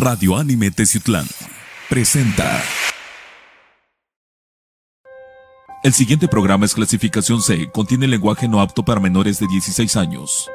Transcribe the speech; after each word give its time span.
Radio 0.00 0.38
Anime 0.38 0.70
Teciutlán 0.70 1.26
presenta. 1.90 2.62
El 5.84 5.92
siguiente 5.92 6.26
programa 6.26 6.64
es 6.64 6.72
clasificación 6.72 7.42
C, 7.42 7.70
contiene 7.70 8.08
lenguaje 8.08 8.48
no 8.48 8.62
apto 8.62 8.82
para 8.82 8.98
menores 8.98 9.38
de 9.40 9.46
16 9.46 9.96
años. 9.96 10.48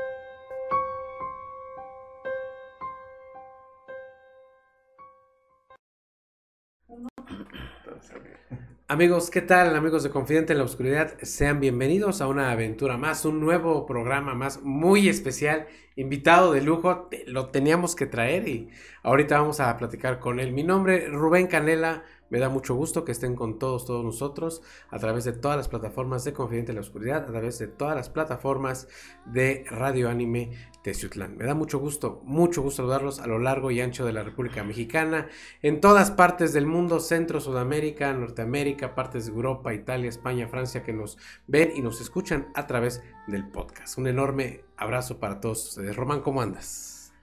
Amigos, 8.96 9.30
¿qué 9.30 9.42
tal? 9.42 9.76
Amigos 9.76 10.04
de 10.04 10.10
Confidente 10.10 10.54
en 10.54 10.60
la 10.60 10.64
Oscuridad, 10.64 11.18
sean 11.22 11.60
bienvenidos 11.60 12.22
a 12.22 12.30
una 12.30 12.52
aventura 12.52 12.96
más, 12.96 13.26
un 13.26 13.42
nuevo 13.42 13.86
programa 13.86 14.36
más 14.36 14.62
muy 14.62 15.10
especial, 15.10 15.68
invitado 15.98 16.54
de 16.54 16.62
lujo, 16.62 17.10
lo 17.28 17.50
teníamos 17.50 17.94
que 17.94 18.06
traer 18.06 18.48
y 18.48 18.70
ahorita 19.04 19.38
vamos 19.38 19.60
a 19.60 19.76
platicar 19.76 20.20
con 20.20 20.40
él. 20.40 20.54
Mi 20.54 20.64
nombre 20.64 21.10
Rubén 21.10 21.48
Canela, 21.48 22.06
me 22.36 22.42
da 22.42 22.50
mucho 22.50 22.76
gusto 22.76 23.06
que 23.06 23.14
estén 23.14 23.34
con 23.34 23.60
todos, 23.60 23.86
todos 23.86 24.04
nosotros 24.04 24.62
a 24.90 25.00
través 25.00 25.24
de 25.24 25.32
todas 25.32 25.56
las 25.56 25.70
plataformas 25.70 26.26
de 26.26 26.34
Confidente 26.34 26.74
en 26.74 26.76
la 26.76 26.82
Oscuridad, 26.82 27.24
a 27.24 27.28
través 27.28 27.60
de 27.60 27.68
todas 27.68 27.96
las 27.96 28.10
plataformas 28.10 28.90
de 29.24 29.64
Radio 29.70 30.10
Anime 30.10 30.52
Teciutlán. 30.84 31.38
Me 31.38 31.46
da 31.46 31.56
mucho 31.56 31.80
gusto, 31.80 32.22
mucho 32.26 32.62
gusto 32.62 32.82
saludarlos 32.82 33.22
a 33.22 33.28
lo 33.28 33.40
largo 33.40 33.72
y 33.72 33.80
ancho 33.80 34.06
de 34.06 34.12
la 34.12 34.22
República 34.22 34.66
Mexicana, 34.66 35.30
en 35.62 35.80
todas 35.80 36.12
partes 36.12 36.52
del 36.52 36.66
mundo, 36.66 37.00
Centro, 37.00 37.40
Sudamérica, 37.40 38.12
Norteamérica, 38.12 38.96
partes 38.96 39.28
de 39.28 39.32
Europa, 39.32 39.74
Italia, 39.74 40.10
España, 40.10 40.50
Francia, 40.50 40.84
que 40.84 40.92
nos 40.92 41.18
ven 41.48 41.72
y 41.74 41.82
nos 41.82 42.02
escuchan 42.02 42.50
a 42.54 42.68
través 42.68 43.02
del 43.28 43.48
podcast. 43.48 43.98
Un 43.98 44.08
enorme 44.08 44.66
abrazo 44.76 45.22
para 45.22 45.40
todos 45.40 45.70
ustedes. 45.70 45.96
Román, 45.96 46.20
¿cómo 46.20 46.42
andas? 46.42 47.14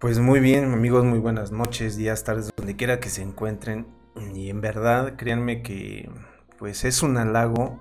Pues 0.00 0.18
muy 0.18 0.40
bien, 0.40 0.72
amigos, 0.72 1.04
muy 1.04 1.20
buenas 1.20 1.52
noches, 1.52 1.96
días, 1.96 2.24
tardes, 2.24 2.50
donde 2.56 2.74
quiera 2.74 2.98
que 2.98 3.08
se 3.08 3.22
encuentren. 3.22 3.86
Y 4.16 4.50
en 4.50 4.60
verdad, 4.60 5.16
créanme 5.16 5.62
que 5.62 6.10
pues 6.58 6.84
es 6.84 7.02
un 7.02 7.18
halago 7.18 7.78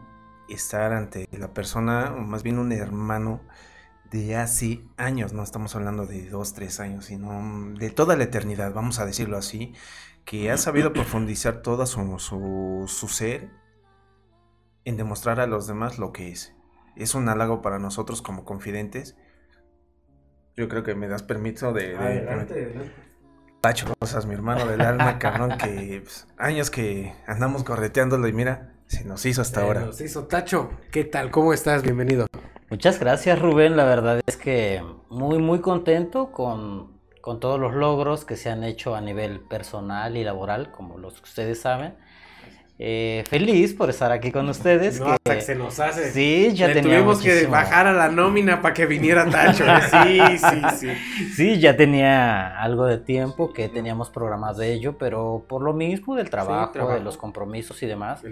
estar 0.49 0.93
ante 0.93 1.27
la 1.31 1.53
persona, 1.53 2.13
o 2.15 2.21
más 2.21 2.43
bien 2.43 2.59
un 2.59 2.71
hermano 2.71 3.41
de 4.11 4.35
hace 4.35 4.83
años, 4.97 5.33
no 5.33 5.43
estamos 5.43 5.75
hablando 5.75 6.05
de 6.05 6.29
dos, 6.29 6.53
tres 6.53 6.79
años, 6.79 7.05
sino 7.05 7.73
de 7.77 7.89
toda 7.89 8.15
la 8.15 8.25
eternidad, 8.25 8.73
vamos 8.73 8.99
a 8.99 9.05
decirlo 9.05 9.37
así, 9.37 9.73
que 10.25 10.51
ha 10.51 10.57
sabido 10.57 10.93
profundizar 10.93 11.61
todo 11.61 11.85
su, 11.85 12.85
su, 12.87 13.07
ser 13.07 13.49
en 14.83 14.97
demostrar 14.97 15.39
a 15.39 15.47
los 15.47 15.67
demás 15.67 15.99
lo 15.99 16.11
que 16.11 16.31
es. 16.31 16.55
Es 16.95 17.15
un 17.15 17.27
halago 17.29 17.61
para 17.61 17.79
nosotros 17.79 18.21
como 18.21 18.45
confidentes. 18.45 19.17
Yo 20.55 20.69
creo 20.69 20.83
que 20.83 20.95
me 20.95 21.07
das 21.07 21.23
permiso 21.23 21.73
de... 21.73 21.97
de 21.97 23.04
Tacho 23.65 23.87
Rosas, 23.99 24.27
mi 24.27 24.35
hermano 24.35 24.67
del 24.67 24.79
alma, 24.81 25.17
cabrón, 25.19 25.57
que 25.57 26.01
pues, 26.03 26.27
años 26.37 26.69
que 26.69 27.15
andamos 27.25 27.63
correteándolo 27.63 28.27
y 28.27 28.31
mira, 28.31 28.73
se 28.85 29.05
nos 29.05 29.25
hizo 29.25 29.41
hasta 29.41 29.63
ahora. 29.63 29.91
Se 29.91 30.05
hizo 30.05 30.25
Tacho, 30.27 30.69
¿qué 30.91 31.03
tal? 31.03 31.31
¿Cómo 31.31 31.51
estás? 31.51 31.81
Bienvenido. 31.81 32.27
Muchas 32.69 32.99
gracias 32.99 33.39
Rubén, 33.39 33.75
la 33.75 33.85
verdad 33.85 34.21
es 34.23 34.37
que 34.37 34.83
muy 35.09 35.39
muy 35.39 35.61
contento 35.61 36.31
con, 36.31 36.99
con 37.21 37.39
todos 37.39 37.59
los 37.59 37.73
logros 37.73 38.23
que 38.23 38.37
se 38.37 38.51
han 38.51 38.63
hecho 38.63 38.93
a 38.93 39.01
nivel 39.01 39.39
personal 39.39 40.15
y 40.15 40.23
laboral, 40.23 40.71
como 40.71 40.99
los 40.99 41.15
que 41.15 41.23
ustedes 41.23 41.59
saben. 41.59 41.95
Eh, 42.77 43.23
feliz 43.29 43.73
por 43.73 43.89
estar 43.89 44.11
aquí 44.11 44.31
con 44.31 44.49
ustedes. 44.49 44.99
No, 44.99 45.07
hasta 45.07 45.35
que 45.35 45.41
se 45.41 45.55
nos 45.55 45.79
hace. 45.79 46.11
Sí, 46.11 46.53
ya 46.53 46.67
Le 46.67 46.81
tuvimos 46.81 47.21
que 47.21 47.47
bajar 47.47 47.87
a 47.87 47.93
la 47.93 48.09
nómina 48.09 48.61
para 48.61 48.73
que 48.73 48.85
viniera 48.85 49.29
Tacho. 49.29 49.63
Sí, 50.05 50.19
sí, 50.37 50.61
sí. 50.77 50.87
Sí, 51.35 51.59
ya 51.59 51.77
tenía 51.77 52.61
algo 52.61 52.85
de 52.85 52.97
tiempo 52.97 53.53
que 53.53 53.69
teníamos 53.69 54.09
programas 54.09 54.57
de 54.57 54.73
ello, 54.73 54.97
pero 54.97 55.45
por 55.47 55.61
lo 55.61 55.73
mismo 55.73 56.15
del 56.15 56.29
trabajo, 56.29 56.93
de 56.93 56.99
los 56.99 57.17
compromisos 57.17 57.81
y 57.81 57.85
demás, 57.85 58.23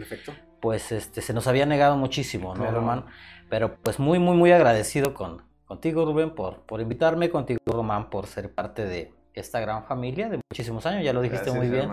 pues 0.60 0.92
este, 0.92 1.22
se 1.22 1.34
nos 1.34 1.48
había 1.48 1.66
negado 1.66 1.96
muchísimo, 1.96 2.54
¿no, 2.56 2.70
Román? 2.70 3.06
Pero 3.50 3.78
pues 3.82 4.00
muy, 4.00 4.20
muy, 4.20 4.36
muy 4.36 4.52
agradecido 4.52 5.14
con, 5.14 5.44
contigo, 5.66 6.06
Rubén, 6.06 6.32
por, 6.32 6.62
por 6.62 6.82
invitarme, 6.82 7.30
contigo, 7.30 7.60
Román, 7.66 8.10
por 8.10 8.28
ser 8.28 8.54
parte 8.54 8.86
de 8.86 9.12
esta 9.34 9.60
gran 9.60 9.86
familia 9.86 10.30
de 10.30 10.40
muchísimos 10.52 10.86
años, 10.86 11.04
ya 11.04 11.14
lo 11.14 11.22
dijiste 11.22 11.52
muy 11.52 11.70
bien, 11.70 11.90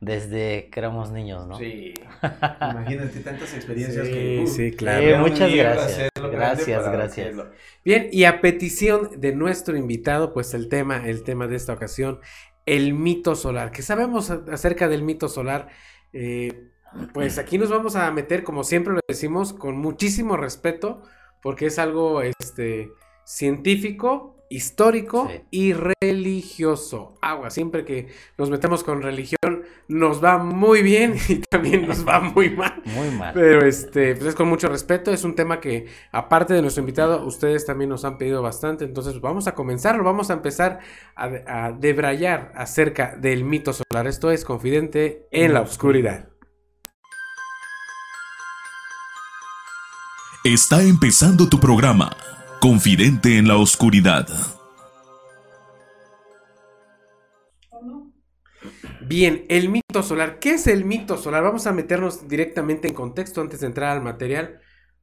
desde 0.00 0.68
que 0.70 0.80
éramos 0.80 1.10
niños, 1.10 1.46
¿no? 1.46 1.58
Sí, 1.58 1.94
imagínate 2.60 3.20
tantas 3.20 3.54
experiencias 3.54 4.06
que... 4.06 4.46
sí, 4.46 4.72
claro. 4.72 5.18
muchas 5.18 5.52
gracias, 5.52 6.10
gracias, 6.16 6.90
gracias. 6.90 7.36
Bien, 7.84 8.08
y 8.12 8.24
a 8.24 8.40
petición 8.40 9.20
de 9.20 9.34
nuestro 9.34 9.76
invitado, 9.76 10.32
pues 10.32 10.54
el 10.54 10.68
tema, 10.68 11.06
el 11.08 11.24
tema 11.24 11.46
de 11.46 11.56
esta 11.56 11.72
ocasión, 11.72 12.20
el 12.66 12.94
mito 12.94 13.34
solar. 13.34 13.70
¿Qué 13.70 13.82
sabemos 13.82 14.30
acerca 14.30 14.88
del 14.88 15.02
mito 15.02 15.28
solar? 15.28 15.68
Eh, 16.12 16.70
pues 17.12 17.38
aquí 17.38 17.58
nos 17.58 17.70
vamos 17.70 17.96
a 17.96 18.10
meter, 18.10 18.42
como 18.42 18.64
siempre 18.64 18.94
lo 18.94 19.00
decimos, 19.06 19.52
con 19.52 19.76
muchísimo 19.76 20.36
respeto, 20.36 21.02
porque 21.42 21.66
es 21.66 21.78
algo 21.78 22.22
este, 22.22 22.90
científico, 23.24 24.35
histórico 24.50 25.30
y 25.50 25.72
religioso. 25.72 27.18
Agua, 27.20 27.50
siempre 27.50 27.84
que 27.84 28.08
nos 28.38 28.50
metemos 28.50 28.84
con 28.84 29.02
religión 29.02 29.36
nos 29.88 30.22
va 30.22 30.38
muy 30.38 30.82
bien 30.82 31.16
y 31.28 31.36
también 31.36 31.86
nos 31.86 32.06
va 32.06 32.20
muy 32.20 32.50
mal. 32.50 32.82
Muy 32.84 33.10
mal. 33.10 33.32
Pero 33.34 33.64
este, 33.66 34.14
pues 34.14 34.28
es 34.28 34.34
con 34.34 34.48
mucho 34.48 34.68
respeto, 34.68 35.10
es 35.10 35.24
un 35.24 35.34
tema 35.34 35.60
que 35.60 35.86
aparte 36.12 36.54
de 36.54 36.62
nuestro 36.62 36.80
invitado, 36.80 37.24
ustedes 37.24 37.66
también 37.66 37.90
nos 37.90 38.04
han 38.04 38.18
pedido 38.18 38.42
bastante, 38.42 38.84
entonces 38.84 39.20
vamos 39.20 39.46
a 39.46 39.54
comenzarlo, 39.54 40.04
vamos 40.04 40.30
a 40.30 40.34
empezar 40.34 40.80
a, 41.14 41.24
a 41.46 41.72
debrayar 41.72 42.52
acerca 42.54 43.16
del 43.16 43.44
mito 43.44 43.72
solar. 43.72 44.06
Esto 44.06 44.30
es 44.30 44.44
Confidente 44.44 45.26
en 45.30 45.54
la 45.54 45.60
Oscuridad. 45.60 46.28
Está 50.44 50.80
empezando 50.82 51.48
tu 51.48 51.58
programa 51.58 52.16
Confidente 52.60 53.38
en 53.38 53.48
la 53.48 53.56
oscuridad. 53.56 54.28
Bien, 59.02 59.44
el 59.48 59.68
mito 59.68 60.02
solar. 60.02 60.38
¿Qué 60.40 60.54
es 60.54 60.66
el 60.66 60.84
mito 60.84 61.16
solar? 61.16 61.44
Vamos 61.44 61.66
a 61.66 61.72
meternos 61.72 62.26
directamente 62.26 62.88
en 62.88 62.94
contexto 62.94 63.40
antes 63.40 63.60
de 63.60 63.66
entrar 63.68 63.96
al 63.96 64.02
material. 64.02 64.60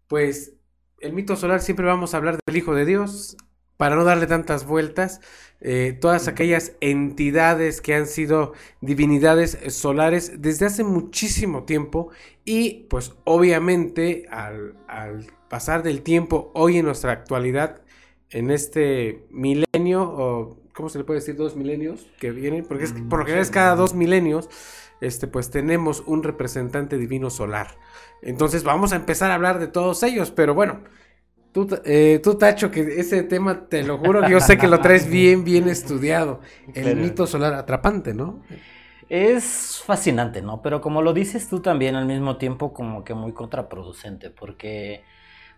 Pues 0.08 0.58
el 1.00 1.14
mito 1.14 1.36
solar 1.36 1.62
siempre 1.62 1.86
vamos 1.86 2.14
a 2.14 2.18
hablar 2.18 2.38
del 2.46 2.58
Hijo 2.58 2.76
de 2.76 2.86
Dios, 2.86 3.38
para 3.78 3.96
no 3.96 4.04
darle 4.04 4.28
tantas 4.28 4.66
vueltas, 4.66 5.22
eh, 5.62 5.98
todas 6.00 6.28
aquellas 6.28 6.74
entidades 6.82 7.82
que 7.82 7.96
han 7.96 8.08
sido 8.08 8.54
divinidades 8.82 9.58
solares 9.70 10.42
desde 10.42 10.66
hace 10.66 10.84
muchísimo 10.84 11.64
tiempo 11.64 12.10
y 12.44 12.86
pues 12.90 13.14
obviamente 13.24 14.26
al, 14.30 14.76
al 14.88 15.26
pasar 15.50 15.84
del 15.84 16.02
tiempo 16.02 16.52
hoy 16.54 16.80
en 16.80 16.86
nuestra 16.86 17.12
actualidad, 17.12 17.82
en 18.30 18.52
este 18.52 19.26
milenio, 19.30 20.04
o 20.04 20.58
¿cómo 20.74 20.90
se 20.90 20.98
le 20.98 21.04
puede 21.04 21.20
decir? 21.20 21.36
Dos 21.36 21.56
milenios 21.56 22.08
que 22.20 22.32
vienen, 22.32 22.66
porque 22.66 22.86
es, 22.86 22.94
por 22.94 23.20
lo 23.20 23.26
general 23.26 23.44
es 23.44 23.52
cada 23.52 23.76
dos 23.76 23.94
milenios, 23.94 24.50
este, 25.00 25.28
pues 25.28 25.50
tenemos 25.50 26.04
un 26.06 26.24
representante 26.24 26.98
divino 26.98 27.30
solar. 27.30 27.78
Entonces 28.22 28.64
vamos 28.64 28.94
a 28.94 28.96
empezar 28.96 29.32
a 29.32 29.36
hablar 29.36 29.60
de 29.60 29.68
todos 29.68 30.02
ellos, 30.04 30.32
pero 30.32 30.54
bueno, 30.54 30.82
tú, 31.54 31.68
eh, 31.86 32.20
tú 32.22 32.36
Tacho, 32.36 32.70
que 32.72 32.82
ese 33.00 33.24
tema, 33.24 33.68
te 33.70 33.84
lo 33.84 33.98
juro, 33.98 34.28
yo 34.28 34.40
sé 34.42 34.58
que 34.58 34.68
lo 34.68 34.82
traes 34.82 35.10
bien, 35.10 35.46
bien 35.46 35.70
estudiado. 35.70 36.42
El 36.74 36.98
mito 36.98 37.26
solar 37.28 37.54
atrapante, 37.54 38.14
¿no? 38.14 38.42
Es 39.08 39.82
fascinante, 39.86 40.42
¿no? 40.42 40.62
Pero 40.62 40.82
como 40.82 41.02
lo 41.02 41.14
dices 41.14 41.48
tú 41.48 41.62
también 41.62 41.96
al 41.96 42.06
mismo 42.06 42.38
tiempo 42.38 42.74
como 42.74 43.04
que 43.04 43.14
muy 43.14 43.32
contraproducente, 43.34 44.30
porque 44.32 45.04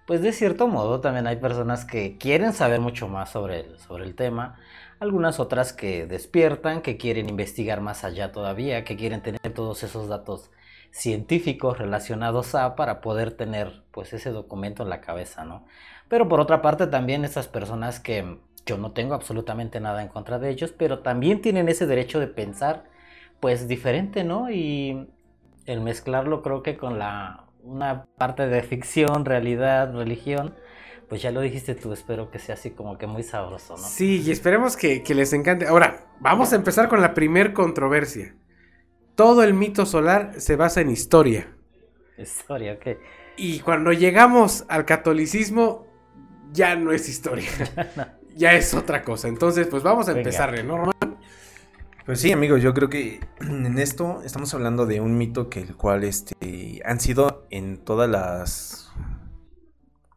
pues 0.06 0.22
de 0.22 0.34
cierto 0.34 0.68
modo 0.68 1.02
también 1.02 1.26
hay 1.26 1.38
personas 1.38 1.86
que 1.86 2.18
quieren 2.18 2.54
saber 2.54 2.80
mucho 2.80 3.08
más 3.08 3.32
sobre 3.32 3.62
el, 3.62 3.80
sobre 3.80 4.04
el 4.04 4.16
tema, 4.16 4.60
algunas 5.00 5.40
otras 5.40 5.74
que 5.74 6.06
despiertan, 6.06 6.82
que 6.82 6.98
quieren 6.98 7.30
investigar 7.30 7.82
más 7.82 8.04
allá 8.04 8.32
todavía, 8.32 8.84
que 8.84 8.96
quieren 8.96 9.22
tener 9.22 9.40
todos 9.54 9.84
esos 9.84 10.08
datos 10.08 10.52
científicos 10.96 11.78
relacionados 11.78 12.56
a 12.56 12.78
para 12.78 13.02
poder 13.02 13.32
tener 13.32 13.84
pues 13.92 14.14
ese 14.14 14.30
documento 14.32 14.84
en 14.84 14.90
la 14.90 15.02
cabeza, 15.02 15.44
¿no? 15.44 15.66
Pero 16.08 16.30
por 16.30 16.40
otra 16.40 16.62
parte 16.62 16.88
también 16.88 17.26
esas 17.26 17.50
personas 17.50 18.00
que 18.00 18.38
yo 18.66 18.78
no 18.78 18.94
tengo 18.94 19.14
absolutamente 19.14 19.82
nada 19.82 20.02
en 20.02 20.08
contra 20.08 20.40
de 20.40 20.50
ellos, 20.50 20.72
pero 20.72 21.00
también 21.00 21.42
tienen 21.42 21.68
ese 21.68 21.86
derecho 21.86 22.22
de 22.22 22.28
pensar 22.28 22.86
pues 23.42 23.68
diferente, 23.68 24.24
¿no? 24.24 24.50
Y 24.50 25.10
el 25.66 25.82
mezclarlo 25.82 26.42
creo 26.42 26.64
que 26.64 26.78
con 26.78 26.98
la 26.98 27.44
una 27.62 28.06
parte 28.18 28.48
de 28.48 28.64
ficción, 28.64 29.26
realidad, 29.26 29.94
religión, 29.94 30.56
pues 31.10 31.22
ya 31.22 31.32
lo 31.32 31.42
dijiste 31.42 31.76
tú, 31.76 31.92
espero 31.92 32.32
que 32.32 32.40
sea 32.40 32.56
así 32.56 32.72
como 32.72 32.98
que 32.98 33.06
muy 33.06 33.24
sabroso, 33.24 33.76
¿no? 33.76 33.84
Sí, 33.84 34.24
y 34.26 34.32
esperemos 34.32 34.78
que, 34.78 35.04
les 35.14 35.34
encante. 35.34 35.68
Ahora, 35.68 36.06
vamos 36.22 36.54
a 36.54 36.56
empezar 36.56 36.88
con 36.88 37.02
la 37.02 37.14
primer 37.14 37.52
controversia. 37.52 38.34
Todo 39.16 39.44
el 39.44 39.54
mito 39.54 39.86
solar 39.86 40.34
se 40.38 40.56
basa 40.56 40.82
en 40.82 40.92
historia. 40.92 41.48
Historia, 42.18 42.74
ok. 42.74 42.98
Y 43.38 43.60
cuando 43.60 43.94
llegamos 43.94 44.66
al 44.68 44.86
catolicismo, 44.86 45.88
ya 46.52 46.76
no 46.76 46.92
es 46.92 47.08
historia. 47.08 47.50
ya 48.36 48.54
es 48.54 48.74
otra 48.74 49.04
cosa. 49.04 49.28
Entonces, 49.28 49.68
pues 49.68 49.84
vamos 49.84 50.10
a 50.10 50.12
empezar, 50.12 50.64
¿no, 50.66 50.92
Pues 52.06 52.20
sí, 52.20 52.32
amigos, 52.32 52.62
yo 52.62 52.74
creo 52.74 52.90
que 52.90 53.22
en 53.40 53.80
esto 53.80 54.22
estamos 54.24 54.54
hablando 54.54 54.86
de 54.86 55.00
un 55.00 55.18
mito 55.18 55.50
que 55.50 55.62
el 55.62 55.76
cual 55.76 56.04
este 56.04 56.36
han 56.84 57.00
sido 57.00 57.46
en 57.50 57.78
todas 57.78 58.10
las 58.10 58.92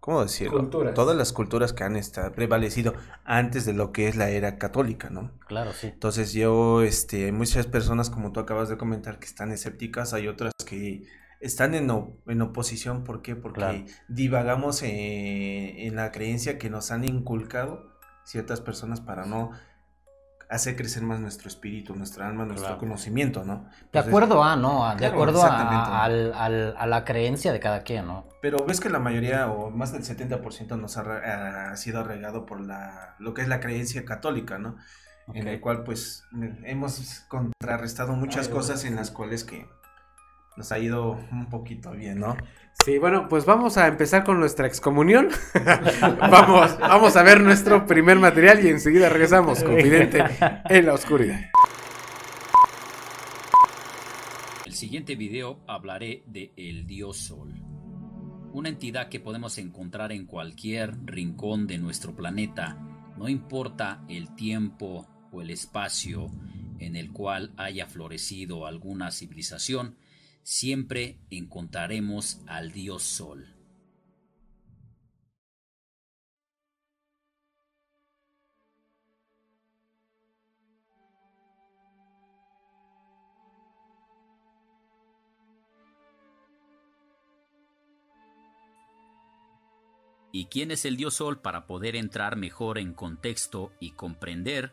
¿cómo 0.08 0.22
decirlo? 0.22 0.60
Culturas. 0.60 0.94
Todas 0.94 1.14
las 1.14 1.34
culturas 1.34 1.74
que 1.74 1.84
han 1.84 1.94
estado 1.94 2.32
prevalecido 2.32 2.94
antes 3.26 3.66
de 3.66 3.74
lo 3.74 3.92
que 3.92 4.08
es 4.08 4.16
la 4.16 4.30
era 4.30 4.56
católica, 4.56 5.10
¿no? 5.10 5.32
Claro, 5.46 5.72
sí. 5.74 5.88
Entonces 5.88 6.32
yo, 6.32 6.80
este, 6.80 7.26
hay 7.26 7.32
muchas 7.32 7.66
personas, 7.66 8.08
como 8.08 8.32
tú 8.32 8.40
acabas 8.40 8.70
de 8.70 8.78
comentar, 8.78 9.18
que 9.18 9.26
están 9.26 9.52
escépticas, 9.52 10.14
hay 10.14 10.26
otras 10.26 10.54
que 10.66 11.02
están 11.40 11.74
en, 11.74 11.90
o- 11.90 12.16
en 12.26 12.40
oposición, 12.40 13.04
¿por 13.04 13.20
qué? 13.20 13.36
Porque 13.36 13.60
Claro. 13.60 13.84
divagamos 14.08 14.82
eh, 14.82 15.86
en 15.86 15.94
la 15.96 16.10
creencia 16.10 16.56
que 16.58 16.70
nos 16.70 16.90
han 16.90 17.04
inculcado 17.04 17.92
ciertas 18.24 18.62
personas 18.62 19.02
para 19.02 19.26
no 19.26 19.50
hacer 20.50 20.76
crecer 20.76 21.02
más 21.02 21.20
nuestro 21.20 21.48
espíritu, 21.48 21.94
nuestra 21.94 22.26
alma, 22.26 22.44
nuestro 22.44 22.66
Claro. 22.68 22.78
conocimiento, 22.80 23.44
¿no? 23.44 23.68
De 23.92 23.98
acuerdo 23.98 24.42
a, 24.42 24.56
¿no? 24.56 24.86
A- 24.86 24.94
De 24.96 25.06
acuerdo 25.06 25.42
a, 25.42 26.02
al- 26.04 26.32
al- 26.34 26.74
a 26.76 26.86
la 26.86 27.04
creencia 27.04 27.52
de 27.52 27.60
cada 27.60 27.82
quien, 27.82 28.06
¿no? 28.06 28.26
Pero 28.40 28.64
ves 28.66 28.80
que 28.80 28.88
la 28.88 28.98
mayoría, 28.98 29.48
o 29.50 29.70
más 29.70 29.92
del 29.92 30.04
70% 30.04 30.76
nos 30.78 30.96
ha, 30.96 31.76
sido 31.76 32.02
regado 32.04 32.46
por 32.46 32.60
la, 32.60 33.14
lo 33.18 33.34
que 33.34 33.42
es 33.42 33.48
la 33.48 33.60
creencia 33.60 34.04
católica, 34.04 34.58
¿no? 34.58 34.76
En 35.34 35.46
el 35.48 35.60
cual, 35.60 35.84
pues, 35.84 36.24
hemos 36.64 37.24
contrarrestado 37.28 38.14
muchas 38.14 38.46
Ay, 38.46 38.52
cosas 38.54 38.76
bueno, 38.80 38.90
en 38.90 38.96
las 38.96 39.10
cuales 39.10 39.44
que 39.44 39.68
nos 40.58 40.72
ha 40.72 40.78
ido 40.80 41.12
un 41.30 41.46
poquito 41.46 41.92
bien, 41.92 42.18
¿no? 42.18 42.36
Sí, 42.84 42.98
bueno, 42.98 43.28
pues 43.28 43.44
vamos 43.44 43.76
a 43.78 43.86
empezar 43.86 44.24
con 44.24 44.40
nuestra 44.40 44.66
excomunión. 44.66 45.28
vamos, 46.20 46.76
vamos 46.80 47.16
a 47.16 47.22
ver 47.22 47.40
nuestro 47.40 47.86
primer 47.86 48.18
material 48.18 48.64
y 48.64 48.68
enseguida 48.68 49.08
regresamos, 49.08 49.62
confidente 49.62 50.24
en 50.68 50.86
la 50.86 50.94
oscuridad. 50.94 51.40
El 54.66 54.72
siguiente 54.72 55.14
video 55.14 55.60
hablaré 55.68 56.24
de 56.26 56.52
el 56.56 56.86
dios 56.86 57.18
Sol, 57.18 57.54
una 58.52 58.68
entidad 58.68 59.08
que 59.08 59.20
podemos 59.20 59.58
encontrar 59.58 60.10
en 60.10 60.26
cualquier 60.26 60.96
rincón 61.04 61.68
de 61.68 61.78
nuestro 61.78 62.16
planeta, 62.16 62.76
no 63.16 63.28
importa 63.28 64.02
el 64.08 64.34
tiempo 64.34 65.06
o 65.30 65.40
el 65.40 65.50
espacio 65.50 66.26
en 66.80 66.96
el 66.96 67.12
cual 67.12 67.52
haya 67.56 67.86
florecido 67.86 68.66
alguna 68.66 69.12
civilización, 69.12 69.96
siempre 70.48 71.20
encontraremos 71.28 72.40
al 72.46 72.72
dios 72.72 73.02
Sol. 73.02 73.54
¿Y 90.32 90.46
quién 90.46 90.70
es 90.70 90.86
el 90.86 90.96
dios 90.96 91.16
Sol 91.16 91.42
para 91.42 91.66
poder 91.66 91.94
entrar 91.94 92.36
mejor 92.36 92.78
en 92.78 92.94
contexto 92.94 93.74
y 93.80 93.90
comprender? 93.90 94.72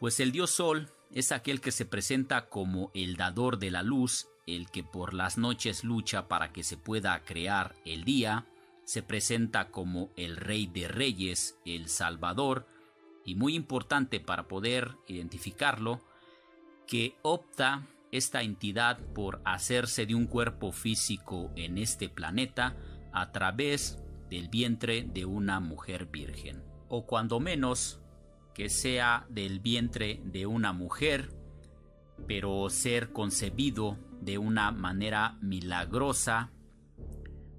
Pues 0.00 0.18
el 0.18 0.32
dios 0.32 0.50
Sol 0.50 0.90
es 1.12 1.30
aquel 1.30 1.60
que 1.60 1.70
se 1.70 1.86
presenta 1.86 2.48
como 2.48 2.90
el 2.94 3.16
dador 3.16 3.60
de 3.60 3.70
la 3.70 3.84
luz, 3.84 4.28
el 4.48 4.70
que 4.70 4.82
por 4.82 5.12
las 5.12 5.36
noches 5.36 5.84
lucha 5.84 6.26
para 6.26 6.52
que 6.52 6.64
se 6.64 6.78
pueda 6.78 7.22
crear 7.24 7.74
el 7.84 8.04
día, 8.04 8.46
se 8.84 9.02
presenta 9.02 9.70
como 9.70 10.10
el 10.16 10.36
rey 10.36 10.66
de 10.66 10.88
reyes, 10.88 11.58
el 11.66 11.88
salvador, 11.88 12.66
y 13.26 13.34
muy 13.34 13.54
importante 13.54 14.20
para 14.20 14.48
poder 14.48 14.96
identificarlo, 15.06 16.00
que 16.86 17.14
opta 17.20 17.86
esta 18.10 18.42
entidad 18.42 18.98
por 19.14 19.42
hacerse 19.44 20.06
de 20.06 20.14
un 20.14 20.26
cuerpo 20.26 20.72
físico 20.72 21.50
en 21.54 21.76
este 21.76 22.08
planeta 22.08 22.74
a 23.12 23.32
través 23.32 23.98
del 24.30 24.48
vientre 24.48 25.02
de 25.02 25.26
una 25.26 25.60
mujer 25.60 26.06
virgen, 26.06 26.62
o 26.88 27.04
cuando 27.04 27.38
menos 27.38 28.00
que 28.54 28.70
sea 28.70 29.26
del 29.28 29.60
vientre 29.60 30.22
de 30.24 30.46
una 30.46 30.72
mujer, 30.72 31.30
pero 32.26 32.70
ser 32.70 33.12
concebido 33.12 33.98
de 34.20 34.38
una 34.38 34.72
manera 34.72 35.38
milagrosa, 35.40 36.50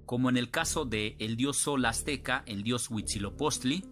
como 0.06 0.28
en 0.28 0.36
el 0.36 0.50
caso 0.50 0.84
de 0.84 1.16
el 1.18 1.36
dios 1.36 1.56
Sol 1.56 1.84
azteca, 1.84 2.42
el 2.46 2.62
dios 2.62 2.90
Huitzilopochtli. 2.90 3.84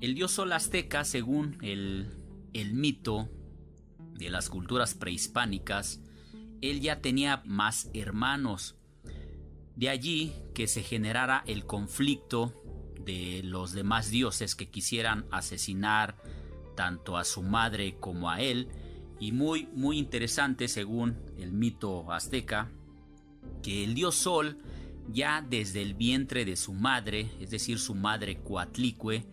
El 0.00 0.14
dios 0.14 0.32
Sol 0.32 0.52
azteca, 0.52 1.04
según 1.04 1.58
el, 1.62 2.08
el 2.52 2.74
mito 2.74 3.28
de 4.12 4.30
las 4.30 4.48
culturas 4.48 4.94
prehispánicas, 4.94 6.00
él 6.60 6.80
ya 6.80 7.00
tenía 7.00 7.42
más 7.44 7.90
hermanos. 7.94 8.76
De 9.76 9.88
allí 9.88 10.32
que 10.54 10.68
se 10.68 10.82
generara 10.82 11.42
el 11.46 11.66
conflicto 11.66 12.62
de 13.04 13.42
los 13.42 13.72
demás 13.72 14.10
dioses 14.10 14.54
que 14.54 14.70
quisieran 14.70 15.26
asesinar 15.30 16.16
tanto 16.76 17.16
a 17.16 17.24
su 17.24 17.42
madre 17.42 17.96
como 17.98 18.30
a 18.30 18.40
él. 18.40 18.68
Y 19.20 19.32
muy, 19.32 19.68
muy 19.74 19.98
interesante 19.98 20.68
según 20.68 21.16
el 21.38 21.52
mito 21.52 22.10
azteca, 22.12 22.70
que 23.62 23.84
el 23.84 23.94
dios 23.94 24.14
Sol 24.14 24.58
ya 25.08 25.44
desde 25.46 25.82
el 25.82 25.94
vientre 25.94 26.44
de 26.44 26.56
su 26.56 26.72
madre, 26.72 27.30
es 27.40 27.50
decir, 27.50 27.78
su 27.78 27.94
madre 27.94 28.40
Coatlicue, 28.42 29.26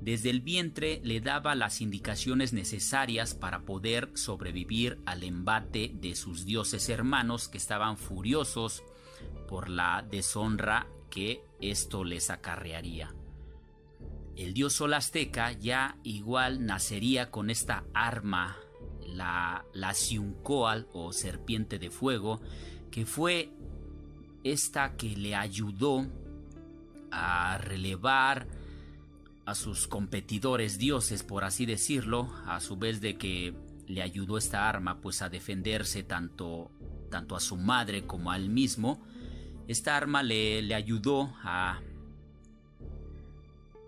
desde 0.00 0.30
el 0.30 0.40
vientre 0.40 1.00
le 1.04 1.20
daba 1.20 1.54
las 1.54 1.82
indicaciones 1.82 2.54
necesarias 2.54 3.34
para 3.34 3.60
poder 3.60 4.10
sobrevivir 4.14 4.98
al 5.04 5.22
embate 5.22 5.92
de 5.94 6.14
sus 6.14 6.46
dioses 6.46 6.88
hermanos 6.88 7.48
que 7.48 7.58
estaban 7.58 7.98
furiosos 7.98 8.82
por 9.46 9.68
la 9.68 10.04
deshonra 10.10 10.86
que 11.10 11.44
esto 11.60 12.04
les 12.04 12.30
acarrearía. 12.30 13.14
El 14.36 14.54
dios 14.54 14.72
Sol 14.72 14.94
azteca 14.94 15.52
ya 15.52 15.98
igual 16.02 16.64
nacería 16.64 17.30
con 17.30 17.50
esta 17.50 17.84
arma, 17.92 18.56
la, 19.14 19.64
la 19.72 19.94
o 20.92 21.12
serpiente 21.12 21.78
de 21.78 21.90
fuego, 21.90 22.40
que 22.90 23.06
fue 23.06 23.50
esta 24.44 24.96
que 24.96 25.16
le 25.16 25.34
ayudó 25.34 26.06
a 27.10 27.58
relevar 27.58 28.46
a 29.46 29.54
sus 29.54 29.88
competidores 29.88 30.78
dioses, 30.78 31.22
por 31.22 31.44
así 31.44 31.66
decirlo, 31.66 32.32
a 32.46 32.60
su 32.60 32.76
vez 32.76 33.00
de 33.00 33.16
que 33.16 33.54
le 33.88 34.02
ayudó 34.02 34.38
esta 34.38 34.68
arma 34.68 35.00
pues 35.00 35.22
a 35.22 35.28
defenderse 35.28 36.02
tanto, 36.04 36.70
tanto 37.10 37.34
a 37.34 37.40
su 37.40 37.56
madre 37.56 38.06
como 38.06 38.30
a 38.30 38.36
él 38.36 38.48
mismo. 38.48 39.02
Esta 39.66 39.96
arma 39.96 40.22
le, 40.22 40.62
le 40.62 40.74
ayudó 40.74 41.34
a, 41.42 41.80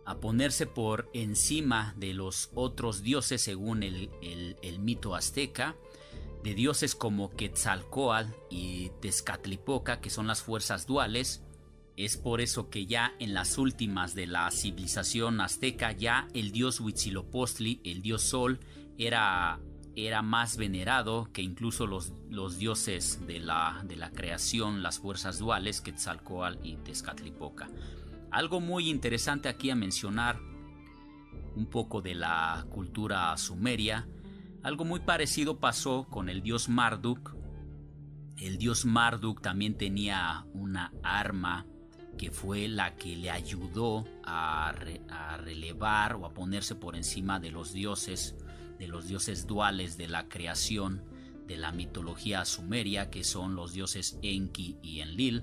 a 0.05 0.17
ponerse 0.17 0.67
por 0.67 1.09
encima 1.13 1.95
de 1.97 2.15
los 2.15 2.51
otros 2.55 3.03
dioses 3.03 3.43
según 3.43 3.83
el, 3.83 4.11
el, 4.63 4.79
mito 4.79 5.15
azteca, 5.15 5.77
de 6.43 6.55
dioses 6.55 6.95
como 6.95 7.31
Quetzalcoatl 7.31 8.33
y 8.51 8.91
Tezcatlipoca, 9.01 10.01
que 10.01 10.11
son 10.11 10.27
las 10.27 10.43
fuerzas 10.43 10.87
duales. 10.87 11.43
Es 11.97 12.17
por 12.17 12.41
eso 12.41 12.69
que 12.69 12.87
ya 12.87 13.15
en 13.21 13.35
las 13.35 13.59
últimas 13.59 14.15
de 14.15 14.27
la 14.27 14.51
civilización 14.51 15.41
azteca, 15.41 15.93
ya 15.93 16.27
el 16.35 16.51
dios 16.51 16.81
Huitzilopochtli, 16.81 17.81
el 17.85 18.03
dios 18.03 18.23
Sol, 18.23 18.59
era, 18.99 19.61
era 19.95 20.23
más 20.23 20.57
venerado 20.57 21.29
que 21.33 21.43
incluso 21.43 21.87
los, 21.87 22.13
los 22.29 22.59
dioses 22.59 23.25
de 23.27 23.39
la, 23.39 23.83
de 23.85 23.97
la 23.97 24.11
creación, 24.11 24.83
las 24.83 24.99
fuerzas 24.99 25.39
duales, 25.39 25.81
Quetzalcoatl 25.81 26.67
y 26.67 26.77
Tezcatlipoca. 26.79 27.69
Algo 28.33 28.61
muy 28.61 28.89
interesante 28.89 29.49
aquí 29.49 29.71
a 29.71 29.77
mencionar, 29.77 30.41
un 31.55 31.67
poco 31.67 32.01
de 32.01 32.15
la 32.15 32.67
cultura 32.71 33.37
sumeria, 33.37 34.09
algo 34.63 34.85
muy 34.87 35.01
parecido 35.01 35.59
pasó 35.59 36.07
con 36.09 36.29
el 36.29 36.41
dios 36.41 36.69
Marduk. 36.69 37.37
El 38.39 38.57
dios 38.57 38.87
Marduk 38.87 39.43
también 39.43 39.77
tenía 39.77 40.47
una 40.55 40.93
arma 41.03 41.67
que 42.17 42.31
fue 42.31 42.69
la 42.69 42.95
que 42.97 43.17
le 43.17 43.31
ayudó 43.31 44.07
a, 44.25 44.73
re, 44.73 45.03
a, 45.11 45.37
relevar 45.37 46.15
o 46.15 46.25
a 46.25 46.33
ponerse 46.33 46.75
por 46.75 46.97
encima 46.97 47.39
de 47.39 47.51
los 47.51 47.73
dioses, 47.73 48.35
de 48.79 48.87
los 48.87 49.09
dioses 49.09 49.47
duales 49.47 49.97
de 49.99 50.09
la 50.09 50.29
creación 50.29 51.03
de 51.47 51.57
la 51.57 51.73
mitología 51.73 52.45
sumeria, 52.45 53.11
que 53.11 53.25
son 53.25 53.57
los 53.57 53.73
dioses 53.73 54.19
Enki 54.23 54.79
y 54.83 55.01
Enlil. 55.01 55.43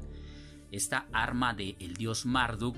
Esta 0.71 1.07
arma 1.11 1.53
del 1.53 1.75
el 1.79 1.95
dios 1.95 2.25
Marduk, 2.25 2.75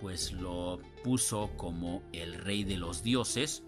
pues 0.00 0.32
lo 0.32 0.80
puso 1.02 1.50
como 1.56 2.02
el 2.12 2.34
rey 2.34 2.64
de 2.64 2.76
los 2.76 3.02
dioses. 3.02 3.62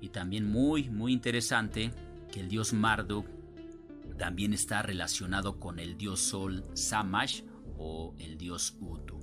Y 0.00 0.10
también 0.10 0.50
muy, 0.50 0.90
muy 0.90 1.12
interesante 1.12 1.90
que 2.30 2.40
el 2.40 2.48
dios 2.48 2.72
Marduk 2.72 3.26
también 4.18 4.52
está 4.52 4.82
relacionado 4.82 5.58
con 5.58 5.78
el 5.78 5.96
dios 5.96 6.20
Sol 6.20 6.64
Samash 6.74 7.42
o 7.78 8.14
el 8.18 8.36
dios 8.36 8.76
Utu. 8.80 9.20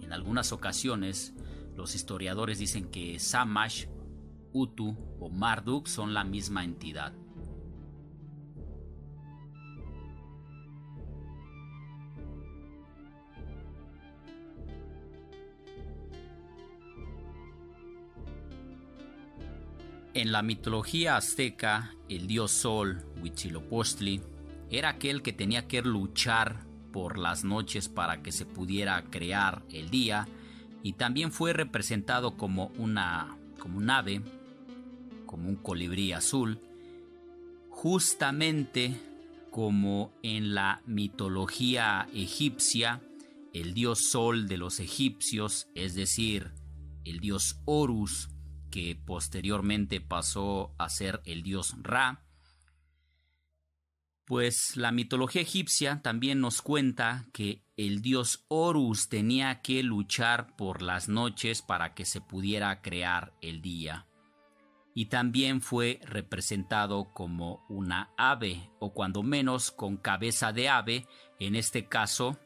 En 0.00 0.12
algunas 0.12 0.52
ocasiones 0.52 1.34
los 1.76 1.94
historiadores 1.94 2.58
dicen 2.58 2.88
que 2.90 3.18
Samash, 3.18 3.86
Utu 4.52 4.96
o 5.20 5.28
Marduk 5.28 5.86
son 5.86 6.14
la 6.14 6.24
misma 6.24 6.64
entidad. 6.64 7.12
En 20.16 20.32
la 20.32 20.40
mitología 20.40 21.18
azteca, 21.18 21.94
el 22.08 22.26
dios 22.26 22.50
Sol, 22.50 23.04
Huitzilopochtli, 23.20 24.22
era 24.70 24.88
aquel 24.88 25.20
que 25.20 25.34
tenía 25.34 25.68
que 25.68 25.82
luchar 25.82 26.64
por 26.90 27.18
las 27.18 27.44
noches 27.44 27.90
para 27.90 28.22
que 28.22 28.32
se 28.32 28.46
pudiera 28.46 29.04
crear 29.10 29.62
el 29.68 29.90
día 29.90 30.26
y 30.82 30.94
también 30.94 31.32
fue 31.32 31.52
representado 31.52 32.38
como 32.38 32.68
una 32.78 33.36
como 33.58 33.76
un 33.76 33.90
ave, 33.90 34.22
como 35.26 35.50
un 35.50 35.56
colibrí 35.56 36.12
azul, 36.12 36.62
justamente 37.68 38.98
como 39.50 40.14
en 40.22 40.54
la 40.54 40.80
mitología 40.86 42.08
egipcia, 42.14 43.02
el 43.52 43.74
dios 43.74 44.06
Sol 44.06 44.48
de 44.48 44.56
los 44.56 44.80
egipcios, 44.80 45.68
es 45.74 45.94
decir, 45.94 46.54
el 47.04 47.20
dios 47.20 47.60
Horus, 47.66 48.30
que 48.76 48.94
posteriormente 48.94 50.02
pasó 50.02 50.74
a 50.76 50.90
ser 50.90 51.22
el 51.24 51.42
dios 51.42 51.74
Ra, 51.82 52.26
pues 54.26 54.76
la 54.76 54.92
mitología 54.92 55.40
egipcia 55.40 56.02
también 56.02 56.42
nos 56.42 56.60
cuenta 56.60 57.24
que 57.32 57.62
el 57.78 58.02
dios 58.02 58.44
Horus 58.48 59.08
tenía 59.08 59.62
que 59.62 59.82
luchar 59.82 60.54
por 60.56 60.82
las 60.82 61.08
noches 61.08 61.62
para 61.62 61.94
que 61.94 62.04
se 62.04 62.20
pudiera 62.20 62.82
crear 62.82 63.32
el 63.40 63.62
día. 63.62 64.06
Y 64.94 65.06
también 65.06 65.62
fue 65.62 65.98
representado 66.02 67.14
como 67.14 67.64
una 67.70 68.12
ave, 68.18 68.68
o 68.78 68.92
cuando 68.92 69.22
menos 69.22 69.70
con 69.70 69.96
cabeza 69.96 70.52
de 70.52 70.68
ave, 70.68 71.06
en 71.38 71.56
este 71.56 71.88
caso 71.88 72.38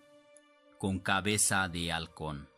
con 0.79 1.01
cabeza 1.01 1.69
de 1.69 1.91
halcón. 1.91 2.50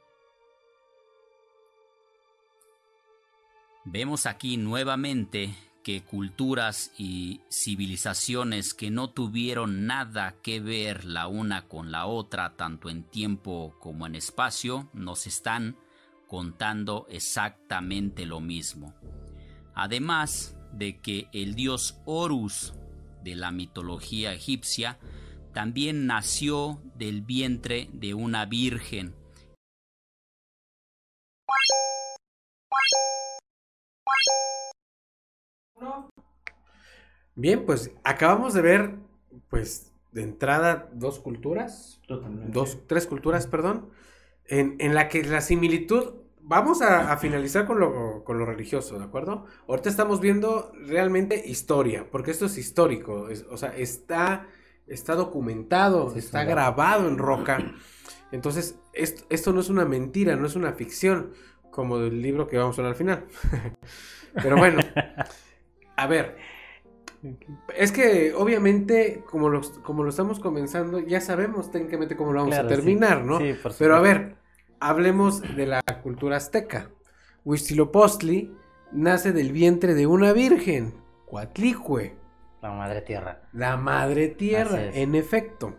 Vemos 3.84 4.26
aquí 4.26 4.56
nuevamente 4.56 5.54
que 5.82 6.02
culturas 6.02 6.92
y 6.96 7.40
civilizaciones 7.50 8.74
que 8.74 8.90
no 8.90 9.10
tuvieron 9.10 9.86
nada 9.86 10.36
que 10.40 10.60
ver 10.60 11.04
la 11.04 11.26
una 11.26 11.66
con 11.66 11.90
la 11.90 12.06
otra, 12.06 12.54
tanto 12.56 12.88
en 12.88 13.02
tiempo 13.02 13.74
como 13.80 14.06
en 14.06 14.14
espacio, 14.14 14.88
nos 14.92 15.26
están 15.26 15.76
contando 16.28 17.06
exactamente 17.10 18.24
lo 18.24 18.40
mismo. 18.40 18.94
Además 19.74 20.56
de 20.72 21.00
que 21.00 21.28
el 21.32 21.56
dios 21.56 21.98
Horus 22.04 22.74
de 23.24 23.34
la 23.34 23.50
mitología 23.50 24.32
egipcia 24.32 24.98
también 25.52 26.06
nació 26.06 26.80
del 26.94 27.22
vientre 27.22 27.90
de 27.92 28.14
una 28.14 28.46
virgen 28.46 29.14
Bien, 37.34 37.64
pues 37.64 37.92
acabamos 38.04 38.54
de 38.54 38.62
ver, 38.62 38.94
pues, 39.48 39.92
de 40.12 40.22
entrada 40.22 40.88
dos 40.92 41.18
culturas. 41.18 42.00
Dos, 42.08 42.78
tres 42.86 43.06
culturas, 43.06 43.46
perdón. 43.46 43.90
En, 44.44 44.76
en 44.78 44.94
la 44.94 45.08
que 45.08 45.24
la 45.24 45.40
similitud. 45.40 46.14
Vamos 46.44 46.82
a, 46.82 47.16
finalizar 47.18 47.66
con 47.66 47.78
lo, 47.78 48.24
con 48.24 48.36
lo, 48.36 48.44
religioso, 48.44 48.98
¿de 48.98 49.04
acuerdo? 49.04 49.46
Ahorita 49.68 49.88
estamos 49.88 50.20
viendo 50.20 50.72
realmente 50.74 51.40
historia, 51.46 52.08
porque 52.10 52.32
esto 52.32 52.46
es 52.46 52.58
histórico, 52.58 53.28
o 53.48 53.56
sea, 53.56 53.76
está, 53.76 54.48
está 54.88 55.14
documentado, 55.14 56.12
está 56.16 56.42
grabado 56.42 57.06
en 57.06 57.16
roca. 57.16 57.72
Entonces, 58.32 58.76
esto, 58.92 59.22
esto 59.30 59.52
no 59.52 59.60
es 59.60 59.68
una 59.68 59.84
mentira, 59.84 60.34
no 60.34 60.44
es 60.44 60.56
una 60.56 60.72
ficción, 60.72 61.30
como 61.70 61.98
del 61.98 62.20
libro 62.20 62.48
que 62.48 62.58
vamos 62.58 62.76
a 62.76 62.82
hablar 62.82 62.92
al 62.92 62.98
final. 62.98 63.24
Pero 64.42 64.56
bueno, 64.56 64.80
a 65.96 66.06
ver, 66.08 66.38
es 67.76 67.92
que 67.92 68.34
obviamente, 68.34 69.22
como 69.30 69.48
lo, 69.48 69.60
como 69.82 70.02
lo 70.02 70.10
estamos 70.10 70.40
comenzando, 70.40 70.98
ya 70.98 71.20
sabemos 71.20 71.70
técnicamente 71.70 72.16
cómo 72.16 72.32
lo 72.32 72.40
vamos 72.40 72.56
a 72.56 72.66
terminar, 72.66 73.24
¿no? 73.24 73.38
Pero 73.78 73.96
a 73.96 74.00
ver, 74.00 74.36
hablemos 74.80 75.40
de 75.56 75.66
la 75.66 75.82
cultura 76.02 76.38
azteca. 76.38 76.90
Huitzilopochtli 77.44 78.52
nace 78.92 79.32
del 79.32 79.52
vientre 79.52 79.94
de 79.94 80.06
una 80.06 80.32
virgen, 80.32 80.94
Coatlicue. 81.26 82.16
La 82.60 82.72
madre 82.72 83.02
tierra. 83.02 83.42
La 83.52 83.76
madre 83.76 84.28
tierra, 84.28 84.84
en 84.84 85.14
efecto. 85.14 85.76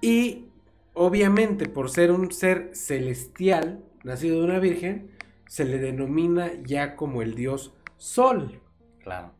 Y 0.00 0.46
obviamente, 0.94 1.68
por 1.68 1.90
ser 1.90 2.10
un 2.12 2.30
ser 2.32 2.70
celestial, 2.72 3.84
nacido 4.02 4.38
de 4.38 4.44
una 4.44 4.58
virgen, 4.60 5.10
se 5.46 5.64
le 5.64 5.78
denomina 5.78 6.52
ya 6.64 6.96
como 6.96 7.22
el 7.22 7.34
dios 7.34 7.74
Sol. 7.98 8.60
Claro 9.02 9.32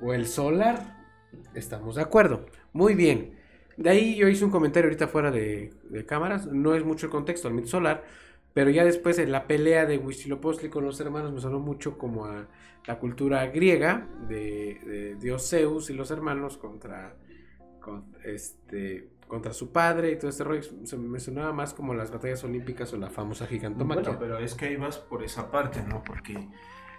o 0.00 0.12
el 0.12 0.26
solar. 0.26 0.96
Estamos 1.54 1.96
de 1.96 2.02
acuerdo. 2.02 2.46
Muy 2.72 2.94
bien. 2.94 3.34
De 3.76 3.90
ahí 3.90 4.16
yo 4.16 4.28
hice 4.28 4.44
un 4.44 4.50
comentario 4.50 4.88
ahorita 4.88 5.08
fuera 5.08 5.30
de, 5.30 5.72
cámaras. 6.06 6.46
No 6.46 6.74
es 6.74 6.84
mucho 6.84 7.06
el 7.06 7.12
contexto 7.12 7.48
del 7.48 7.56
mito 7.56 7.68
solar. 7.68 8.04
Pero 8.54 8.70
ya 8.70 8.84
después 8.84 9.18
en 9.18 9.32
la 9.32 9.46
pelea 9.46 9.84
de 9.84 9.98
Huitzilopochtli 9.98 10.70
con 10.70 10.84
los 10.84 10.98
hermanos 11.00 11.32
me 11.32 11.40
sonó 11.40 11.58
mucho 11.58 11.98
como 11.98 12.24
a 12.24 12.48
la 12.86 12.98
cultura 12.98 13.46
griega 13.48 14.08
de, 14.28 15.16
Dios 15.20 15.50
Zeus 15.50 15.90
y 15.90 15.92
los 15.92 16.10
hermanos 16.10 16.56
contra, 16.56 17.16
este, 18.24 19.10
contra 19.28 19.52
su 19.52 19.72
padre 19.72 20.12
y 20.12 20.16
todo 20.16 20.30
este 20.30 20.42
rollo. 20.42 20.62
Se 20.84 20.96
me 20.96 21.20
sonaba 21.20 21.52
más 21.52 21.74
como 21.74 21.92
las 21.92 22.10
batallas 22.10 22.42
olímpicas 22.44 22.92
o 22.94 22.96
la 22.96 23.10
famosa 23.10 23.46
gigantomaquia. 23.46 24.04
Bueno, 24.04 24.18
pero 24.18 24.38
es 24.38 24.54
que 24.54 24.66
ahí 24.66 24.76
vas 24.76 24.98
por 24.98 25.22
esa 25.22 25.50
parte, 25.50 25.82
¿no? 25.86 26.02
Porque 26.02 26.48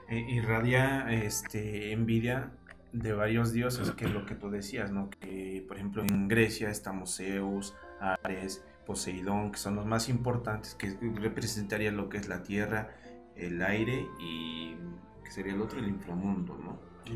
eh, 0.10 0.26
irradia 0.30 1.12
este, 1.12 1.92
envidia 1.92 2.52
de 2.92 3.14
varios 3.14 3.52
dioses, 3.52 3.92
que 3.92 4.06
es 4.06 4.12
lo 4.12 4.26
que 4.26 4.36
tú 4.36 4.50
decías, 4.50 4.92
¿no? 4.92 5.10
Que, 5.10 5.64
por 5.68 5.78
ejemplo, 5.78 6.04
en 6.04 6.28
Grecia 6.28 6.70
estamos 6.70 7.18
Zeus, 7.18 7.76
Ares, 8.00 8.64
Poseidón, 8.86 9.52
que 9.52 9.58
son 9.58 9.76
los 9.76 9.86
más 9.86 10.10
importantes, 10.10 10.76
que 10.76 10.98
representarían 11.16 11.98
lo 11.98 12.10
que 12.10 12.18
es 12.18 12.28
la 12.28 12.44
tierra, 12.44 12.90
el 13.36 13.62
aire 13.62 14.08
y 14.20 14.76
que 15.24 15.32
sería 15.32 15.54
el 15.54 15.62
otro, 15.62 15.80
el 15.80 15.88
inframundo, 15.88 16.58
¿no? 16.58 16.80
El 17.06 17.14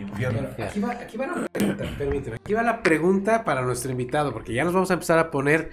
infierno. 0.00 0.48
Aquí, 0.58 0.80
va, 0.80 0.90
aquí 0.92 1.16
va 1.16 1.26
la 1.26 1.46
pregunta, 1.48 1.84
permíteme. 1.98 2.36
Aquí 2.36 2.52
va 2.52 2.62
la 2.62 2.82
pregunta 2.82 3.44
para 3.44 3.62
nuestro 3.62 3.90
invitado, 3.90 4.32
porque 4.32 4.52
ya 4.52 4.64
nos 4.64 4.72
vamos 4.72 4.90
a 4.90 4.94
empezar 4.94 5.18
a 5.18 5.30
poner 5.30 5.70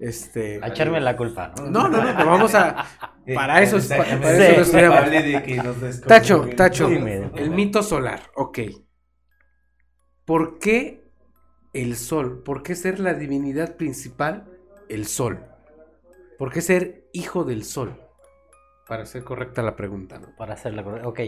este 0.00 0.58
a 0.62 0.68
echarme 0.68 1.00
la 1.00 1.16
culpa 1.16 1.52
no 1.62 1.88
no 1.88 1.88
no, 1.88 2.12
no 2.12 2.26
vamos 2.26 2.54
a 2.54 2.86
para 3.34 3.62
eso, 3.62 3.78
para, 3.88 4.60
eso 4.60 4.72
Tacho, 6.06 6.48
Tacho, 6.56 6.88
el 6.88 7.50
mito 7.50 7.82
solar, 7.82 8.22
ok. 8.34 8.58
¿Por 10.24 10.58
qué 10.58 11.10
el 11.72 11.96
sol? 11.96 12.42
¿Por 12.42 12.62
qué 12.62 12.74
ser 12.74 13.00
la 13.00 13.14
divinidad 13.14 13.76
principal 13.76 14.46
el 14.88 15.06
sol? 15.06 15.44
¿Por 16.38 16.52
qué 16.52 16.60
ser 16.60 17.08
hijo 17.12 17.44
del 17.44 17.64
sol? 17.64 18.00
Para 18.86 19.06
ser 19.06 19.24
correcta 19.24 19.62
la 19.62 19.76
pregunta, 19.76 20.18
¿no? 20.18 20.34
Para 20.36 20.54
hacerla 20.54 20.82
correcta, 20.82 21.08
ok. 21.08 21.20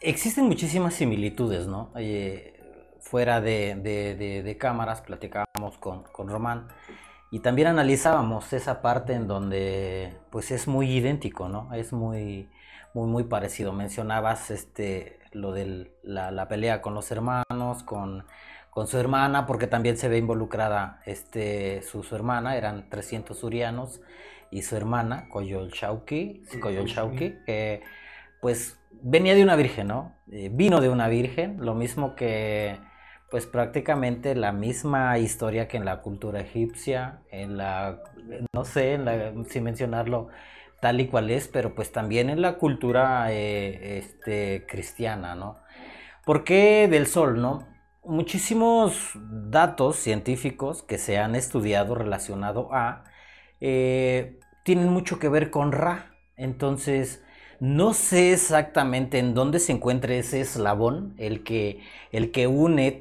existen 0.00 0.44
muchísimas 0.44 0.94
similitudes, 0.94 1.66
¿no? 1.66 1.92
fuera 3.00 3.40
de, 3.40 4.56
cámaras 4.58 5.02
platicábamos 5.72 5.78
con, 5.78 6.02
con 6.12 6.28
Román 6.28 6.68
y 7.30 7.40
también 7.40 7.68
analizábamos 7.68 8.52
esa 8.52 8.82
parte 8.82 9.14
en 9.14 9.26
donde 9.26 10.16
pues 10.30 10.50
es 10.50 10.68
muy 10.68 10.90
idéntico, 10.90 11.48
¿no? 11.48 11.72
Es 11.72 11.92
muy, 11.92 12.50
muy, 12.92 13.08
muy 13.08 13.24
parecido. 13.24 13.72
Mencionabas 13.72 14.50
este, 14.50 15.18
lo 15.32 15.52
de 15.52 15.92
la, 16.02 16.48
pelea 16.48 16.82
con 16.82 16.94
los 16.94 17.10
hermanos, 17.10 17.82
con, 17.84 18.26
con, 18.68 18.86
su 18.86 18.98
hermana, 18.98 19.46
porque 19.46 19.66
también 19.66 19.96
se 19.96 20.08
ve 20.08 20.18
involucrada 20.18 21.00
este, 21.06 21.82
su, 21.82 22.02
su 22.02 22.14
hermana, 22.14 22.56
eran 22.56 22.90
300 22.90 23.42
urianos, 23.42 24.02
y 24.50 24.60
su 24.60 24.76
hermana, 24.76 25.28
Coyol 25.30 25.70
Shauki, 25.70 26.42
que 27.46 27.82
pues 28.42 28.78
venía 28.90 29.34
de 29.34 29.42
una 29.42 29.56
virgen, 29.56 29.88
¿no? 29.88 30.14
Eh, 30.30 30.50
vino 30.52 30.82
de 30.82 30.90
una 30.90 31.08
virgen, 31.08 31.64
lo 31.64 31.74
mismo 31.74 32.14
que 32.14 32.78
pues 33.32 33.46
prácticamente 33.46 34.36
la 34.36 34.52
misma 34.52 35.18
historia 35.18 35.68
que 35.68 35.78
en 35.78 35.86
la 35.86 36.02
cultura 36.02 36.40
egipcia, 36.40 37.22
en 37.30 37.56
la, 37.56 38.02
no 38.54 38.64
sé, 38.66 38.94
en 38.94 39.46
sin 39.48 39.64
mencionarlo 39.64 40.28
tal 40.80 41.00
y 41.00 41.08
cual 41.08 41.30
es, 41.30 41.48
pero 41.48 41.74
pues 41.74 41.92
también 41.92 42.28
en 42.30 42.42
la 42.42 42.58
cultura 42.58 43.32
eh, 43.32 43.98
este, 43.98 44.66
cristiana, 44.68 45.34
¿no? 45.34 45.56
¿Por 46.26 46.44
qué 46.44 46.88
del 46.90 47.06
sol, 47.06 47.40
no? 47.40 47.66
Muchísimos 48.04 49.12
datos 49.16 49.96
científicos 49.96 50.82
que 50.82 50.98
se 50.98 51.18
han 51.18 51.34
estudiado 51.34 51.94
relacionado 51.94 52.68
a, 52.74 53.04
eh, 53.60 54.40
tienen 54.64 54.88
mucho 54.90 55.18
que 55.18 55.30
ver 55.30 55.50
con 55.50 55.72
Ra, 55.72 56.16
entonces 56.36 57.24
No 57.60 57.94
sé 57.94 58.32
exactamente 58.32 59.20
en 59.20 59.34
dónde 59.34 59.60
se 59.60 59.72
encuentra 59.72 60.14
ese 60.14 60.40
eslabón, 60.40 61.14
el 61.18 61.44
que, 61.44 61.80
el 62.10 62.32
que 62.32 62.48
une 62.48 62.98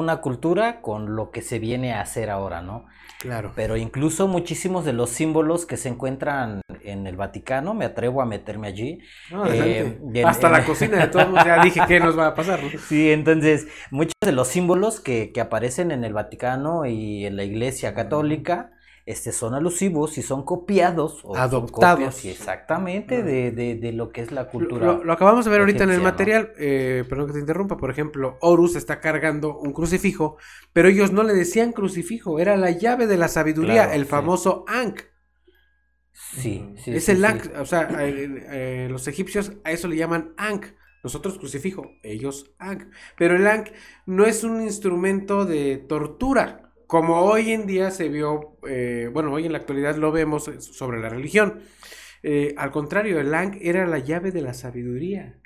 una 0.00 0.20
cultura 0.20 0.80
con 0.80 1.14
lo 1.16 1.30
que 1.30 1.42
se 1.42 1.58
viene 1.58 1.92
a 1.92 2.00
hacer 2.00 2.30
ahora, 2.30 2.62
¿no? 2.62 2.86
Claro. 3.20 3.52
Pero 3.54 3.76
incluso 3.76 4.26
muchísimos 4.28 4.84
de 4.86 4.94
los 4.94 5.10
símbolos 5.10 5.66
que 5.66 5.76
se 5.76 5.90
encuentran 5.90 6.62
en 6.82 7.06
el 7.06 7.16
Vaticano, 7.16 7.74
me 7.74 7.84
atrevo 7.84 8.22
a 8.22 8.26
meterme 8.26 8.66
allí. 8.68 9.00
No, 9.30 9.46
eh, 9.46 9.98
en- 10.14 10.26
Hasta 10.26 10.46
en- 10.46 10.52
la 10.54 10.64
cocina 10.64 10.96
de 10.98 11.08
todos 11.08 11.28
ya 11.44 11.62
dije 11.62 11.80
qué 11.86 12.00
nos 12.00 12.18
va 12.18 12.28
a 12.28 12.34
pasar. 12.34 12.62
¿no? 12.62 12.70
Sí, 12.88 13.12
entonces 13.12 13.68
muchos 13.90 14.14
de 14.24 14.32
los 14.32 14.48
símbolos 14.48 15.00
que, 15.00 15.32
que 15.32 15.40
aparecen 15.42 15.90
en 15.90 16.02
el 16.04 16.14
Vaticano 16.14 16.86
y 16.86 17.26
en 17.26 17.36
la 17.36 17.44
Iglesia 17.44 17.94
Católica 17.94 18.72
este, 19.10 19.32
son 19.32 19.54
alusivos 19.54 20.18
y 20.18 20.22
son 20.22 20.44
copiados 20.44 21.20
o 21.24 21.36
Adoptados. 21.42 21.70
copias, 21.70 22.16
sí, 22.16 22.28
exactamente 22.30 23.22
de, 23.22 23.50
de- 23.52 23.74
de 23.76 23.92
lo 23.92 24.10
que 24.12 24.22
es 24.22 24.32
la 24.32 24.48
cultura. 24.50 24.88
Lo, 24.88 25.04
lo 25.04 25.12
acabamos 25.12 25.44
de 25.44 25.50
ver 25.50 25.60
ahorita 25.60 25.84
en 25.84 25.90
el 25.90 26.00
material, 26.00 26.52
eh, 26.58 27.04
perdón 27.08 27.26
que 27.28 27.32
te 27.34 27.38
interrumpa, 27.40 27.76
por 27.76 27.90
ejemplo, 27.90 28.38
Horus 28.40 28.76
está 28.76 29.00
cargando 29.00 29.58
un 29.58 29.72
crucifijo, 29.72 30.36
pero 30.72 30.88
ellos 30.88 31.12
no 31.12 31.22
le 31.22 31.34
decían 31.34 31.72
crucifijo, 31.72 32.38
era 32.38 32.56
la 32.56 32.70
llave 32.70 33.06
de 33.06 33.16
la 33.16 33.28
sabiduría, 33.28 33.84
Claro, 33.84 33.94
el 33.94 34.06
sí. 34.06 34.06
famoso 34.06 34.64
Ankh. 34.68 35.02
Sí, 36.12 36.74
sí, 36.76 36.98
es 36.98 37.08
sí, 37.08 37.16
el 37.16 37.24
sí. 37.24 37.24
Ankh, 37.24 37.46
o 37.58 37.64
sea, 37.66 37.88
eh, 38.06 38.84
eh, 38.84 38.88
los 38.90 39.06
egipcios 39.08 39.52
a 39.64 39.70
eso 39.72 39.88
le 39.88 39.96
llaman 39.96 40.34
Ankh. 40.36 40.66
Nosotros 41.02 41.38
crucifijo, 41.38 41.98
ellos 42.02 42.52
Ankh. 42.58 42.92
Pero 43.16 43.36
el 43.36 43.46
Ankh 43.46 43.70
no 44.06 44.26
es 44.26 44.44
un 44.44 44.62
instrumento 44.62 45.44
de 45.46 45.78
tortura, 45.78 46.69
como 46.90 47.20
hoy 47.22 47.52
en 47.52 47.66
día 47.66 47.90
se 47.90 48.08
vio, 48.08 48.56
eh, 48.68 49.08
bueno, 49.12 49.32
hoy 49.32 49.46
en 49.46 49.52
la 49.52 49.58
actualidad 49.58 49.96
lo 49.96 50.12
vemos 50.12 50.48
eh, 50.48 50.60
sobre 50.60 51.00
la 51.00 51.08
religión. 51.08 51.60
Eh, 52.22 52.54
al 52.58 52.70
contrario, 52.70 53.20
el 53.20 53.34
Ankh 53.34 53.58
era 53.62 53.86
la 53.86 53.98
llave 53.98 54.32
de 54.32 54.42
la 54.42 54.54
sabiduría, 54.54 55.38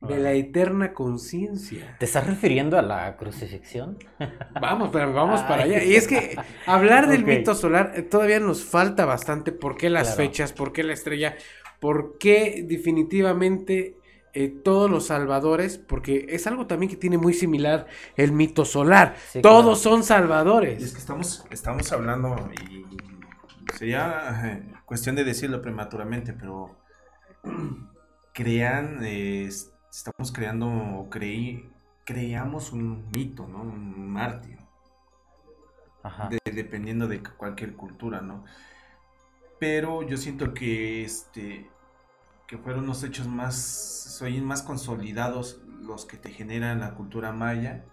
de 0.00 0.18
la 0.18 0.32
eterna 0.32 0.94
conciencia. 0.94 1.96
¿Te 1.98 2.06
estás 2.06 2.26
refiriendo 2.26 2.78
a 2.78 2.82
la 2.82 3.16
crucifixión? 3.16 3.98
Vamos, 4.60 4.90
pero 4.92 5.12
vamos 5.12 5.42
para 5.42 5.62
allá. 5.64 5.84
Y 5.84 5.94
es 5.94 6.06
que 6.08 6.36
hablar 6.66 7.08
del 7.08 7.20
Ok. 7.22 7.28
mito 7.28 7.54
solar 7.54 7.92
eh, 7.94 8.02
todavía 8.02 8.40
nos 8.40 8.64
falta 8.64 9.04
bastante. 9.04 9.52
¿Por 9.52 9.76
qué 9.76 9.90
las 9.90 10.08
Claro. 10.08 10.16
fechas? 10.16 10.52
¿Por 10.52 10.72
qué 10.72 10.82
la 10.82 10.92
estrella? 10.94 11.36
¿Por 11.78 12.18
qué 12.18 12.64
definitivamente 12.66 13.99
eh, 14.34 14.48
todos 14.48 14.90
los 14.90 15.06
salvadores? 15.06 15.78
Porque 15.78 16.26
es 16.30 16.46
algo 16.46 16.66
también 16.66 16.90
que 16.90 16.96
tiene 16.96 17.18
muy 17.18 17.34
similar 17.34 17.86
el 18.16 18.32
mito 18.32 18.64
solar. 18.64 19.16
Sí, 19.28 19.42
todos 19.42 19.80
claro. 19.80 19.82
son 19.82 20.02
Y 20.76 20.84
es 20.84 20.92
salvadores. 20.92 20.92
que 20.92 20.98
estamos, 20.98 21.44
estamos 21.50 21.92
hablando 21.92 22.50
y 22.52 22.84
sería 23.72 24.40
eh, 24.46 24.72
cuestión 24.84 25.16
de 25.16 25.24
decirlo 25.24 25.62
prematuramente, 25.62 26.32
pero 26.32 26.76
crean, 28.32 29.04
eh, 29.04 29.44
es- 29.46 29.72
estamos 29.90 30.32
creando, 30.32 30.68
o 30.68 31.10
creí, 31.10 31.70
creamos 32.04 32.72
un 32.72 33.08
mito, 33.10 33.46
¿no? 33.48 33.62
Un 33.62 34.10
mártir, 34.10 34.58
Ajá. 36.02 36.28
de- 36.28 36.52
dependiendo 36.52 37.08
de 37.08 37.22
cualquier 37.22 37.74
cultura, 37.76 38.20
¿no? 38.20 38.44
Pero 39.58 40.02
yo 40.02 40.16
siento 40.16 40.54
que 40.54 41.04
este 41.04 41.70
que 42.50 42.58
fueron 42.58 42.84
los 42.84 43.04
hechos 43.04 43.28
más, 43.28 43.54
soy 44.18 44.40
más 44.40 44.62
consolidados 44.62 45.62
los 45.82 46.04
que 46.04 46.16
te 46.16 46.30
generan 46.30 46.80
la 46.80 46.94
cultura 46.96 47.30
maya 47.30 47.84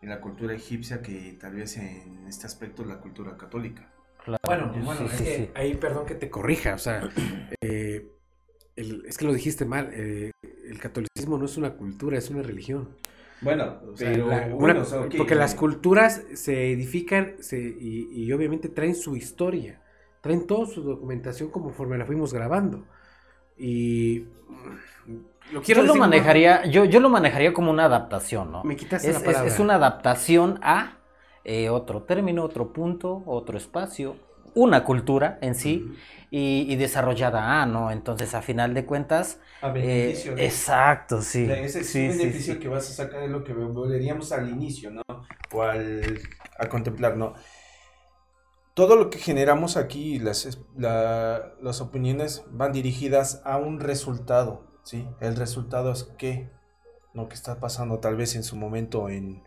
y 0.00 0.06
la 0.06 0.20
cultura 0.20 0.54
egipcia 0.54 1.02
que 1.02 1.36
tal 1.40 1.56
vez 1.56 1.76
en 1.76 2.24
este 2.28 2.46
aspecto 2.46 2.84
la 2.84 3.00
cultura 3.00 3.36
católica. 3.36 3.92
Claro. 4.24 4.38
Bueno, 4.44 4.72
bueno, 4.84 5.00
sí, 5.00 5.06
es 5.06 5.12
sí, 5.18 5.24
que 5.24 5.36
sí. 5.38 5.50
ahí 5.56 5.74
perdón 5.74 6.06
que 6.06 6.14
te 6.14 6.30
corrija, 6.30 6.74
o 6.74 6.78
sea, 6.78 7.10
eh, 7.60 8.08
el- 8.76 9.04
es 9.06 9.18
que 9.18 9.24
lo 9.24 9.32
dijiste 9.32 9.64
mal, 9.64 9.90
eh, 9.92 10.30
el 10.68 10.78
catolicismo 10.78 11.36
no 11.36 11.46
es 11.46 11.56
una 11.56 11.72
cultura, 11.74 12.18
es 12.18 12.30
una 12.30 12.42
religión. 12.42 12.90
Bueno, 13.40 13.80
O 13.92 13.96
sea, 13.96 14.16
la- 14.16 14.54
una- 14.54 14.84
porque 15.16 15.34
las 15.34 15.56
culturas 15.56 16.22
se 16.34 16.70
edifican 16.70 17.34
se- 17.40 17.58
y, 17.80 18.08
y 18.12 18.32
obviamente 18.32 18.68
traen 18.68 18.94
su 18.94 19.16
historia, 19.16 19.82
traen 20.20 20.46
toda 20.46 20.66
su 20.66 20.80
documentación 20.82 21.50
conforme 21.50 21.98
la 21.98 22.06
fuimos 22.06 22.32
grabando. 22.32 22.86
Y 23.62 24.20
mm, 25.06 25.18
lo 25.52 25.62
quiero 25.62 25.80
Yo 25.80 25.84
lo 25.84 25.94
decir, 25.94 25.96
manejaría, 25.96 26.64
yo, 26.66 26.84
yo 26.84 27.00
lo 27.00 27.08
manejaría 27.08 27.52
como 27.52 27.70
una 27.70 27.84
adaptación, 27.84 28.50
¿no? 28.52 28.68
Me 28.68 28.76
quitaste 28.76 29.10
Es, 29.10 29.12
la 29.12 29.22
es- 29.22 29.24
palabra. 29.24 29.42
es 29.42 29.58
una 29.58 29.74
adaptación 29.76 30.58
a 30.62 30.98
eh, 31.44 31.68
otro 31.70 32.02
término, 32.04 32.44
otro 32.44 32.72
punto, 32.72 33.22
otro 33.26 33.58
espacio, 33.58 34.16
una 34.54 34.84
cultura 34.84 35.38
en 35.40 35.54
sí 35.54 35.92
y, 36.30 36.66
y 36.72 36.76
desarrollada 36.76 37.62
a, 37.62 37.66
¿no? 37.66 37.90
Entonces, 37.90 38.34
a 38.34 38.42
final 38.42 38.74
de 38.74 38.86
cuentas, 38.86 39.40
A 39.60 39.72
eh, 39.78 40.26
beneficio 40.26 40.36
de- 40.36 40.46
exacto, 40.46 41.22
sí. 41.22 41.48
de 41.48 41.64
ese 41.64 41.80
sí, 41.80 42.12
sí, 42.12 42.32
beneficio 42.32 42.58
sí. 42.58 42.60
que 42.60 42.68
vas 42.68 42.88
a 42.90 42.94
sacar 42.94 43.22
es 43.24 43.30
lo 43.30 43.44
que 43.44 43.52
volveríamos 43.54 44.32
al 44.32 44.48
inicio, 44.50 44.90
¿no? 44.90 45.02
o 45.52 45.62
al, 45.62 46.20
a 46.58 46.68
contemplar, 46.68 47.16
¿no? 47.16 47.34
Todo 48.74 48.96
lo 48.96 49.10
que 49.10 49.18
generamos 49.18 49.76
aquí, 49.76 50.18
las, 50.18 50.46
es- 50.46 50.60
la- 50.76 51.52
las 51.60 51.80
opiniones 51.80 52.44
van 52.50 52.72
dirigidas 52.72 53.42
a 53.44 53.58
un 53.58 53.80
resultado, 53.80 54.64
¿sí? 54.82 55.06
El 55.20 55.36
resultado 55.36 55.92
es 55.92 56.04
qué, 56.18 56.50
lo 57.12 57.28
que 57.28 57.34
está 57.34 57.60
pasando 57.60 57.98
tal 57.98 58.16
vez 58.16 58.34
en 58.34 58.42
su 58.44 58.56
momento 58.56 59.08
en, 59.10 59.42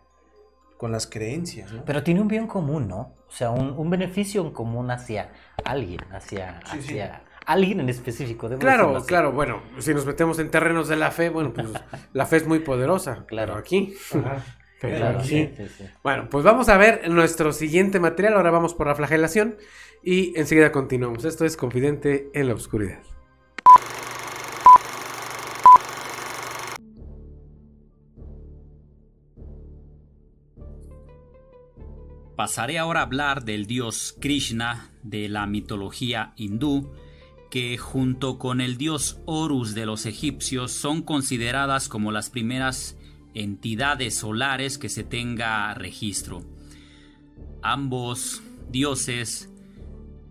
con 0.78 0.92
las 0.92 1.06
creencias, 1.08 1.72
¿no? 1.72 1.84
Pero 1.84 2.04
tiene 2.04 2.20
un 2.20 2.28
bien 2.28 2.46
común, 2.46 2.86
¿no? 2.86 3.14
O 3.28 3.32
sea, 3.32 3.50
un, 3.50 3.70
un 3.70 3.90
beneficio 3.90 4.42
en 4.42 4.52
común 4.52 4.90
hacia 4.92 5.32
alguien, 5.64 6.00
hacia, 6.12 6.60
Sí, 6.70 6.80
sí. 6.82 6.88
hacia 7.00 7.24
alguien 7.46 7.80
en 7.80 7.88
específico. 7.88 8.48
debo 8.48 8.60
Claro, 8.60 9.02
claro, 9.06 9.32
bueno, 9.32 9.60
si 9.78 9.92
nos 9.92 10.06
metemos 10.06 10.38
en 10.38 10.50
terrenos 10.52 10.86
de 10.86 10.94
la 10.96 11.10
fe, 11.10 11.30
bueno, 11.30 11.52
pues 11.52 11.66
la 12.12 12.26
fe 12.26 12.36
es 12.36 12.46
muy 12.46 12.60
poderosa. 12.60 13.24
Claro. 13.26 13.54
Pero 13.54 13.58
aquí. 13.58 13.94
Claro, 14.80 15.18
aquí- 15.20 15.28
sí, 15.28 15.50
sí, 15.56 15.64
sí. 15.78 15.84
Bueno, 16.02 16.28
pues 16.30 16.44
vamos 16.44 16.68
a 16.68 16.76
ver 16.76 17.08
nuestro 17.10 17.52
siguiente 17.52 17.98
material. 18.00 18.34
Ahora 18.34 18.50
vamos 18.50 18.74
por 18.74 18.86
la 18.86 18.94
flagelación 18.94 19.56
y 20.02 20.38
enseguida 20.38 20.70
continuamos. 20.72 21.24
Esto 21.24 21.44
es 21.44 21.56
Confidente 21.56 22.28
en 22.34 22.48
la 22.48 22.54
Oscuridad. 22.54 23.00
Pasaré 32.36 32.78
ahora 32.78 33.00
a 33.00 33.04
hablar 33.04 33.44
del 33.44 33.66
dios 33.66 34.14
Krishna 34.20 34.90
de 35.02 35.28
la 35.28 35.46
mitología 35.46 36.34
hindú, 36.36 36.92
que 37.50 37.78
junto 37.78 38.38
con 38.38 38.60
el 38.60 38.76
dios 38.76 39.20
Horus 39.24 39.74
de 39.74 39.86
los 39.86 40.04
egipcios 40.04 40.72
son 40.72 41.02
consideradas 41.02 41.88
como 41.88 42.12
las 42.12 42.28
primeras 42.28 42.98
entidades 43.36 44.16
solares 44.16 44.78
que 44.78 44.88
se 44.88 45.04
tenga 45.04 45.72
registro. 45.74 46.42
Ambos 47.62 48.42
dioses, 48.70 49.52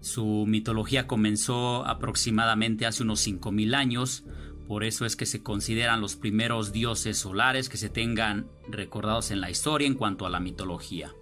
su 0.01 0.45
mitología 0.47 1.07
comenzó 1.07 1.85
aproximadamente 1.85 2.85
hace 2.85 3.03
unos 3.03 3.19
5000 3.21 3.75
años, 3.75 4.25
por 4.67 4.83
eso 4.83 5.05
es 5.05 5.15
que 5.15 5.27
se 5.27 5.43
consideran 5.43 6.01
los 6.01 6.15
primeros 6.15 6.71
dioses 6.71 7.17
solares 7.17 7.69
que 7.69 7.77
se 7.77 7.89
tengan 7.89 8.47
recordados 8.67 9.29
en 9.29 9.39
la 9.39 9.51
historia 9.51 9.87
en 9.87 9.93
cuanto 9.93 10.25
a 10.25 10.29
la 10.29 10.39
mitología. 10.39 11.13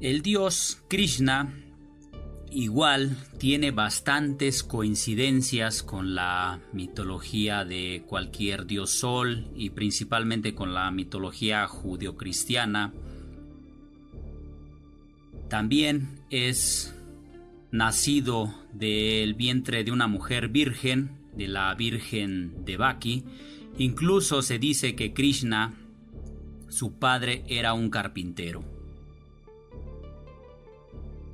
El 0.00 0.20
dios 0.20 0.82
Krishna 0.88 1.54
igual 2.54 3.16
tiene 3.38 3.70
bastantes 3.70 4.62
coincidencias 4.62 5.82
con 5.82 6.14
la 6.14 6.60
mitología 6.72 7.64
de 7.64 8.04
cualquier 8.06 8.66
dios 8.66 8.90
sol 8.90 9.48
y 9.56 9.70
principalmente 9.70 10.54
con 10.54 10.74
la 10.74 10.90
mitología 10.90 11.66
judio-cristiana. 11.66 12.92
También 15.48 16.20
es 16.30 16.94
nacido 17.70 18.54
del 18.72 19.34
vientre 19.34 19.84
de 19.84 19.92
una 19.92 20.06
mujer 20.06 20.48
virgen, 20.48 21.18
de 21.34 21.48
la 21.48 21.74
Virgen 21.74 22.64
de 22.64 22.76
Baki. 22.76 23.24
Incluso 23.78 24.42
se 24.42 24.58
dice 24.58 24.94
que 24.94 25.12
Krishna, 25.12 25.74
su 26.68 26.98
padre, 26.98 27.44
era 27.48 27.74
un 27.74 27.90
carpintero. 27.90 28.71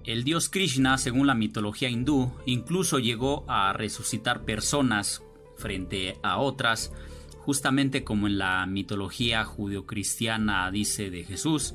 El 0.09 0.25
dios 0.25 0.49
Krishna, 0.49 0.97
según 0.97 1.27
la 1.27 1.35
mitología 1.35 1.91
hindú, 1.91 2.33
incluso 2.47 2.99
llegó 2.99 3.45
a 3.47 3.75
resucitar 3.75 4.47
personas 4.47 5.23
frente 5.59 6.17
a 6.23 6.39
otras, 6.39 6.95
justamente 7.41 8.05
como 8.05 8.27
en 8.27 8.39
la 8.39 8.65
mitología 8.65 9.45
judio-cristiana 9.45 10.71
dice 10.71 11.11
de 11.11 11.25
Jesús, 11.25 11.75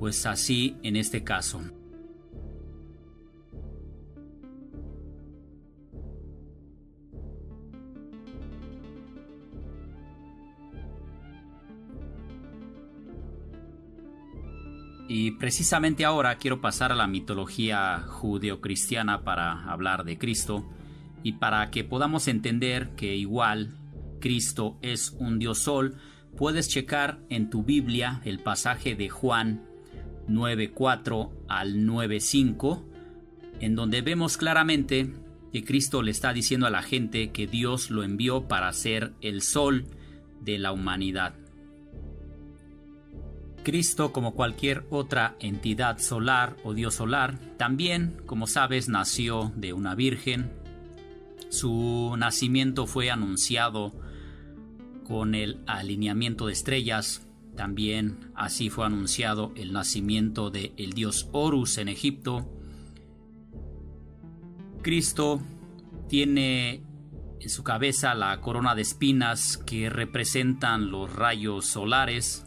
pues 0.00 0.26
así 0.26 0.74
en 0.82 0.96
este 0.96 1.22
caso. 1.22 1.62
Y 15.14 15.32
precisamente 15.32 16.06
ahora 16.06 16.36
quiero 16.36 16.62
pasar 16.62 16.90
a 16.90 16.94
la 16.94 17.06
mitología 17.06 18.02
judeocristiana 18.08 19.24
para 19.24 19.70
hablar 19.70 20.04
de 20.04 20.16
Cristo 20.16 20.66
y 21.22 21.32
para 21.34 21.70
que 21.70 21.84
podamos 21.84 22.28
entender 22.28 22.94
que 22.96 23.14
igual 23.14 23.74
Cristo 24.22 24.78
es 24.80 25.14
un 25.18 25.38
Dios 25.38 25.58
Sol, 25.58 25.98
puedes 26.34 26.70
checar 26.70 27.20
en 27.28 27.50
tu 27.50 27.62
Biblia 27.62 28.22
el 28.24 28.38
pasaje 28.38 28.94
de 28.94 29.10
Juan 29.10 29.66
9.4 30.28 31.30
al 31.46 31.74
9.5, 31.74 32.82
en 33.60 33.74
donde 33.74 34.00
vemos 34.00 34.38
claramente 34.38 35.12
que 35.52 35.62
Cristo 35.62 36.00
le 36.00 36.10
está 36.10 36.32
diciendo 36.32 36.66
a 36.66 36.70
la 36.70 36.80
gente 36.80 37.32
que 37.32 37.46
Dios 37.46 37.90
lo 37.90 38.02
envió 38.02 38.48
para 38.48 38.72
ser 38.72 39.12
el 39.20 39.42
sol 39.42 39.84
de 40.40 40.58
la 40.58 40.72
humanidad. 40.72 41.34
Cristo, 43.62 44.12
como 44.12 44.34
cualquier 44.34 44.84
otra 44.90 45.36
entidad 45.40 45.98
solar 45.98 46.56
o 46.64 46.74
Dios 46.74 46.94
solar, 46.94 47.38
también, 47.56 48.20
como 48.26 48.46
sabes, 48.46 48.88
nació 48.88 49.52
de 49.56 49.72
una 49.72 49.94
virgen. 49.94 50.52
Su 51.48 52.14
nacimiento 52.18 52.86
fue 52.86 53.10
anunciado 53.10 53.92
con 55.04 55.34
el 55.34 55.60
alineamiento 55.66 56.46
de 56.46 56.52
estrellas. 56.52 57.26
También 57.56 58.30
así 58.34 58.70
fue 58.70 58.86
anunciado 58.86 59.52
el 59.56 59.72
nacimiento 59.72 60.50
del 60.50 60.72
el 60.76 60.92
dios 60.92 61.28
Horus 61.32 61.78
en 61.78 61.88
Egipto. 61.88 62.48
Cristo 64.82 65.42
tiene 66.08 66.82
en 67.38 67.50
su 67.50 67.62
cabeza 67.62 68.14
la 68.14 68.40
corona 68.40 68.74
de 68.74 68.82
espinas 68.82 69.56
que 69.58 69.90
representan 69.90 70.90
los 70.90 71.12
rayos 71.14 71.66
solares. 71.66 72.46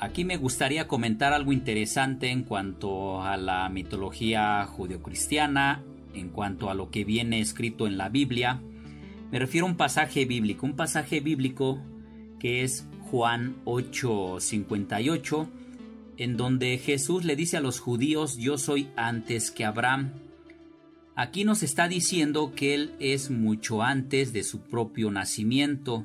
Aquí 0.00 0.24
me 0.24 0.36
gustaría 0.36 0.88
comentar 0.88 1.32
algo 1.32 1.52
interesante 1.52 2.30
en 2.30 2.42
cuanto 2.42 3.22
a 3.22 3.36
la 3.36 3.68
mitología 3.68 4.66
judeocristiana, 4.66 5.82
en 6.14 6.30
cuanto 6.30 6.68
a 6.68 6.74
lo 6.74 6.90
que 6.90 7.04
viene 7.04 7.40
escrito 7.40 7.86
en 7.86 7.96
la 7.96 8.08
Biblia. 8.08 8.60
Me 9.30 9.38
refiero 9.38 9.66
a 9.66 9.70
un 9.70 9.76
pasaje 9.76 10.24
bíblico, 10.24 10.66
un 10.66 10.76
pasaje 10.76 11.20
bíblico 11.20 11.80
que 12.38 12.62
es 12.62 12.86
Juan 13.10 13.56
8:58, 13.64 15.48
en 16.16 16.36
donde 16.36 16.78
Jesús 16.78 17.24
le 17.24 17.36
dice 17.36 17.56
a 17.56 17.60
los 17.60 17.80
judíos, 17.80 18.36
yo 18.36 18.58
soy 18.58 18.88
antes 18.96 19.50
que 19.50 19.64
Abraham. 19.64 20.12
Aquí 21.16 21.44
nos 21.44 21.62
está 21.62 21.86
diciendo 21.86 22.52
que 22.56 22.74
Él 22.74 22.94
es 22.98 23.30
mucho 23.30 23.82
antes 23.82 24.32
de 24.32 24.42
su 24.42 24.62
propio 24.62 25.12
nacimiento, 25.12 26.04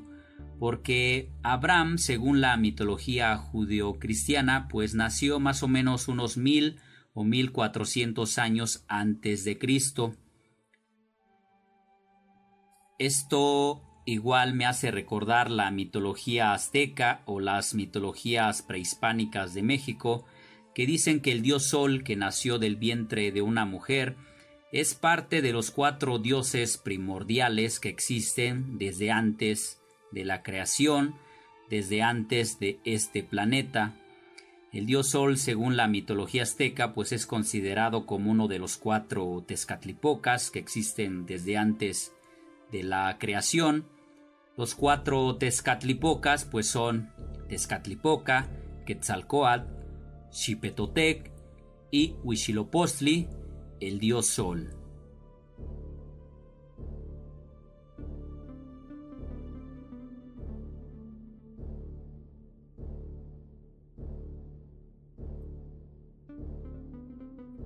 porque 0.60 1.32
Abraham, 1.42 1.98
según 1.98 2.42
la 2.42 2.58
mitología 2.58 3.38
judeocristiana, 3.38 4.68
pues 4.68 4.94
nació 4.94 5.40
más 5.40 5.64
o 5.64 5.68
menos 5.68 6.08
unos 6.08 6.38
mil 6.38 6.80
o 7.14 7.24
mil 7.24 7.52
cuatrocientos 7.52 8.38
años 8.38 8.84
antes 8.88 9.46
de 9.46 9.58
Cristo. 9.58 10.16
Esto 13.00 13.82
igual 14.06 14.54
me 14.54 14.66
hace 14.66 14.92
recordar 14.92 15.50
la 15.50 15.72
mitología 15.72 16.52
azteca 16.52 17.22
o 17.26 17.40
las 17.40 17.74
mitologías 17.74 18.62
prehispánicas 18.62 19.54
de 19.54 19.64
México, 19.64 20.26
que 20.76 20.86
dicen 20.86 21.22
que 21.22 21.32
el 21.32 21.42
dios 21.42 21.70
Sol, 21.70 22.04
que 22.04 22.18
nació 22.18 22.60
del 22.60 22.76
vientre 22.76 23.32
de 23.32 23.42
una 23.42 23.66
mujer, 23.66 24.18
es 24.72 24.94
parte 24.94 25.42
de 25.42 25.54
los 25.54 25.72
cuatro 25.72 26.20
dioses 26.20 26.78
primordiales 26.78 27.80
que 27.80 27.90
existen 27.90 28.78
desde 28.78 29.12
antes 29.12 29.80
de 30.12 30.26
la 30.26 30.44
creación, 30.44 31.16
desde 31.70 32.02
antes 32.02 32.60
de 32.60 32.80
este 32.84 33.24
planeta. 33.24 33.96
El 34.72 34.86
dios 34.86 35.10
Sol, 35.10 35.38
según 35.38 35.78
la 35.78 35.88
mitología 35.88 36.44
azteca, 36.44 36.94
pues 36.94 37.12
es 37.12 37.26
considerado 37.26 38.06
como 38.06 38.32
uno 38.32 38.48
de 38.48 38.60
los 38.60 38.78
cuatro 38.78 39.44
Tezcatlipocas 39.48 40.52
que 40.52 40.60
existen 40.60 41.26
desde 41.26 41.58
antes 41.58 42.14
de 42.72 42.84
la 42.84 43.18
creación. 43.20 43.86
Los 44.58 44.76
cuatro 44.76 45.38
Tezcatlipocas 45.38 46.46
pues 46.46 46.68
son 46.68 47.12
Tezcatlipoca, 47.48 48.50
Quetzalcoatl, 48.86 49.68
Xipetotec 50.32 51.32
y 51.92 52.16
Huitzilopochtli, 52.24 53.28
el 53.80 54.00
dios 54.00 54.28
Sol. 54.28 54.79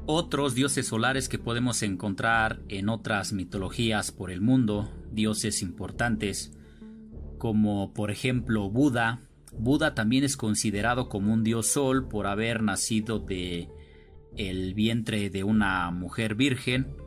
Otros 0.05 0.53
dioses 0.53 0.87
solares 0.87 1.29
que 1.29 1.39
podemos 1.39 1.81
encontrar 1.81 2.59
en 2.67 2.89
otras 2.89 3.31
mitologías 3.31 4.11
por 4.11 4.31
el 4.31 4.41
mundo, 4.41 4.91
dioses 5.13 5.61
importantes, 5.61 6.51
como 7.37 7.93
por 7.93 8.11
ejemplo 8.11 8.69
Buda. 8.69 9.21
Buda 9.57 9.95
también 9.95 10.25
es 10.25 10.35
considerado 10.35 11.07
como 11.07 11.31
un 11.31 11.45
dios 11.45 11.67
sol 11.67 12.09
por 12.09 12.27
haber 12.27 12.63
nacido 12.63 13.19
de 13.19 13.69
el 14.35 14.73
vientre 14.73 15.29
de 15.29 15.45
una 15.45 15.89
mujer 15.91 16.35
virgen. 16.35 16.97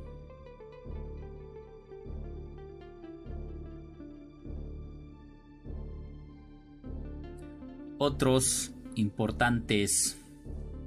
Otros 7.99 8.73
importantes 8.95 10.19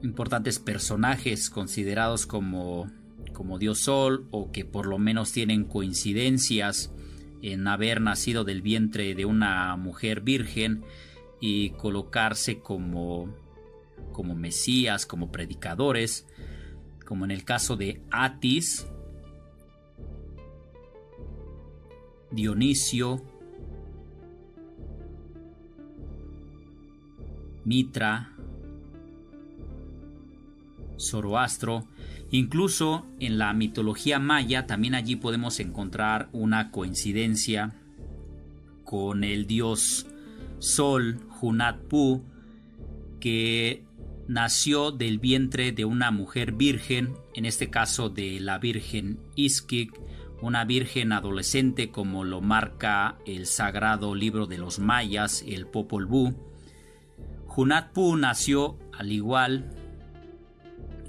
importantes 0.03 0.59
personajes 0.59 1.49
considerados 1.49 2.25
como, 2.25 2.89
como 3.33 3.59
Dios 3.59 3.79
Sol 3.79 4.27
o 4.31 4.51
que 4.51 4.65
por 4.65 4.85
lo 4.85 4.97
menos 4.97 5.31
tienen 5.31 5.65
coincidencias 5.65 6.91
en 7.41 7.67
haber 7.67 8.01
nacido 8.01 8.43
del 8.43 8.61
vientre 8.61 9.15
de 9.15 9.25
una 9.25 9.75
mujer 9.77 10.21
virgen 10.21 10.83
y 11.39 11.71
colocarse 11.71 12.59
como, 12.59 13.33
como 14.11 14.35
mesías, 14.35 15.05
como 15.05 15.31
predicadores, 15.31 16.25
como 17.05 17.25
en 17.25 17.31
el 17.31 17.45
caso 17.45 17.75
de 17.75 18.01
Atis, 18.11 18.85
Dionisio, 22.31 23.23
Mitra, 27.65 28.35
Zoroastro, 30.99 31.87
incluso 32.31 33.05
en 33.19 33.37
la 33.37 33.53
mitología 33.53 34.19
maya 34.19 34.67
también 34.67 34.95
allí 34.95 35.15
podemos 35.15 35.59
encontrar 35.59 36.29
una 36.31 36.71
coincidencia 36.71 37.73
con 38.83 39.23
el 39.23 39.47
dios 39.47 40.07
Sol, 40.59 41.19
Hunatpu, 41.41 42.23
que 43.19 43.83
nació 44.27 44.91
del 44.91 45.19
vientre 45.19 45.71
de 45.71 45.85
una 45.85 46.11
mujer 46.11 46.51
virgen, 46.51 47.15
en 47.33 47.45
este 47.45 47.69
caso 47.69 48.09
de 48.09 48.39
la 48.39 48.59
Virgen 48.59 49.19
Iskik, 49.35 49.99
una 50.41 50.65
virgen 50.65 51.11
adolescente 51.11 51.91
como 51.91 52.23
lo 52.23 52.41
marca 52.41 53.17
el 53.25 53.45
sagrado 53.45 54.15
libro 54.15 54.45
de 54.45 54.57
los 54.57 54.79
mayas, 54.79 55.43
el 55.47 55.65
Popol 55.65 56.05
Vuh. 56.05 56.33
Hunatpu 57.55 58.15
nació 58.15 58.77
al 58.93 59.11
igual 59.11 59.71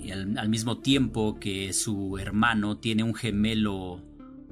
y 0.03 0.11
al, 0.13 0.49
mismo 0.49 0.79
tiempo 0.79 1.39
que 1.39 1.73
su 1.73 2.19
hermano 2.19 2.79
tiene 2.79 3.03
un 3.03 3.15
gemelo, 3.15 4.03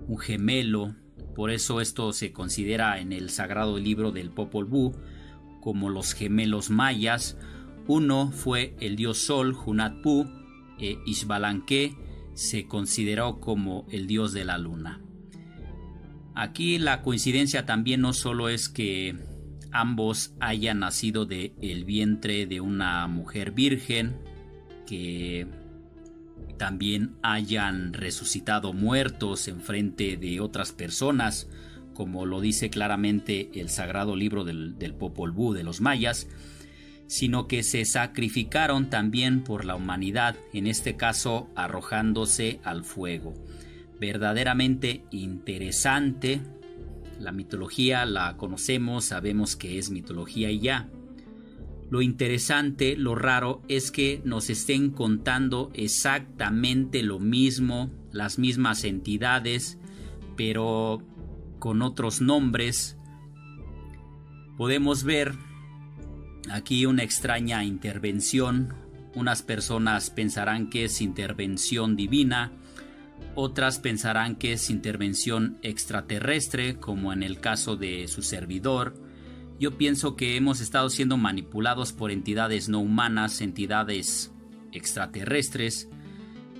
un 0.06 0.18
gemelo, 0.18 0.94
por 1.34 1.50
eso 1.50 1.80
esto 1.80 2.12
se 2.12 2.32
considera 2.32 2.98
en 3.00 3.12
el 3.12 3.30
sagrado 3.30 3.78
libro 3.78 4.12
del 4.12 4.30
Popol 4.30 4.64
Vuh 4.66 4.92
como 5.60 5.90
los 5.90 6.14
gemelos 6.14 6.70
mayas. 6.70 7.36
Uno 7.86 8.30
fue 8.30 8.74
el 8.80 8.96
dios 8.96 9.18
Sol, 9.18 9.54
Hunatpu, 9.54 10.26
e 10.78 10.98
Ishbalanque 11.06 11.96
se 12.34 12.66
consideró 12.66 13.40
como 13.40 13.86
el 13.90 14.06
dios 14.06 14.32
de 14.32 14.44
la 14.44 14.58
luna. 14.58 15.00
Aquí 16.34 16.78
la 16.78 17.02
coincidencia 17.02 17.66
también 17.66 18.00
no 18.00 18.12
solo 18.12 18.48
es 18.48 18.68
que 18.68 19.16
ambos 19.72 20.34
hayan 20.38 20.80
nacido 20.80 21.26
de 21.26 21.54
el 21.60 21.84
vientre 21.84 22.46
de 22.46 22.60
una 22.60 23.06
mujer 23.08 23.50
virgen, 23.50 24.16
que 24.88 25.46
también 26.56 27.16
hayan 27.22 27.92
resucitado 27.92 28.72
muertos 28.72 29.46
en 29.46 29.60
frente 29.60 30.16
de 30.16 30.40
otras 30.40 30.72
personas, 30.72 31.46
como 31.92 32.24
lo 32.24 32.40
dice 32.40 32.70
claramente 32.70 33.50
el 33.54 33.68
sagrado 33.68 34.16
libro 34.16 34.44
del, 34.44 34.94
Popol 34.98 35.32
Vuh 35.32 35.52
de 35.52 35.62
los 35.62 35.82
mayas, 35.82 36.26
sino 37.06 37.48
que 37.48 37.62
se 37.62 37.84
sacrificaron 37.84 38.88
también 38.88 39.44
por 39.44 39.66
la 39.66 39.76
humanidad, 39.76 40.36
en 40.54 40.66
este 40.66 40.96
caso 40.96 41.48
arrojándose 41.54 42.60
al 42.64 42.82
fuego. 42.82 43.34
Verdaderamente 44.00 45.02
interesante 45.10 46.40
La 47.18 47.32
mitología 47.32 48.06
la 48.06 48.36
conocemos, 48.36 49.06
sabemos 49.06 49.56
que 49.56 49.78
es 49.78 49.90
mitología 49.90 50.50
y 50.50 50.60
ya. 50.60 50.88
Lo 51.90 52.02
interesante, 52.02 52.96
lo 52.96 53.14
raro, 53.14 53.62
es 53.68 53.90
que 53.90 54.20
nos 54.24 54.50
estén 54.50 54.90
contando 54.90 55.70
exactamente 55.74 57.02
lo 57.02 57.18
mismo, 57.18 57.90
las 58.12 58.38
mismas 58.38 58.84
entidades, 58.84 59.78
pero 60.36 61.02
con 61.58 61.82
otros 61.82 62.20
nombres. 62.20 62.96
Podemos 64.56 65.04
ver 65.04 65.34
aquí 66.50 66.84
una 66.84 67.02
extraña 67.02 67.64
intervención. 67.64 68.74
Unas 69.14 69.42
personas 69.42 70.10
pensarán 70.10 70.68
que 70.68 70.84
es 70.84 71.00
intervención 71.00 71.96
divina, 71.96 72.52
otras 73.34 73.78
pensarán 73.78 74.36
que 74.36 74.52
es 74.52 74.68
intervención 74.68 75.58
extraterrestre, 75.62 76.76
como 76.76 77.12
en 77.12 77.22
el 77.22 77.40
caso 77.40 77.76
de 77.76 78.08
su 78.08 78.22
servidor. 78.22 78.94
Yo 79.58 79.76
pienso 79.76 80.14
que 80.14 80.36
hemos 80.36 80.60
estado 80.60 80.88
siendo 80.88 81.16
manipulados 81.16 81.92
por 81.92 82.12
entidades 82.12 82.68
no 82.68 82.78
humanas, 82.78 83.40
entidades 83.40 84.32
extraterrestres, 84.72 85.88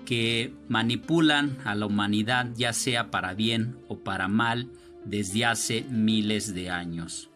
que 0.05 0.53
manipulan 0.69 1.59
a 1.65 1.77
la 1.77 1.87
humanidad 1.87 2.51
ya 2.57 2.73
sea 2.73 3.11
para 3.11 3.35
bien 3.35 3.79
o 3.87 3.99
para 4.01 4.27
mal 4.27 4.73
desde 5.05 5.45
hace 5.45 5.85
miles 5.85 6.55
de 6.55 6.71
años. 6.71 7.31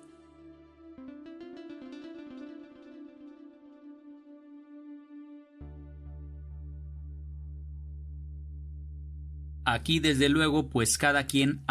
Aquí 9.64 10.00
desde 10.00 10.28
luego 10.28 10.68
pues 10.68 10.98
cada 10.98 11.26
quien 11.26 11.62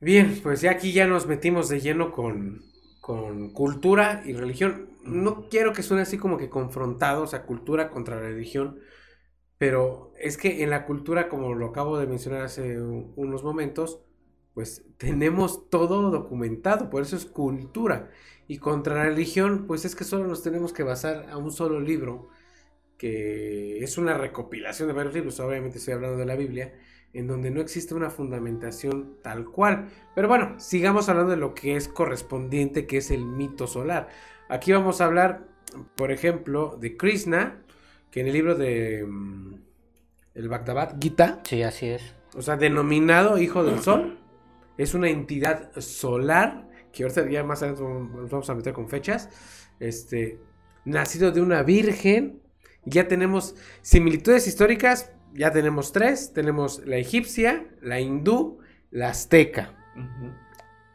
Bien, 0.00 0.38
pues 0.42 0.60
ya 0.60 0.72
aquí 0.72 0.92
ya 0.92 1.06
nos 1.06 1.26
metimos 1.26 1.68
de 1.68 1.80
lleno 1.80 2.12
con, 2.12 2.62
con 3.00 3.52
cultura 3.52 4.22
y 4.26 4.32
religión. 4.34 4.90
No 5.04 5.48
quiero 5.48 5.72
que 5.72 5.82
suene 5.82 6.02
así 6.02 6.18
como 6.18 6.36
que 6.38 6.50
confrontados 6.50 7.32
a 7.34 7.44
cultura 7.46 7.90
contra 7.90 8.18
religión, 8.20 8.80
pero 9.58 10.12
es 10.20 10.36
que 10.38 10.62
en 10.64 10.70
la 10.70 10.86
cultura, 10.86 11.28
como 11.28 11.54
lo 11.54 11.68
acabo 11.68 11.98
de 11.98 12.06
mencionar 12.08 12.42
hace 12.42 12.80
unos 12.82 13.44
momentos, 13.44 14.00
pues 14.54 14.84
tenemos 14.98 15.70
todo 15.70 16.10
documentado, 16.10 16.90
por 16.90 17.02
eso 17.02 17.16
es 17.16 17.26
cultura. 17.26 18.10
Y 18.48 18.58
contra 18.58 19.04
religión, 19.04 19.66
pues 19.66 19.84
es 19.84 19.96
que 19.96 20.04
solo 20.04 20.26
nos 20.26 20.42
tenemos 20.42 20.72
que 20.72 20.82
basar 20.84 21.28
a 21.30 21.38
un 21.38 21.52
solo 21.52 21.80
libro, 21.80 22.28
que 22.98 23.82
es 23.82 23.98
una 23.98 24.16
recopilación 24.16 24.88
de 24.88 24.94
varios 24.94 25.14
libros, 25.14 25.40
obviamente 25.40 25.78
estoy 25.78 25.94
hablando 25.94 26.16
de 26.16 26.26
la 26.26 26.36
Biblia, 26.36 26.72
en 27.12 27.26
donde 27.26 27.50
no 27.50 27.60
existe 27.60 27.94
una 27.94 28.10
fundamentación 28.10 29.16
tal 29.22 29.44
cual. 29.46 29.88
Pero 30.14 30.28
bueno, 30.28 30.58
sigamos 30.58 31.08
hablando 31.08 31.30
de 31.30 31.36
lo 31.36 31.54
que 31.54 31.76
es 31.76 31.88
correspondiente, 31.88 32.86
que 32.86 32.96
es 32.98 33.10
el 33.10 33.24
mito 33.24 33.66
solar. 33.66 34.08
Aquí 34.48 34.72
vamos 34.72 35.00
a 35.00 35.06
hablar, 35.06 35.46
por 35.96 36.10
ejemplo, 36.10 36.76
de 36.80 36.96
Krishna, 36.96 37.62
que 38.10 38.20
en 38.20 38.26
el 38.28 38.32
libro 38.32 38.54
de 38.54 39.04
mm, 39.06 39.54
el 40.34 40.48
Bhagavad 40.48 40.96
Gita, 41.00 41.40
Sí, 41.44 41.62
así 41.62 41.86
es. 41.86 42.14
o 42.36 42.42
sea, 42.42 42.56
denominado 42.56 43.38
Hijo 43.38 43.62
del 43.64 43.80
Sol, 43.80 44.18
es 44.76 44.94
una 44.94 45.08
entidad 45.08 45.70
solar, 45.80 46.68
que 46.92 47.04
ahorita 47.04 47.28
ya 47.28 47.44
más 47.44 47.62
adelante 47.62 47.84
nos 48.16 48.30
vamos 48.30 48.50
a 48.50 48.54
meter 48.54 48.72
con 48.72 48.88
fechas, 48.88 49.28
este, 49.78 50.40
nacido 50.84 51.30
de 51.30 51.40
una 51.40 51.62
virgen, 51.62 52.40
ya 52.86 53.08
tenemos 53.08 53.56
similitudes 53.82 54.46
históricas, 54.46 55.12
ya 55.32 55.50
tenemos 55.52 55.92
tres, 55.92 56.32
tenemos 56.32 56.84
la 56.86 56.96
egipcia, 56.96 57.66
la 57.82 58.00
hindú, 58.00 58.58
la 58.90 59.08
azteca, 59.10 59.74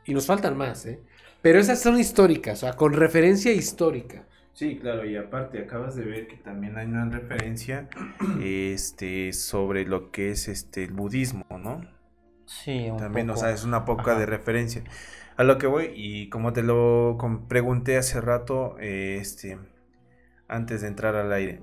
y 0.06 0.14
nos 0.14 0.26
faltan 0.26 0.58
más, 0.58 0.86
¿eh? 0.86 1.00
Pero 1.42 1.60
esas 1.60 1.82
son 1.82 2.00
históricas, 2.00 2.60
o 2.60 2.62
sea, 2.68 2.74
con 2.74 2.94
referencia 2.94 3.52
histórica. 3.54 4.26
Sí, 4.54 4.78
claro, 4.78 5.06
y 5.06 5.16
aparte 5.16 5.60
acabas 5.60 5.96
de 5.96 6.04
ver 6.04 6.28
que 6.28 6.36
también 6.38 6.78
hay 6.78 6.88
una 6.88 7.06
referencia 7.10 7.88
este 8.42 9.32
sobre 9.34 9.86
lo 9.86 10.12
que 10.12 10.32
es 10.32 10.48
este 10.50 10.84
el 10.84 10.92
budismo, 10.94 11.46
¿no? 11.58 11.82
Sí, 12.46 12.90
un 12.90 12.98
También, 12.98 13.28
poco. 13.28 13.40
o 13.40 13.42
sea, 13.42 13.52
es 13.52 13.64
una 13.64 13.86
poca 13.86 14.14
Ajá. 14.14 14.20
de 14.20 14.26
referencia. 14.26 14.84
A 15.38 15.44
lo 15.44 15.58
que 15.58 15.68
voy, 15.68 15.92
y 15.96 16.30
como 16.30 16.52
te 16.52 16.64
lo 16.64 17.18
pregunté 17.48 17.98
hace 17.98 18.20
rato, 18.22 18.78
este, 18.80 19.58
antes 20.48 20.82
de 20.82 20.88
entrar 20.88 21.16
al 21.16 21.32
aire, 21.32 21.62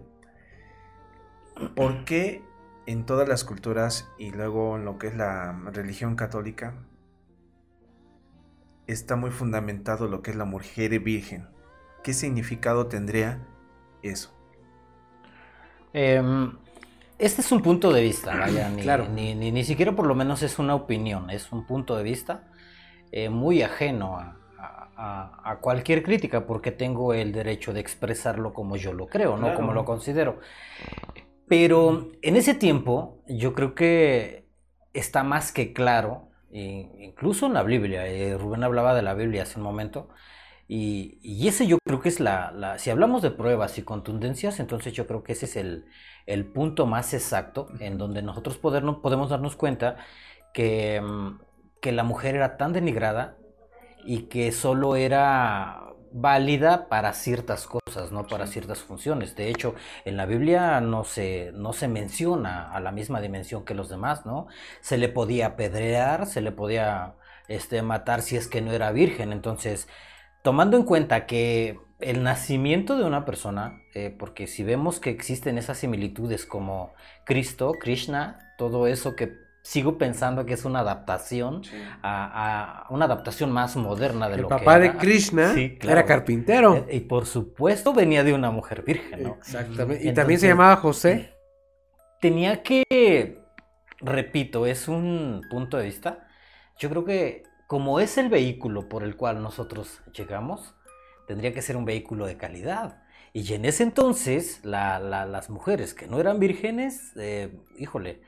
¿por 1.74 2.04
qué 2.04 2.42
en 2.86 3.04
todas 3.06 3.28
las 3.28 3.44
culturas 3.44 4.08
y 4.18 4.30
luego 4.30 4.76
en 4.76 4.84
lo 4.84 4.98
que 4.98 5.08
es 5.08 5.16
la 5.16 5.52
religión 5.72 6.16
católica 6.16 6.74
está 8.86 9.16
muy 9.16 9.30
fundamentado 9.30 10.08
lo 10.08 10.22
que 10.22 10.30
es 10.32 10.36
la 10.36 10.44
mujer 10.44 10.98
virgen? 11.00 11.48
¿Qué 12.02 12.12
significado 12.14 12.86
tendría 12.88 13.46
eso? 14.02 14.32
Em, 15.92 16.52
este 17.18 17.40
es 17.40 17.52
un 17.52 17.62
punto 17.62 17.92
de 17.92 18.02
vista, 18.02 18.36
vaya, 18.36 18.68
ni, 18.68 18.82
Claro. 18.82 19.08
ni, 19.08 19.34
ni, 19.34 19.50
ni 19.52 19.64
siquiera 19.64 19.92
por 19.96 20.06
lo 20.06 20.14
menos 20.14 20.42
es 20.42 20.58
una 20.58 20.74
opinión, 20.74 21.30
es 21.30 21.52
un 21.52 21.64
punto 21.66 21.96
de 21.96 22.02
vista 22.02 22.44
eh, 23.12 23.30
muy 23.30 23.62
ajeno 23.62 24.18
a, 24.18 24.36
a- 24.58 25.40
a- 25.44 25.56
cualquier 25.60 26.02
crítica, 26.02 26.46
porque 26.46 26.72
tengo 26.72 27.14
el 27.14 27.32
derecho 27.32 27.72
de 27.72 27.80
expresarlo 27.80 28.52
como 28.54 28.76
yo 28.76 28.92
lo 28.92 29.08
creo, 29.08 29.38
no 29.38 29.52
Claro. 29.52 29.56
como 29.56 29.72
lo 29.72 29.84
considero. 29.84 30.40
Pero 31.48 32.10
en 32.22 32.36
ese 32.36 32.54
tiempo, 32.54 33.22
yo 33.28 33.54
creo 33.54 33.74
que 33.74 34.48
está 34.92 35.22
más 35.22 35.52
que 35.52 35.72
claro, 35.72 36.28
incluso 36.50 37.46
en 37.46 37.54
la 37.54 37.62
Biblia, 37.62 38.06
eh, 38.08 38.36
Rubén 38.38 38.64
hablaba 38.64 38.94
de 38.94 39.02
la 39.02 39.14
Biblia 39.14 39.42
hace 39.42 39.58
un 39.58 39.64
momento, 39.64 40.08
y, 40.68 41.18
y 41.22 41.46
ese 41.48 41.66
yo 41.68 41.78
creo 41.84 42.00
que 42.00 42.08
es 42.08 42.18
la, 42.20 42.50
la- 42.52 42.78
si 42.78 42.90
hablamos 42.90 43.22
de 43.22 43.30
pruebas 43.30 43.78
y 43.78 43.82
contundencias, 43.82 44.58
entonces 44.60 44.92
yo 44.94 45.06
creo 45.06 45.22
que 45.22 45.32
ese 45.32 45.46
es 45.46 45.56
el, 45.56 45.86
el 46.26 46.46
punto 46.46 46.86
más 46.86 47.14
exacto 47.14 47.68
en 47.80 47.98
donde 47.98 48.22
nosotros 48.22 48.58
podemos 48.58 49.30
darnos 49.30 49.54
cuenta 49.56 49.96
que, 50.52 51.00
mm, 51.00 51.40
que 51.80 51.92
la 51.92 52.02
mujer 52.04 52.34
era 52.36 52.56
tan 52.56 52.72
denigrada 52.72 53.38
y 54.04 54.24
que 54.28 54.52
solo 54.52 54.96
era 54.96 55.85
válida 56.16 56.88
para 56.88 57.12
ciertas 57.12 57.66
cosas, 57.66 58.10
no 58.10 58.26
para 58.26 58.46
ciertas 58.46 58.78
funciones. 58.78 59.36
De 59.36 59.48
hecho, 59.48 59.74
en 60.04 60.16
la 60.16 60.26
Biblia 60.26 60.80
no 60.80 61.04
se, 61.04 61.52
no 61.54 61.72
se 61.72 61.88
menciona 61.88 62.72
a 62.72 62.80
la 62.80 62.90
misma 62.90 63.20
dimensión 63.20 63.64
que 63.64 63.74
los 63.74 63.88
demás, 63.88 64.24
¿no? 64.24 64.46
Se 64.80 64.96
le 64.96 65.08
podía 65.08 65.46
apedrear, 65.46 66.26
se 66.26 66.40
le 66.40 66.52
podía 66.52 67.14
este, 67.48 67.82
matar 67.82 68.22
si 68.22 68.36
es 68.36 68.48
que 68.48 68.62
no 68.62 68.72
era 68.72 68.92
virgen. 68.92 69.32
Entonces, 69.32 69.88
tomando 70.42 70.78
en 70.78 70.84
cuenta 70.84 71.26
que 71.26 71.78
el 72.00 72.22
nacimiento 72.22 72.96
de 72.96 73.04
una 73.04 73.24
persona, 73.24 73.82
eh, 73.94 74.14
porque 74.18 74.46
si 74.46 74.64
vemos 74.64 75.00
que 75.00 75.10
existen 75.10 75.58
esas 75.58 75.78
similitudes 75.78 76.46
como 76.46 76.94
Cristo, 77.24 77.72
Krishna, 77.78 78.54
todo 78.56 78.86
eso 78.86 79.16
que 79.16 79.45
sigo 79.68 79.98
pensando 79.98 80.46
que 80.46 80.54
es 80.54 80.64
una 80.64 80.78
adaptación 80.80 81.62
a, 82.00 82.82
a 82.84 82.86
una 82.90 83.06
adaptación 83.06 83.50
más 83.50 83.74
moderna 83.76 84.28
de 84.28 84.36
El 84.36 84.42
lo 84.42 84.48
papá 84.48 84.74
que 84.74 84.80
de 84.82 84.86
era. 84.86 84.98
Krishna 84.98 85.54
Sí, 85.54 85.76
claro. 85.76 85.98
era 85.98 86.06
carpintero. 86.06 86.74
Eh, 86.88 86.96
Y 86.96 87.00
por 87.00 87.26
supuesto 87.26 87.92
venía 87.92 88.22
de 88.22 88.32
una 88.32 88.52
mujer 88.52 88.82
virgen, 88.82 89.24
¿no? 89.24 89.34
Exactamente. 89.34 89.94
Y 90.04 90.08
Entonces- 90.08 90.14
también 90.14 90.38
se 90.40 90.46
llamaba 90.48 90.76
José. 90.76 91.32
Tenía 92.20 92.62
que, 92.62 93.40
repito, 94.00 94.66
es 94.66 94.86
un 94.88 95.42
punto 95.50 95.76
de 95.78 95.84
vista. 95.86 96.28
Yo 96.78 96.88
creo 96.88 97.04
que 97.04 97.42
como 97.66 97.98
es 97.98 98.18
el 98.18 98.28
vehículo 98.28 98.88
por 98.88 99.02
el 99.02 99.16
cual 99.16 99.42
nosotros 99.42 100.00
llegamos, 100.16 100.76
tendría 101.26 101.52
que 101.52 101.60
ser 101.62 101.76
un 101.76 101.84
vehículo 101.84 102.26
de 102.26 102.36
calidad. 102.36 103.02
Y 103.32 103.52
en 103.52 103.64
ese 103.64 103.82
entonces, 103.82 104.60
la- 104.64 105.00
la- 105.00 105.26
las 105.26 105.50
mujeres 105.50 105.92
que 105.92 106.06
no 106.06 106.20
eran 106.20 106.38
vírgenes, 106.38 107.12
eh, 107.16 107.52
híjole, 107.76 108.22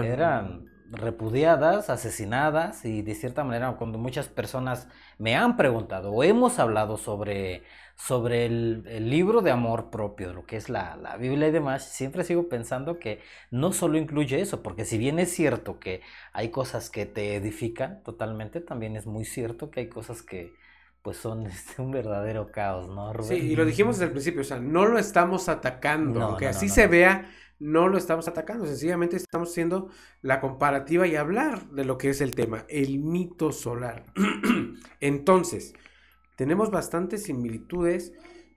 Eran 0.00 0.66
repudiadas, 0.90 1.88
asesinadas 1.90 2.84
y 2.84 3.02
de 3.02 3.14
cierta 3.14 3.44
manera 3.44 3.72
cuando 3.78 3.98
muchas 3.98 4.28
personas 4.28 4.88
me 5.18 5.34
han 5.36 5.56
preguntado 5.56 6.12
o 6.12 6.22
hemos 6.22 6.58
hablado 6.58 6.98
sobre, 6.98 7.62
sobre 7.96 8.44
el, 8.46 8.84
el 8.86 9.08
libro 9.08 9.40
de 9.40 9.50
amor 9.52 9.90
propio, 9.90 10.32
lo 10.34 10.44
que 10.44 10.56
es 10.56 10.68
la, 10.68 10.96
la 10.96 11.16
Biblia 11.16 11.48
y 11.48 11.50
demás, 11.52 11.84
siempre 11.84 12.24
sigo 12.24 12.48
pensando 12.48 12.98
que 12.98 13.22
no 13.50 13.72
solo 13.72 13.96
incluye 13.96 14.40
eso, 14.40 14.62
porque 14.62 14.84
si 14.84 14.98
bien 14.98 15.18
es 15.18 15.32
cierto 15.32 15.78
que 15.78 16.02
hay 16.32 16.50
cosas 16.50 16.90
que 16.90 17.06
te 17.06 17.36
edifican 17.36 18.02
totalmente, 18.02 18.60
también 18.60 18.96
es 18.96 19.06
muy 19.06 19.24
cierto 19.24 19.70
que 19.70 19.80
hay 19.80 19.88
cosas 19.88 20.22
que 20.22 20.54
pues 21.02 21.16
son 21.16 21.46
este, 21.46 21.82
un 21.82 21.90
verdadero 21.90 22.50
caos, 22.50 22.88
¿no, 22.88 23.12
Rubén? 23.12 23.40
Sí, 23.40 23.46
y 23.46 23.56
lo 23.56 23.64
dijimos 23.64 23.96
desde 23.96 24.06
el 24.06 24.12
principio, 24.12 24.42
o 24.42 24.44
sea, 24.44 24.60
no 24.60 24.86
lo 24.86 24.98
estamos 24.98 25.48
atacando, 25.48 26.20
No, 26.20 26.26
aunque 26.26 26.46
no, 26.46 26.50
no, 26.52 26.56
así 26.56 26.68
se 26.68 26.86
vea, 26.86 27.30
no 27.58 27.88
lo 27.88 27.98
estamos 27.98 28.26
atacando, 28.28 28.66
sencillamente 28.66 29.16
estamos 29.16 29.50
haciendo 29.50 29.88
la 30.20 30.40
comparativa 30.40 31.06
y 31.06 31.16
hablar 31.16 31.68
de 31.70 31.84
lo 31.84 31.98
que 31.98 32.10
es 32.10 32.20
el 32.20 32.34
tema, 32.34 32.64
el 32.68 32.98
mito 32.98 33.52
solar. 33.52 34.06
Entonces, 35.00 35.74
tenemos 36.36 36.70
bastantes 36.70 37.24
similitudes 37.24 38.12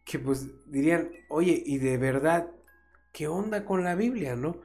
que 0.05 0.19
pues 0.19 0.49
dirían, 0.65 1.11
oye, 1.29 1.61
y 1.65 1.77
de 1.79 1.97
verdad, 1.97 2.51
¿qué 3.11 3.27
onda 3.27 3.65
con 3.65 3.83
la 3.83 3.95
Biblia, 3.95 4.35
no? 4.35 4.61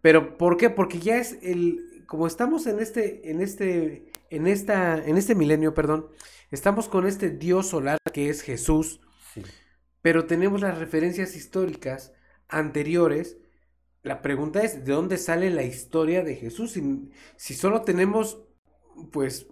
Pero 0.00 0.36
¿por 0.38 0.56
qué? 0.56 0.70
Porque 0.70 0.98
ya 0.98 1.16
es 1.18 1.38
el 1.42 1.93
como 2.06 2.26
estamos 2.26 2.66
en 2.66 2.80
este 2.80 3.30
en 3.30 3.40
este 3.40 4.10
en 4.30 4.46
esta 4.46 4.96
en 5.04 5.16
este 5.16 5.34
milenio, 5.34 5.74
perdón, 5.74 6.08
estamos 6.50 6.88
con 6.88 7.06
este 7.06 7.30
Dios 7.30 7.68
solar 7.68 7.98
que 8.12 8.28
es 8.30 8.42
Jesús, 8.42 9.00
Sí. 9.34 9.42
pero 10.02 10.26
tenemos 10.26 10.60
las 10.60 10.78
referencias 10.78 11.34
históricas 11.36 12.12
anteriores. 12.48 13.36
La 14.02 14.20
pregunta 14.22 14.62
es, 14.62 14.84
¿de 14.84 14.92
dónde 14.92 15.16
sale 15.18 15.50
la 15.50 15.62
historia 15.64 16.22
de 16.22 16.36
Jesús? 16.36 16.72
Si, 16.72 17.10
si 17.36 17.54
solo 17.54 17.82
tenemos, 17.82 18.44
pues, 19.12 19.46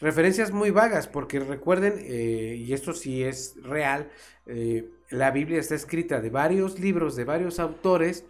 referencias 0.00 0.50
muy 0.52 0.70
vagas, 0.70 1.06
porque 1.08 1.40
recuerden, 1.40 1.94
eh, 1.98 2.56
y 2.58 2.72
esto 2.72 2.92
sí 2.92 3.22
es 3.22 3.54
real, 3.62 4.10
eh, 4.46 4.90
la 5.10 5.30
Biblia 5.30 5.60
está 5.60 5.74
escrita 5.76 6.20
de 6.20 6.30
varios 6.30 6.78
libros, 6.80 7.16
de 7.16 7.24
varios 7.24 7.58
autores, 7.60 8.24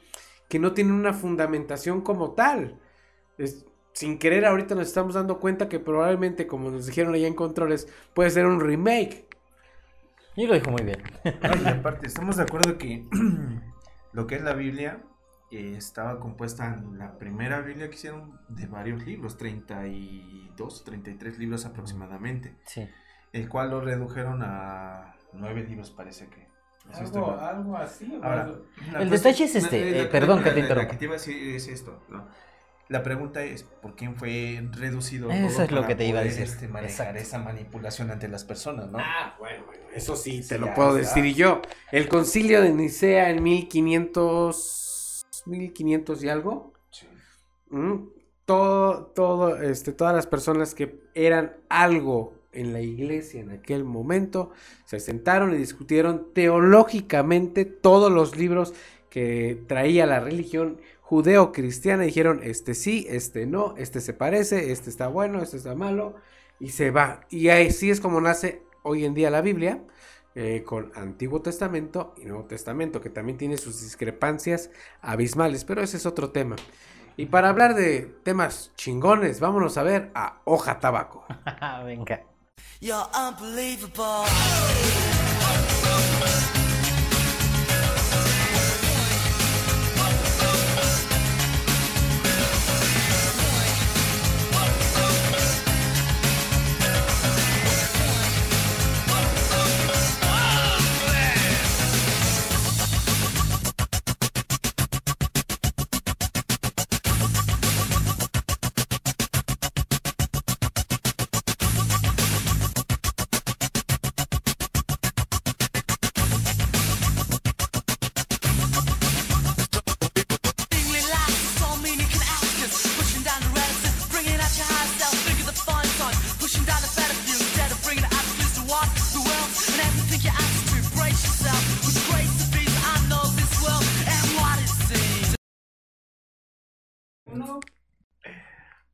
que 0.49 0.59
no 0.59 0.73
tienen 0.75 0.95
una 0.95 1.13
fundamentación 1.15 2.03
como 2.03 2.35
tal. 2.35 2.79
Es- 3.39 3.65
sin 3.93 4.19
querer, 4.19 4.45
ahorita 4.47 4.75
nos 4.77 4.87
estamos 4.89 5.15
dando 5.15 5.41
cuenta 5.41 5.69
que 5.69 5.81
probablemente, 5.81 6.47
como 6.47 6.71
nos 6.71 6.87
dijeron 6.87 7.15
allá 7.15 7.27
en 7.27 7.35
Controles, 7.35 7.89
puede 8.15 8.31
ser 8.31 8.47
un 8.47 8.61
remake. 8.61 9.27
Y 10.37 10.47
lo 10.47 10.55
dijo 10.55 10.71
muy 10.71 10.83
bien. 10.85 11.03
Ay, 11.25 11.63
y 11.65 11.69
aparte, 11.69 12.07
estamos 12.07 12.37
de 12.37 12.43
acuerdo 12.45 12.79
que 12.79 13.05
lo 14.13 14.27
que 14.29 14.37
es 14.37 14.43
la 14.43 14.53
Biblia 14.55 15.03
eh, 15.51 15.75
estaba 15.77 16.21
compuesta 16.21 16.67
en 16.75 16.97
la 16.99 17.19
primera 17.19 17.61
Biblia 17.61 17.89
que 17.89 17.95
hicieron 17.97 18.39
de 18.49 18.67
varios 18.67 19.05
libros, 19.05 19.37
32, 19.37 20.85
33 20.85 21.39
libros 21.39 21.65
aproximadamente, 21.67 22.55
Sí. 22.67 22.89
el 23.33 23.49
cual 23.49 23.71
lo 23.71 23.81
redujeron 23.81 24.43
a 24.43 25.15
nueve 25.33 25.65
libros 25.65 25.91
parece 25.91 26.29
que. 26.29 26.47
Algo, 26.93 27.33
algo 27.39 27.77
así. 27.77 28.19
Ahora, 28.23 28.55
El 28.99 29.11
detalle 29.11 29.45
es 29.45 29.55
este, 29.57 29.91
la- 29.91 29.97
eh, 29.99 30.05
la- 30.05 30.11
perdón 30.11 30.39
la- 30.39 30.45
que 30.45 30.51
te 30.51 30.57
la- 30.57 30.63
interrumpa. 30.63 30.85
La 30.87 30.91
que 30.93 30.97
te 30.99 31.05
iba 31.05 31.15
a 31.15 31.19
decir 31.19 31.55
es 31.55 31.69
esto, 31.69 32.03
¿no? 32.09 32.29
La 32.89 33.03
pregunta 33.03 33.43
es, 33.45 33.65
¿por 33.65 33.95
quién 33.97 34.17
fue 34.17 34.67
reducido 34.73 35.31
Eso 35.31 35.49
todo 35.55 35.63
es 35.65 35.71
lo 35.73 35.87
que 35.87 35.95
te 35.95 36.07
iba 36.07 36.21
a 36.21 36.25
decir. 36.25 36.45
este, 36.45 36.69
manejar 36.69 37.17
Exacto. 37.17 37.19
esa 37.19 37.39
manipulación 37.39 38.11
ante 38.11 38.29
las 38.29 38.45
personas, 38.45 38.91
¿no? 38.91 38.99
Ah, 38.99 39.37
bueno, 39.39 39.65
bueno, 39.67 39.83
eso 39.95 40.17
sí, 40.17 40.43
te 40.47 40.57
Sí, 40.57 40.59
lo 40.59 40.67
ya, 40.67 40.75
puedo 40.75 40.97
ya. 41.01 41.01
decir 41.01 41.25
y 41.27 41.35
yo. 41.35 41.61
El 41.93 42.09
concilio 42.09 42.63
de 42.63 42.73
Nicea 42.73 43.31
en 43.31 43.43
1500, 43.43 45.23
1500 45.47 46.25
y 46.25 46.29
algo. 46.29 46.73
Sí. 46.91 47.07
mm, 47.71 47.97
Todo, 48.45 49.07
todo, 49.15 49.59
este, 49.63 49.93
todas 49.93 50.15
las 50.15 50.27
personas 50.27 50.75
que 50.75 51.01
eran 51.15 51.57
algo 51.69 52.35
en 52.53 52.73
la 52.73 52.81
iglesia 52.81 53.41
en 53.43 53.51
aquel 53.51 53.85
momento 53.85 54.53
se 54.87 55.01
sentaron 55.01 55.53
y 55.55 55.59
discutieron 55.59 56.33
teológicamente 56.33 57.67
todos 57.67 58.11
los 58.11 58.37
libros 58.37 58.73
que 59.11 59.63
traía 59.69 60.07
la 60.07 60.21
religión 60.21 60.81
judeo-cristiana. 61.09 62.03
Dijeron, 62.03 62.41
este 62.43 62.75
sí, 62.75 63.07
este 63.09 63.47
no, 63.47 63.75
este 63.79 64.01
se 64.01 64.13
parece, 64.13 64.73
este 64.73 64.91
está 64.91 65.09
bueno, 65.09 65.43
este 65.43 65.57
está 65.57 65.75
malo, 65.75 66.17
y 66.61 66.71
se 66.71 66.91
va. 66.91 67.21
Y 67.31 67.49
así 67.49 67.91
es 67.91 68.01
como 68.01 68.21
nace 68.21 68.63
hoy 68.83 69.07
en 69.07 69.15
día 69.15 69.31
la 69.31 69.41
Biblia, 69.41 69.83
eh, 70.35 70.63
con 70.67 70.93
Antiguo 70.95 71.41
Testamento 71.41 72.15
y 72.19 72.27
Nuevo 72.27 72.45
Testamento, 72.45 73.01
que 73.01 73.09
también 73.09 73.39
tiene 73.39 73.57
sus 73.57 73.81
discrepancias 73.81 74.71
abismales, 75.01 75.65
pero 75.65 75.83
ese 75.83 75.97
es 75.97 76.05
otro 76.05 76.31
tema. 76.31 76.57
Y 77.17 77.27
para 77.27 77.49
hablar 77.49 77.75
de 77.75 78.03
temas 78.23 78.73
chingones, 78.77 79.41
vámonos 79.41 79.79
a 79.79 79.83
ver 79.83 80.11
a 80.15 80.41
Hoja 80.45 80.79
Tabaco. 80.79 81.25
Venga. 81.85 82.23
You're 82.81 83.09
unbelievable. 83.15 84.27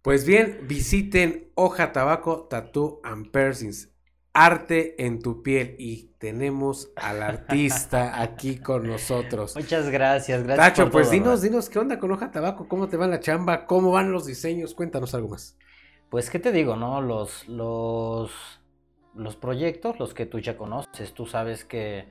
Pues 0.05 0.27
bien, 0.27 0.59
visiten 0.69 1.51
Hoja 1.55 1.93
Tabaco 1.93 2.43
Tattoo 2.43 3.01
and 3.05 3.31
Piercings. 3.31 3.91
Arte 4.35 5.03
en 5.03 5.23
tu 5.23 5.43
piel. 5.43 5.77
Y 5.79 6.11
tenemos 6.19 6.93
al 6.95 7.23
artista 7.23 8.21
aquí 8.21 8.59
con 8.59 8.87
nosotros. 8.87 9.57
Muchas 9.57 9.89
gracias, 9.89 10.43
gracias. 10.43 10.69
Tacho, 10.69 10.83
por 10.83 10.93
pues 10.93 11.07
todo, 11.07 11.13
dinos, 11.13 11.41
¿verdad? 11.41 11.43
dinos, 11.45 11.71
¿qué 11.71 11.79
onda 11.79 11.99
con 11.99 12.13
Hoja 12.13 12.31
Tabaco? 12.31 12.69
¿Cómo 12.69 12.87
te 12.89 12.99
va 12.99 13.07
la 13.07 13.19
chamba? 13.19 13.65
¿Cómo 13.65 13.93
van 13.93 14.13
los 14.13 14.27
diseños? 14.27 14.75
Cuéntanos 14.75 15.15
algo 15.15 15.31
más. 15.31 15.57
Pues, 16.11 16.29
¿qué 16.29 16.39
te 16.39 16.53
digo, 16.53 16.77
no? 16.77 17.01
Los, 17.01 17.49
los, 17.49 18.31
los 19.15 19.37
proyectos, 19.37 19.99
los 19.99 20.13
que 20.13 20.27
tú 20.27 20.39
ya 20.39 20.59
conoces, 20.59 21.15
tú 21.15 21.25
sabes 21.25 21.65
que 21.65 22.11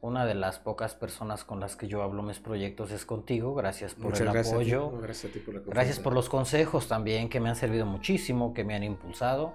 una 0.00 0.26
de 0.26 0.34
las 0.34 0.58
pocas 0.58 0.94
personas 0.94 1.44
con 1.44 1.58
las 1.60 1.74
que 1.76 1.88
yo 1.88 2.02
hablo 2.02 2.22
mis 2.22 2.38
proyectos 2.38 2.92
es 2.92 3.04
contigo. 3.04 3.54
Gracias 3.54 3.94
por 3.94 4.06
Muchas 4.06 4.20
el 4.20 4.32
gracias. 4.32 4.54
apoyo. 4.54 4.90
Gracias 5.00 5.30
a 5.30 5.34
ti 5.34 5.40
por 5.40 5.54
la 5.54 5.60
Gracias 5.60 5.98
por 5.98 6.12
los 6.12 6.28
consejos 6.28 6.86
también 6.88 7.28
que 7.28 7.40
me 7.40 7.48
han 7.48 7.56
servido 7.56 7.84
muchísimo, 7.86 8.54
que 8.54 8.64
me 8.64 8.74
han 8.74 8.84
impulsado. 8.84 9.54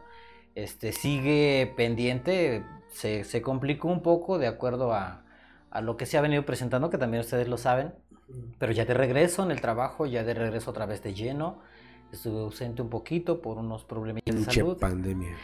Este 0.55 0.91
sigue 0.91 1.73
pendiente, 1.77 2.63
se, 2.89 3.23
se 3.23 3.41
complicó 3.41 3.87
un 3.87 4.01
poco 4.01 4.37
de 4.37 4.47
acuerdo 4.47 4.93
a, 4.93 5.23
a 5.71 5.81
lo 5.81 5.97
que 5.97 6.05
se 6.05 6.17
ha 6.17 6.21
venido 6.21 6.45
presentando, 6.45 6.89
que 6.89 6.97
también 6.97 7.21
ustedes 7.21 7.47
lo 7.47 7.57
saben. 7.57 7.93
Pero 8.59 8.71
ya 8.71 8.85
de 8.85 8.93
regreso 8.93 9.43
en 9.43 9.51
el 9.51 9.61
trabajo, 9.61 10.05
ya 10.05 10.23
de 10.23 10.33
regreso 10.33 10.71
otra 10.71 10.85
vez 10.85 11.01
de 11.03 11.13
lleno. 11.13 11.59
Estuve 12.11 12.41
ausente 12.41 12.81
un 12.81 12.89
poquito 12.89 13.41
por 13.41 13.57
unos 13.57 13.83
problemillas 13.83 14.35
de 14.35 14.51
salud. 14.53 14.77
pandemia. 14.77 15.35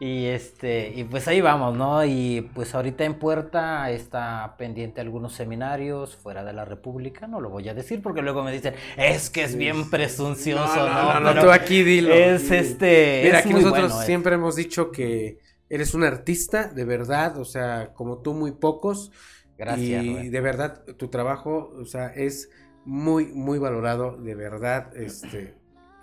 Y 0.00 0.26
este, 0.26 0.92
y 0.94 1.02
pues 1.04 1.26
ahí 1.26 1.40
vamos, 1.40 1.76
¿no? 1.76 2.04
Y 2.04 2.48
pues 2.54 2.72
ahorita 2.74 3.04
en 3.04 3.18
puerta 3.18 3.90
está 3.90 4.54
pendiente 4.56 5.00
algunos 5.00 5.32
seminarios 5.34 6.14
fuera 6.16 6.44
de 6.44 6.52
la 6.52 6.64
República, 6.64 7.26
no 7.26 7.40
lo 7.40 7.50
voy 7.50 7.68
a 7.68 7.74
decir 7.74 8.00
porque 8.00 8.22
luego 8.22 8.44
me 8.44 8.52
dicen, 8.52 8.74
es 8.96 9.28
que 9.28 9.42
es 9.42 9.56
bien 9.56 9.90
presuncioso, 9.90 10.88
No, 10.88 11.14
¿no? 11.14 11.20
no, 11.20 11.34
no, 11.34 11.40
tú 11.42 11.50
aquí 11.50 11.82
dilo. 11.82 12.14
Es 12.14 12.50
este. 12.52 13.22
Mira, 13.24 13.40
es 13.40 13.44
aquí 13.44 13.54
nosotros 13.54 13.92
bueno, 13.92 14.06
siempre 14.06 14.34
hemos 14.36 14.54
dicho 14.54 14.92
que 14.92 15.40
eres 15.68 15.94
un 15.94 16.04
artista 16.04 16.68
de 16.68 16.84
verdad, 16.84 17.36
o 17.38 17.44
sea, 17.44 17.92
como 17.94 18.18
tú 18.22 18.34
muy 18.34 18.52
pocos. 18.52 19.10
Gracias, 19.56 20.04
Y 20.04 20.06
Rubén. 20.06 20.30
de 20.30 20.40
verdad, 20.40 20.84
tu 20.96 21.08
trabajo, 21.08 21.72
o 21.80 21.84
sea, 21.84 22.08
es 22.14 22.50
muy, 22.84 23.26
muy 23.26 23.58
valorado, 23.58 24.16
de 24.16 24.34
verdad, 24.36 24.96
este, 24.96 25.57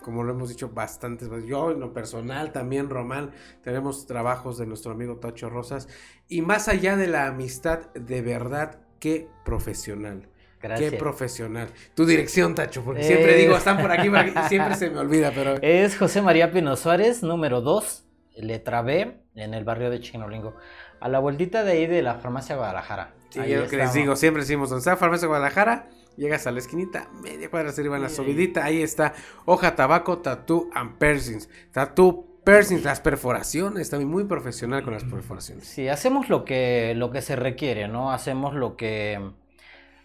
como 0.06 0.24
lo 0.24 0.34
hemos 0.34 0.49
dicho 0.49 0.70
bastantes 0.70 1.30
veces. 1.30 1.49
Yo, 1.49 1.72
en 1.72 1.80
lo 1.80 1.91
personal, 1.91 2.51
también, 2.51 2.91
Román, 2.91 3.32
tenemos 3.64 4.06
trabajos 4.06 4.60
de 4.60 4.68
nuestro 4.68 4.91
amigo 4.91 5.16
Tacho 5.18 5.49
Rosas. 5.49 5.88
Y 6.28 6.43
más 6.43 6.68
allá 6.68 6.95
de 6.95 7.08
la 7.08 7.26
amistad, 7.26 7.91
de 7.95 8.22
verdad, 8.22 8.82
qué 8.99 9.28
profesional. 9.43 10.30
Gracias. 10.62 10.91
Qué 10.91 10.97
profesional. 10.97 11.70
Tu 11.95 12.06
dirección, 12.06 12.53
Tacho, 12.53 12.84
porque 12.84 13.03
siempre 13.03 13.34
Eh. 13.36 13.41
digo, 13.41 13.58
están 13.58 13.82
por 13.82 13.91
aquí, 13.91 14.10
por 14.10 14.20
aquí, 14.20 14.32
y 14.32 14.43
siempre 14.47 14.76
se 14.76 14.91
me 14.91 14.99
olvida, 14.99 15.32
pero... 15.34 15.56
Es 15.64 15.97
José 15.97 16.22
María 16.22 16.51
Pino 16.51 16.76
Suárez, 16.76 17.24
número 17.24 17.62
2, 17.62 18.06
letra 18.38 18.84
B, 18.84 19.18
en 19.34 19.53
el 19.56 19.64
barrio 19.64 19.89
de 19.89 20.01
Chignolingo. 20.01 20.56
A 20.99 21.10
la 21.10 21.18
vueltita 21.18 21.64
de 21.64 21.72
ahí 21.72 21.88
de 21.88 22.03
la 22.03 22.20
farmacia 22.20 22.56
Guadalajara. 22.56 23.16
Sí, 23.30 23.39
Ahí 23.39 23.53
es 23.53 23.60
lo 23.62 23.68
que 23.68 23.78
les 23.78 23.91
digo, 23.93 24.16
siempre 24.16 24.43
decimos, 24.43 24.70
donde 24.70 24.80
está 24.82 24.95
Farmacia 24.97 25.28
Guadalajara, 25.28 25.89
llegas 26.18 26.47
a 26.47 26.51
la 26.51 26.59
esquinita, 26.59 27.09
media 27.22 27.49
cuadra 27.49 27.70
arriba 27.70 27.95
en 27.97 28.01
la 28.03 28.09
subidita, 28.09 28.63
ahí 28.66 28.82
está 28.82 29.13
Hoja 29.45 29.76
Tabaco, 29.76 30.20
Tattoo 30.20 30.70
and 30.74 30.97
Piercings. 30.97 31.49
Tattoo, 31.72 32.26
Piercings, 32.43 32.84
las 32.84 32.99
perforaciones, 32.99 33.89
también 33.89 34.09
muy 34.09 34.26
profesional 34.26 34.84
con 34.84 34.93
las 34.93 35.03
perforaciones. 35.03 35.66
Sí, 35.68 35.88
hacemos 35.88 36.30
lo 36.30 36.45
que, 36.45 36.93
lo 36.95 37.09
que 37.11 37.22
se 37.22 37.36
requiere, 37.36 37.88
¿no? 37.88 38.11
Hacemos 38.11 38.53
lo 38.53 38.76
que, 38.78 39.32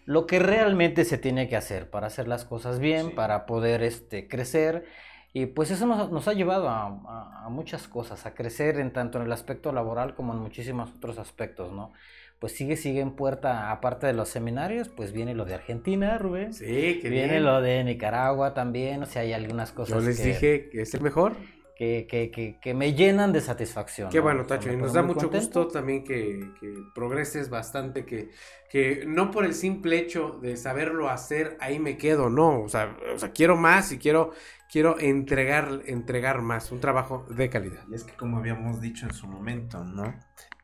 lo 0.05 0.25
que 0.25 0.39
realmente 0.39 1.05
se 1.05 1.17
tiene 1.19 1.47
que 1.47 1.55
hacer 1.55 1.89
para 1.89 2.07
hacer 2.07 2.27
las 2.27 2.45
cosas 2.45 2.79
bien, 2.79 3.07
Sí. 3.09 3.13
para 3.13 3.45
poder 3.45 3.83
este, 3.83 4.27
crecer. 4.27 4.85
Y 5.33 5.45
pues 5.45 5.71
eso 5.71 5.85
nos, 5.85 6.11
nos 6.11 6.27
ha 6.27 6.33
llevado 6.33 6.67
a, 6.67 6.87
a- 6.87 7.45
a 7.45 7.49
muchas 7.49 7.87
cosas, 7.87 8.25
a 8.25 8.33
crecer 8.33 8.79
en 8.79 8.91
tanto 8.91 9.17
en 9.19 9.25
el 9.25 9.31
aspecto 9.31 9.71
laboral 9.71 10.13
como 10.15 10.33
en 10.33 10.39
muchísimos 10.39 10.91
otros 10.95 11.19
aspectos, 11.19 11.71
¿no? 11.71 11.93
Pues 12.41 12.53
sigue, 12.53 12.75
sigue 12.75 13.01
en 13.01 13.11
puerta, 13.11 13.69
aparte 13.71 14.07
de 14.07 14.13
los 14.13 14.27
seminarios, 14.27 14.89
pues 14.89 15.13
viene 15.13 15.35
lo 15.35 15.45
de 15.45 15.53
Argentina, 15.53 16.17
Rubén. 16.17 16.55
Sí, 16.55 16.97
que 16.99 17.07
viene 17.07 17.33
bien. 17.33 17.45
lo 17.45 17.61
de 17.61 17.83
Nicaragua 17.83 18.55
también, 18.55 19.03
o 19.03 19.05
sea, 19.05 19.21
hay 19.21 19.31
algunas 19.31 19.71
cosas 19.71 20.01
Yo 20.01 20.09
les 20.09 20.19
que, 20.19 20.25
dije 20.25 20.69
que 20.71 20.81
es 20.81 20.91
el 20.95 21.01
mejor. 21.01 21.37
que, 21.75 22.07
que, 22.09 22.31
que, 22.31 22.59
que 22.59 22.73
me 22.73 22.95
llenan 22.95 23.31
de 23.31 23.41
satisfacción. 23.41 24.09
Qué 24.09 24.17
¿no? 24.17 24.23
bueno, 24.23 24.41
O 24.41 24.45
sea, 24.47 24.57
Tacho. 24.57 24.73
Y 24.73 24.75
nos 24.75 24.93
da 24.93 25.03
mucho 25.03 25.29
contento. 25.29 25.37
gusto 25.37 25.67
también 25.67 26.03
que, 26.03 26.51
que 26.59 26.73
progreses 26.95 27.51
bastante, 27.51 28.05
que, 28.07 28.31
que 28.71 29.03
no 29.05 29.29
por 29.29 29.45
el 29.45 29.53
simple 29.53 29.99
hecho 29.99 30.39
de 30.41 30.57
saberlo 30.57 31.09
hacer, 31.09 31.57
ahí 31.59 31.77
me 31.77 31.95
quedo, 31.95 32.31
no. 32.31 32.63
O 32.63 32.69
sea, 32.69 32.97
o 33.13 33.19
sea 33.19 33.29
quiero 33.33 33.55
más 33.55 33.91
y 33.91 33.99
quiero, 33.99 34.31
quiero 34.67 34.99
entregar, 34.99 35.83
entregar 35.85 36.41
más, 36.41 36.71
un 36.71 36.79
trabajo 36.79 37.23
de 37.29 37.49
calidad. 37.51 37.83
Y 37.87 37.93
es 37.93 38.03
que 38.03 38.13
como 38.13 38.37
habíamos 38.37 38.81
dicho 38.81 39.05
en 39.05 39.13
su 39.13 39.27
momento, 39.27 39.83
¿no? 39.83 40.11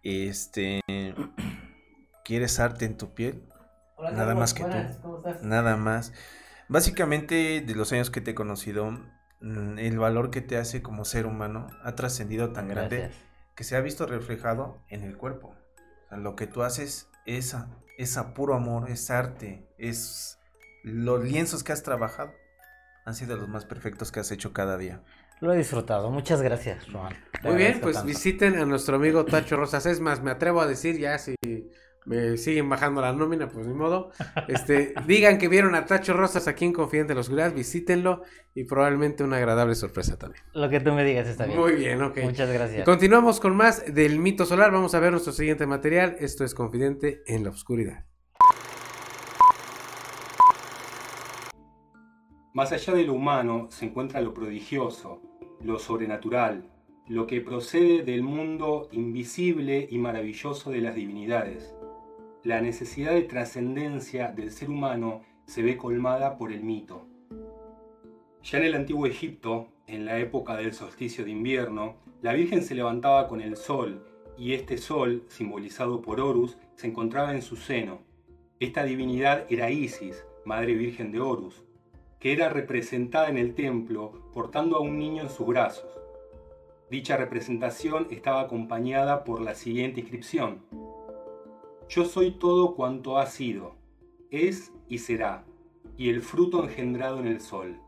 Este, 0.02 0.82
¿quieres 2.28 2.60
arte 2.60 2.84
en 2.84 2.98
tu 2.98 3.14
piel? 3.14 3.42
Hola, 3.96 4.12
Nada 4.12 4.36
más 4.36 4.54
que 4.54 4.64
tú. 4.64 4.70
buenas, 4.70 4.98
¿cómo 4.98 5.18
estás? 5.18 5.42
Nada 5.44 5.78
más. 5.78 6.12
Básicamente, 6.68 7.64
de 7.66 7.74
los 7.76 7.94
años 7.94 8.10
que 8.12 8.20
te 8.20 8.32
he 8.32 8.36
conocido, 8.36 8.92
mm, 9.40 9.80
el 9.80 9.98
valor 9.98 10.30
que 10.30 10.42
te 10.42 10.58
hace 10.58 10.82
como 10.82 11.06
ser 11.06 11.26
humano 11.26 11.68
ha 11.84 11.96
trascendido 11.96 12.52
tan 12.52 12.68
grande 12.68 13.12
que 13.56 13.64
se 13.64 13.78
ha 13.78 13.82
visto 13.82 14.06
reflejado 14.06 14.84
en 14.90 15.04
el 15.04 15.16
cuerpo. 15.16 15.56
O 16.06 16.10
sea, 16.10 16.18
lo 16.18 16.36
que 16.36 16.48
tú 16.48 16.64
haces 16.64 17.08
es 17.26 17.56
es 17.98 18.18
a 18.18 18.34
puro 18.34 18.54
amor, 18.56 18.92
es 18.92 19.10
arte, 19.10 19.66
es 19.78 20.38
los 20.84 21.24
lienzos 21.24 21.64
que 21.64 21.72
has 21.72 21.82
trabajado 21.82 22.32
han 23.06 23.16
sido 23.16 23.38
los 23.38 23.48
más 23.48 23.64
perfectos 23.66 24.12
que 24.12 24.20
has 24.20 24.30
hecho 24.32 24.52
cada 24.52 24.78
día. 24.78 25.02
Lo 25.40 25.54
he 25.54 25.58
disfrutado, 25.58 26.12
muchas 26.12 26.42
gracias, 26.42 26.86
Juan. 26.92 27.14
Muy 27.42 27.56
bien, 27.56 27.80
pues 27.82 27.96
tanto. 27.96 28.08
visiten 28.08 28.60
a 28.60 28.66
nuestro 28.66 28.98
amigo 28.98 29.24
Tacho 29.24 29.56
Rosas. 29.56 29.86
Es 29.86 30.02
más, 30.02 30.22
me 30.22 30.32
atrevo 30.32 30.60
a 30.62 30.68
decir 30.68 30.98
ya 31.00 31.18
si 31.18 31.36
me 32.08 32.38
siguen 32.38 32.70
bajando 32.70 33.02
la 33.02 33.12
nómina, 33.12 33.50
pues 33.50 33.68
ni 33.68 33.74
modo. 33.74 34.12
Este, 34.48 34.94
digan 35.06 35.38
que 35.38 35.50
vieron 35.50 35.76
a 35.76 35.86
Tacho 35.86 36.14
Rosas 36.14 36.48
aquí 36.48 36.64
en 36.66 36.72
Confidente 36.74 37.10
de 37.10 37.16
la 37.16 37.22
Oscuridad, 37.22 37.54
visítenlo 37.54 38.24
y 38.56 38.64
probablemente 38.64 39.24
una 39.24 39.38
agradable 39.38 39.76
sorpresa 39.76 40.18
también. 40.18 40.44
Lo 40.54 40.70
que 40.70 40.80
tú 40.80 40.94
me 40.94 41.04
digas 41.04 41.28
está 41.28 41.46
bien. 41.46 41.60
Muy 41.60 41.74
bien, 41.74 42.02
ok. 42.02 42.20
Muchas 42.24 42.50
Y 42.50 42.54
gracias. 42.54 42.86
continuamos 42.86 43.40
con 43.40 43.56
más 43.56 43.94
del 43.94 44.20
mito 44.20 44.46
solar. 44.46 44.72
Vamos 44.72 44.96
a 44.96 45.00
ver 45.00 45.12
nuestro 45.12 45.34
siguiente 45.34 45.68
material. 45.68 46.16
Esto 46.20 46.44
es 46.46 46.56
Confidente 46.56 47.24
en 47.28 47.44
la 47.44 47.50
Oscuridad. 47.50 48.06
Más 52.54 52.72
allá 52.72 52.94
de 52.94 53.04
lo 53.04 53.14
humano 53.14 53.68
se 53.70 53.86
encuentra 53.86 54.22
lo 54.22 54.34
prodigioso, 54.34 55.22
lo 55.62 55.78
sobrenatural, 55.78 56.72
lo 57.08 57.28
que 57.28 57.42
procede 57.42 58.04
del 58.04 58.24
mundo 58.24 58.90
invisible 58.92 59.88
y 59.92 59.98
maravilloso 59.98 60.72
de 60.72 60.82
las 60.82 60.96
divinidades. 60.96 61.74
La 62.48 62.62
necesidad 62.62 63.12
de 63.12 63.24
trascendencia 63.24 64.30
del 64.30 64.52
ser 64.52 64.70
humano 64.70 65.22
se 65.48 65.62
ve 65.62 65.76
colmada 65.76 66.38
por 66.38 66.54
el 66.54 66.64
mito. 66.64 67.06
Ya 68.42 68.60
en 68.60 68.64
el 68.64 68.76
antiguo 68.76 69.06
Egipto, 69.06 69.68
en 69.86 70.06
la 70.06 70.18
época 70.20 70.56
del 70.56 70.72
solsticio 70.72 71.26
de 71.26 71.32
invierno, 71.32 71.98
la 72.22 72.32
Virgen 72.32 72.64
se 72.64 72.74
levantaba 72.74 73.28
con 73.28 73.42
el 73.42 73.58
sol 73.58 74.02
y 74.38 74.54
este 74.54 74.78
sol, 74.78 75.26
simbolizado 75.28 76.02
por 76.02 76.22
Horus, 76.22 76.58
se 76.76 76.88
encontraba 76.88 77.36
en 77.36 77.42
su 77.42 77.58
seno. 77.58 78.00
Esta 78.62 78.86
divinidad 78.86 79.44
era 79.50 79.70
Isis, 79.70 80.26
Madre 80.46 80.74
Virgen 80.76 81.12
de 81.12 81.20
Horus, 81.20 81.66
que 82.18 82.32
era 82.32 82.48
representada 82.48 83.28
en 83.28 83.38
el 83.38 83.56
templo 83.56 84.32
portando 84.34 84.78
a 84.78 84.80
un 84.80 84.98
niño 84.98 85.22
en 85.22 85.30
sus 85.30 85.48
brazos. 85.48 86.00
Dicha 86.90 87.18
representación 87.18 88.08
estaba 88.10 88.40
acompañada 88.40 89.26
por 89.26 89.42
la 89.42 89.54
siguiente 89.54 90.00
inscripción. 90.00 90.62
Yo 91.90 92.04
soy 92.04 92.32
todo 92.32 92.76
cuanto 92.76 93.18
ha 93.18 93.28
sido, 93.28 93.76
es 94.30 94.74
y 94.90 94.98
será, 94.98 95.46
y 95.98 96.10
el 96.10 96.22
fruto 96.22 96.64
engendrado 96.64 97.20
en 97.20 97.28
el 97.28 97.40
sol. 97.40 97.80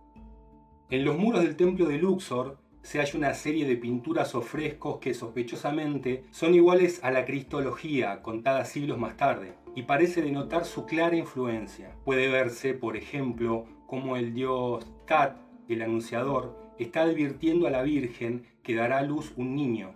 En 0.89 1.03
los 1.03 1.17
muros 1.17 1.43
del 1.43 1.57
templo 1.57 1.85
de 1.85 1.97
Luxor 1.97 2.57
se 2.81 2.99
halla 2.99 3.17
una 3.17 3.33
serie 3.33 3.67
de 3.67 3.75
pinturas 3.75 4.35
o 4.35 4.41
frescos 4.41 4.99
que 4.99 5.13
sospechosamente 5.13 6.23
son 6.31 6.55
iguales 6.55 7.03
a 7.03 7.11
la 7.11 7.25
cristología 7.25 8.21
contada 8.21 8.63
siglos 8.63 8.97
más 8.97 9.17
tarde, 9.17 9.55
y 9.75 9.83
parece 9.83 10.21
denotar 10.21 10.63
su 10.63 10.85
clara 10.85 11.17
influencia. 11.17 11.93
Puede 12.05 12.29
verse, 12.29 12.73
por 12.73 12.95
ejemplo, 12.95 13.65
como 13.85 14.15
el 14.15 14.33
dios 14.33 14.87
Tat, 15.07 15.37
el 15.67 15.81
anunciador, 15.81 16.57
está 16.79 17.01
advirtiendo 17.01 17.67
a 17.67 17.71
la 17.71 17.83
Virgen 17.83 18.45
que 18.63 18.75
dará 18.75 18.99
a 18.99 19.03
luz 19.03 19.33
un 19.35 19.55
niño. 19.55 19.93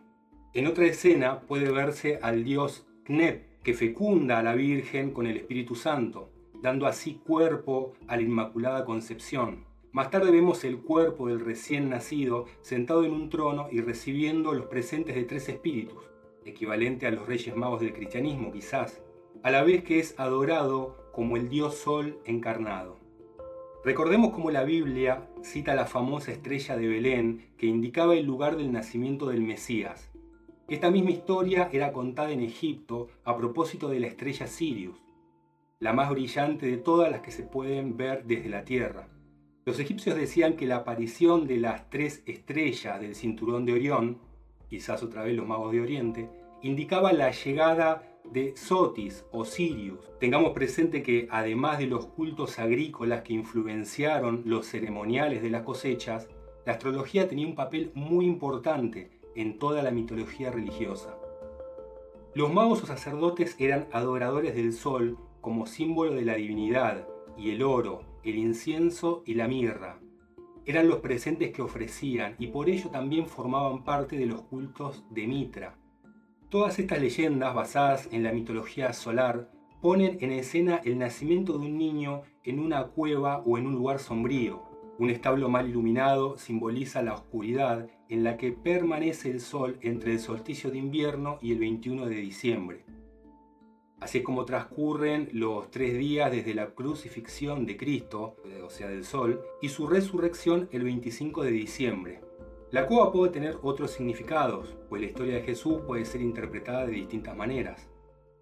En 0.53 0.67
otra 0.67 0.85
escena 0.87 1.39
puede 1.39 1.71
verse 1.71 2.19
al 2.21 2.43
dios 2.43 2.85
Knep, 3.05 3.52
que 3.63 3.73
fecunda 3.73 4.39
a 4.39 4.43
la 4.43 4.55
Virgen 4.55 5.11
con 5.11 5.25
el 5.25 5.37
Espíritu 5.37 5.75
Santo, 5.75 6.29
dando 6.61 6.85
así 6.85 7.15
cuerpo 7.15 7.93
a 8.07 8.15
la 8.15 8.21
Inmaculada 8.21 8.85
Concepción. 8.85 9.65
Más 9.91 10.09
tarde 10.09 10.31
vemos 10.31 10.63
el 10.63 10.79
cuerpo 10.79 11.27
del 11.27 11.39
recién 11.39 11.89
nacido 11.89 12.45
sentado 12.61 13.03
en 13.03 13.11
un 13.11 13.29
trono 13.29 13.67
y 13.71 13.81
recibiendo 13.81 14.53
los 14.53 14.65
presentes 14.65 15.15
de 15.15 15.23
tres 15.23 15.47
espíritus, 15.49 16.03
equivalente 16.45 17.05
a 17.05 17.11
los 17.11 17.27
reyes 17.27 17.55
magos 17.55 17.81
del 17.81 17.93
cristianismo 17.93 18.51
quizás, 18.51 19.01
a 19.43 19.51
la 19.51 19.63
vez 19.63 19.83
que 19.83 19.99
es 19.99 20.19
adorado 20.19 20.97
como 21.11 21.37
el 21.37 21.49
dios 21.49 21.75
sol 21.75 22.19
encarnado. 22.25 22.97
Recordemos 23.83 24.31
cómo 24.31 24.49
la 24.49 24.63
Biblia 24.63 25.27
cita 25.41 25.75
la 25.75 25.85
famosa 25.85 26.31
estrella 26.31 26.77
de 26.77 26.87
Belén 26.87 27.49
que 27.57 27.65
indicaba 27.65 28.15
el 28.15 28.25
lugar 28.25 28.55
del 28.55 28.71
nacimiento 28.71 29.27
del 29.27 29.41
Mesías. 29.41 30.12
Esta 30.69 30.89
misma 30.89 31.11
historia 31.11 31.69
era 31.73 31.91
contada 31.91 32.31
en 32.31 32.39
Egipto 32.39 33.09
a 33.25 33.35
propósito 33.35 33.89
de 33.89 33.99
la 33.99 34.07
estrella 34.07 34.47
Sirius, 34.47 34.95
la 35.79 35.91
más 35.91 36.09
brillante 36.09 36.67
de 36.67 36.77
todas 36.77 37.11
las 37.11 37.19
que 37.19 37.31
se 37.31 37.43
pueden 37.43 37.97
ver 37.97 38.23
desde 38.23 38.47
la 38.47 38.63
Tierra. 38.63 39.09
Los 39.65 39.79
egipcios 39.79 40.15
decían 40.15 40.55
que 40.55 40.65
la 40.65 40.77
aparición 40.77 41.47
de 41.47 41.57
las 41.57 41.89
tres 41.89 42.23
estrellas 42.27 43.01
del 43.01 43.13
cinturón 43.13 43.65
de 43.65 43.73
Orión, 43.73 44.19
quizás 44.69 45.03
otra 45.03 45.23
vez 45.23 45.35
los 45.35 45.45
magos 45.45 45.73
de 45.73 45.81
Oriente, 45.81 46.29
indicaba 46.61 47.11
la 47.11 47.31
llegada 47.31 48.01
de 48.23 48.55
Sotis 48.55 49.25
o 49.33 49.43
Sirius. 49.43 49.99
Tengamos 50.21 50.53
presente 50.53 51.03
que 51.03 51.27
además 51.29 51.77
de 51.79 51.87
los 51.87 52.05
cultos 52.05 52.57
agrícolas 52.57 53.23
que 53.23 53.33
influenciaron 53.33 54.43
los 54.45 54.65
ceremoniales 54.65 55.41
de 55.41 55.49
las 55.49 55.63
cosechas, 55.63 56.29
la 56.65 56.71
astrología 56.71 57.27
tenía 57.27 57.47
un 57.47 57.55
papel 57.55 57.91
muy 57.95 58.25
importante 58.25 59.22
en 59.35 59.59
toda 59.59 59.83
la 59.83 59.91
mitología 59.91 60.51
religiosa. 60.51 61.17
Los 62.33 62.51
magos 62.51 62.83
o 62.83 62.85
sacerdotes 62.85 63.55
eran 63.59 63.87
adoradores 63.91 64.55
del 64.55 64.73
sol 64.73 65.17
como 65.41 65.65
símbolo 65.65 66.13
de 66.13 66.23
la 66.23 66.35
divinidad, 66.35 67.07
y 67.37 67.51
el 67.51 67.63
oro, 67.63 68.01
el 68.23 68.37
incienso 68.37 69.23
y 69.25 69.33
la 69.33 69.47
mirra. 69.47 69.99
Eran 70.65 70.87
los 70.87 70.99
presentes 70.99 71.51
que 71.51 71.61
ofrecían 71.61 72.35
y 72.39 72.47
por 72.47 72.69
ello 72.69 72.89
también 72.89 73.27
formaban 73.27 73.83
parte 73.83 74.17
de 74.17 74.25
los 74.25 74.41
cultos 74.43 75.03
de 75.09 75.27
Mitra. 75.27 75.77
Todas 76.49 76.79
estas 76.79 77.01
leyendas 77.01 77.53
basadas 77.53 78.07
en 78.11 78.23
la 78.23 78.31
mitología 78.31 78.93
solar 78.93 79.49
ponen 79.81 80.17
en 80.21 80.31
escena 80.31 80.79
el 80.85 80.97
nacimiento 80.97 81.57
de 81.57 81.65
un 81.65 81.77
niño 81.77 82.21
en 82.43 82.59
una 82.59 82.85
cueva 82.87 83.43
o 83.45 83.57
en 83.57 83.67
un 83.67 83.73
lugar 83.73 83.99
sombrío. 83.99 84.63
Un 84.99 85.09
establo 85.09 85.49
mal 85.49 85.67
iluminado 85.67 86.37
simboliza 86.37 87.01
la 87.01 87.15
oscuridad 87.15 87.87
en 88.13 88.23
la 88.23 88.37
que 88.37 88.51
permanece 88.51 89.31
el 89.31 89.41
sol 89.41 89.79
entre 89.81 90.11
el 90.11 90.19
solsticio 90.19 90.69
de 90.69 90.77
invierno 90.77 91.39
y 91.41 91.51
el 91.51 91.57
21 91.57 92.05
de 92.05 92.15
diciembre. 92.17 92.85
Así 93.99 94.19
es 94.19 94.23
como 94.23 94.45
transcurren 94.45 95.29
los 95.31 95.71
tres 95.71 95.97
días 95.97 96.31
desde 96.31 96.53
la 96.53 96.75
crucifixión 96.75 97.65
de 97.65 97.75
Cristo, 97.75 98.35
o 98.63 98.69
sea 98.69 98.87
del 98.87 99.03
sol, 99.03 99.41
y 99.63 99.69
su 99.69 99.87
resurrección 99.87 100.69
el 100.71 100.83
25 100.83 101.41
de 101.41 101.49
diciembre. 101.49 102.21
La 102.69 102.85
cueva 102.85 103.11
puede 103.11 103.31
tener 103.31 103.57
otros 103.63 103.89
significados, 103.89 104.77
pues 104.89 105.01
la 105.01 105.07
historia 105.07 105.33
de 105.33 105.41
Jesús 105.41 105.81
puede 105.87 106.05
ser 106.05 106.21
interpretada 106.21 106.85
de 106.85 106.91
distintas 106.91 107.35
maneras. 107.35 107.89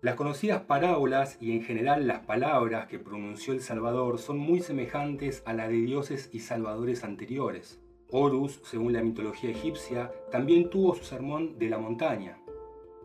Las 0.01 0.15
conocidas 0.15 0.63
parábolas 0.63 1.38
y 1.39 1.53
en 1.53 1.63
general 1.63 2.07
las 2.07 2.26
palabras 2.26 2.88
que 2.88 2.99
pronunció 2.99 3.53
el 3.53 3.61
Salvador 3.61 4.19
son 4.19 4.38
muy 4.38 4.59
semejantes 4.59 5.43
a 5.45 5.53
la 5.53 5.69
de 5.69 5.76
dioses 5.76 6.30
y 6.34 6.41
salvadores 6.41 7.05
anteriores. 7.05 7.81
Horus, 8.12 8.59
según 8.64 8.93
la 8.93 9.01
mitología 9.01 9.51
egipcia, 9.51 10.12
también 10.32 10.70
tuvo 10.70 10.95
su 10.95 11.03
sermón 11.03 11.57
de 11.57 11.70
la 11.70 11.78
montaña. 11.78 12.38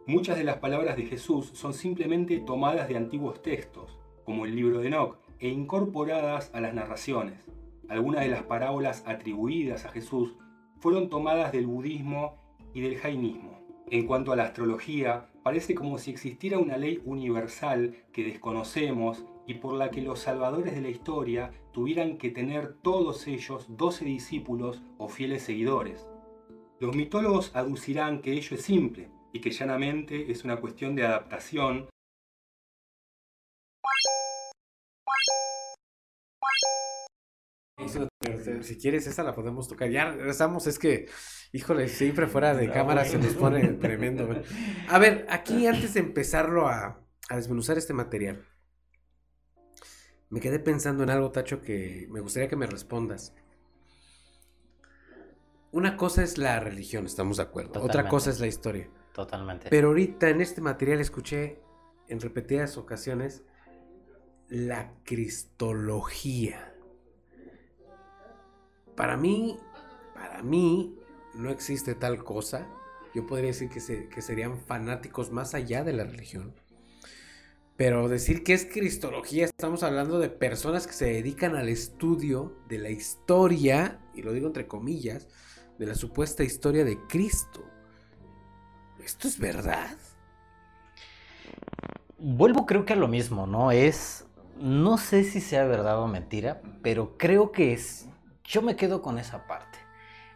Muchas 0.06 0.36
de 0.36 0.44
las 0.44 0.58
palabras 0.58 0.96
de 0.96 1.06
Jesús 1.06 1.50
son 1.54 1.74
simplemente 1.74 2.38
tomadas 2.38 2.88
de 2.88 2.96
antiguos 2.96 3.40
textos, 3.42 3.98
como 4.24 4.44
el 4.44 4.56
libro 4.56 4.80
de 4.80 4.88
Enoch, 4.88 5.18
e 5.38 5.48
incorporadas 5.48 6.50
a 6.54 6.60
las 6.60 6.74
narraciones. 6.74 7.38
Algunas 7.88 8.22
de 8.22 8.30
las 8.30 8.42
parábolas 8.42 9.04
atribuidas 9.06 9.84
a 9.84 9.90
Jesús 9.90 10.34
fueron 10.78 11.08
tomadas 11.08 11.52
del 11.52 11.66
budismo 11.66 12.34
y 12.74 12.80
del 12.80 12.96
jainismo. 12.96 13.60
En 13.88 14.06
cuanto 14.06 14.32
a 14.32 14.36
la 14.36 14.44
astrología, 14.44 15.28
parece 15.44 15.76
como 15.76 15.98
si 15.98 16.10
existiera 16.10 16.58
una 16.58 16.76
ley 16.76 17.00
universal 17.04 17.96
que 18.12 18.24
desconocemos 18.24 19.24
y 19.46 19.54
por 19.54 19.74
la 19.74 19.90
que 19.90 20.02
los 20.02 20.20
salvadores 20.20 20.74
de 20.74 20.80
la 20.80 20.88
historia 20.88 21.52
tuvieran 21.72 22.18
que 22.18 22.30
tener 22.30 22.74
todos 22.82 23.26
ellos 23.26 23.66
12 23.68 24.04
discípulos 24.04 24.82
o 24.98 25.08
fieles 25.08 25.42
seguidores. 25.42 26.08
Los 26.80 26.94
mitólogos 26.94 27.54
aducirán 27.54 28.20
que 28.20 28.32
ello 28.32 28.56
es 28.56 28.62
simple 28.62 29.08
y 29.32 29.40
que 29.40 29.50
llanamente 29.50 30.30
es 30.30 30.44
una 30.44 30.60
cuestión 30.60 30.94
de 30.94 31.04
adaptación 31.04 31.88
eh, 37.78 38.62
si 38.62 38.78
quieres, 38.78 39.06
esa 39.06 39.22
la 39.22 39.34
podemos 39.34 39.68
tocar. 39.68 39.90
Ya 39.90 40.10
regresamos, 40.10 40.66
es 40.66 40.78
que, 40.78 41.08
híjole, 41.52 41.88
siempre 41.88 42.26
fuera 42.26 42.54
de 42.54 42.66
no, 42.66 42.72
cámara 42.72 43.04
se 43.04 43.18
nos 43.18 43.34
pone 43.34 43.62
tremendo. 43.74 44.28
A 44.88 44.98
ver, 44.98 45.26
aquí 45.28 45.66
antes 45.66 45.94
de 45.94 46.00
empezarlo 46.00 46.68
a 46.68 47.06
desmenuzar 47.30 47.78
este 47.78 47.92
material, 47.92 48.44
me 50.30 50.40
quedé 50.40 50.58
pensando 50.58 51.02
en 51.04 51.10
algo, 51.10 51.30
Tacho, 51.30 51.62
que 51.62 52.06
me 52.10 52.20
gustaría 52.20 52.48
que 52.48 52.56
me 52.56 52.66
respondas. 52.66 53.34
Una 55.72 55.96
cosa 55.96 56.22
es 56.22 56.38
la 56.38 56.58
religión, 56.60 57.06
estamos 57.06 57.36
de 57.36 57.42
acuerdo. 57.44 57.82
Otra 57.82 58.08
cosa 58.08 58.30
es 58.30 58.40
la 58.40 58.46
historia. 58.46 58.88
Totalmente. 59.12 59.68
Pero 59.70 59.88
ahorita 59.88 60.28
en 60.28 60.40
este 60.40 60.60
material 60.60 61.00
escuché 61.00 61.60
en 62.08 62.20
repetidas 62.20 62.76
ocasiones 62.76 63.42
la 64.48 64.92
cristología. 65.04 66.72
Para 68.94 69.16
mí, 69.16 69.58
para 70.14 70.42
mí, 70.42 70.98
no 71.34 71.50
existe 71.50 71.94
tal 71.94 72.24
cosa. 72.24 72.66
Yo 73.14 73.26
podría 73.26 73.48
decir 73.48 73.68
que, 73.68 73.80
se- 73.80 74.08
que 74.08 74.22
serían 74.22 74.58
fanáticos 74.58 75.30
más 75.30 75.54
allá 75.54 75.84
de 75.84 75.92
la 75.92 76.04
religión. 76.04 76.54
Pero 77.76 78.08
decir 78.08 78.42
que 78.42 78.54
es 78.54 78.64
cristología, 78.64 79.44
estamos 79.44 79.82
hablando 79.82 80.18
de 80.18 80.30
personas 80.30 80.86
que 80.86 80.94
se 80.94 81.06
dedican 81.06 81.56
al 81.56 81.68
estudio 81.68 82.56
de 82.68 82.78
la 82.78 82.88
historia, 82.88 84.00
y 84.14 84.22
lo 84.22 84.32
digo 84.32 84.46
entre 84.46 84.66
comillas, 84.66 85.28
de 85.78 85.84
la 85.84 85.94
supuesta 85.94 86.42
historia 86.42 86.86
de 86.86 86.98
Cristo. 87.06 87.62
¿Esto 89.04 89.28
es 89.28 89.38
verdad? 89.38 89.90
Vuelvo 92.18 92.64
creo 92.64 92.86
que 92.86 92.94
a 92.94 92.96
lo 92.96 93.08
mismo, 93.08 93.46
¿no? 93.46 93.70
Es, 93.70 94.24
no 94.58 94.96
sé 94.96 95.22
si 95.22 95.42
sea 95.42 95.66
verdad 95.66 96.00
o 96.00 96.08
mentira, 96.08 96.62
pero 96.82 97.18
creo 97.18 97.52
que 97.52 97.74
es, 97.74 98.08
yo 98.42 98.62
me 98.62 98.76
quedo 98.76 99.02
con 99.02 99.18
esa 99.18 99.46
parte, 99.46 99.78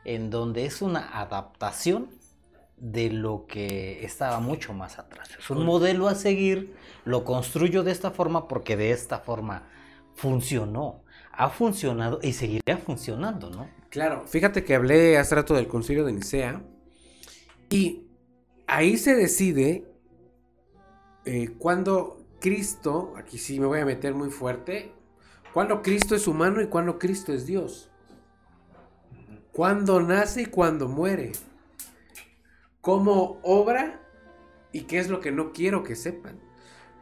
en 0.04 0.28
donde 0.28 0.66
es 0.66 0.82
una 0.82 1.18
adaptación 1.18 2.10
de 2.80 3.10
lo 3.10 3.46
que 3.46 4.04
estaba 4.04 4.40
mucho 4.40 4.72
más 4.72 4.98
atrás. 4.98 5.28
Es 5.38 5.50
un 5.50 5.64
modelo 5.64 6.08
a 6.08 6.14
seguir, 6.14 6.74
lo 7.04 7.24
construyo 7.24 7.82
de 7.84 7.92
esta 7.92 8.10
forma 8.10 8.48
porque 8.48 8.76
de 8.76 8.90
esta 8.90 9.20
forma 9.20 9.68
funcionó, 10.14 11.04
ha 11.32 11.50
funcionado 11.50 12.18
y 12.22 12.32
seguirá 12.32 12.78
funcionando, 12.78 13.50
¿no? 13.50 13.68
Claro, 13.90 14.26
fíjate 14.26 14.64
que 14.64 14.74
hablé 14.74 15.18
hace 15.18 15.34
rato 15.34 15.54
del 15.54 15.68
concilio 15.68 16.04
de 16.04 16.12
Nicea 16.12 16.62
y 17.68 18.06
ahí 18.66 18.96
se 18.96 19.14
decide 19.14 19.86
eh, 21.24 21.50
cuando 21.58 22.24
Cristo, 22.40 23.12
aquí 23.16 23.36
sí 23.36 23.60
me 23.60 23.66
voy 23.66 23.80
a 23.80 23.84
meter 23.84 24.14
muy 24.14 24.30
fuerte, 24.30 24.92
cuando 25.52 25.82
Cristo 25.82 26.14
es 26.14 26.26
humano 26.26 26.62
y 26.62 26.68
cuando 26.68 26.98
Cristo 26.98 27.32
es 27.32 27.46
Dios. 27.46 27.90
Cuando 29.52 30.00
nace 30.00 30.42
y 30.42 30.46
cuando 30.46 30.88
muere. 30.88 31.32
Cómo 32.80 33.38
obra 33.42 34.00
y 34.72 34.82
qué 34.82 34.98
es 34.98 35.08
lo 35.08 35.20
que 35.20 35.32
no 35.32 35.52
quiero 35.52 35.82
que 35.82 35.96
sepan. 35.96 36.40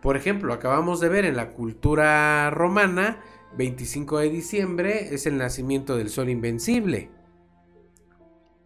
Por 0.02 0.16
ejemplo, 0.16 0.52
acabamos 0.52 1.00
de 1.00 1.08
ver 1.08 1.24
en 1.24 1.36
la 1.36 1.52
cultura 1.52 2.50
romana, 2.50 3.20
25 3.56 4.18
de 4.18 4.30
diciembre 4.30 5.14
es 5.14 5.26
el 5.26 5.38
nacimiento 5.38 5.96
del 5.96 6.08
sol 6.08 6.28
invencible. 6.28 7.10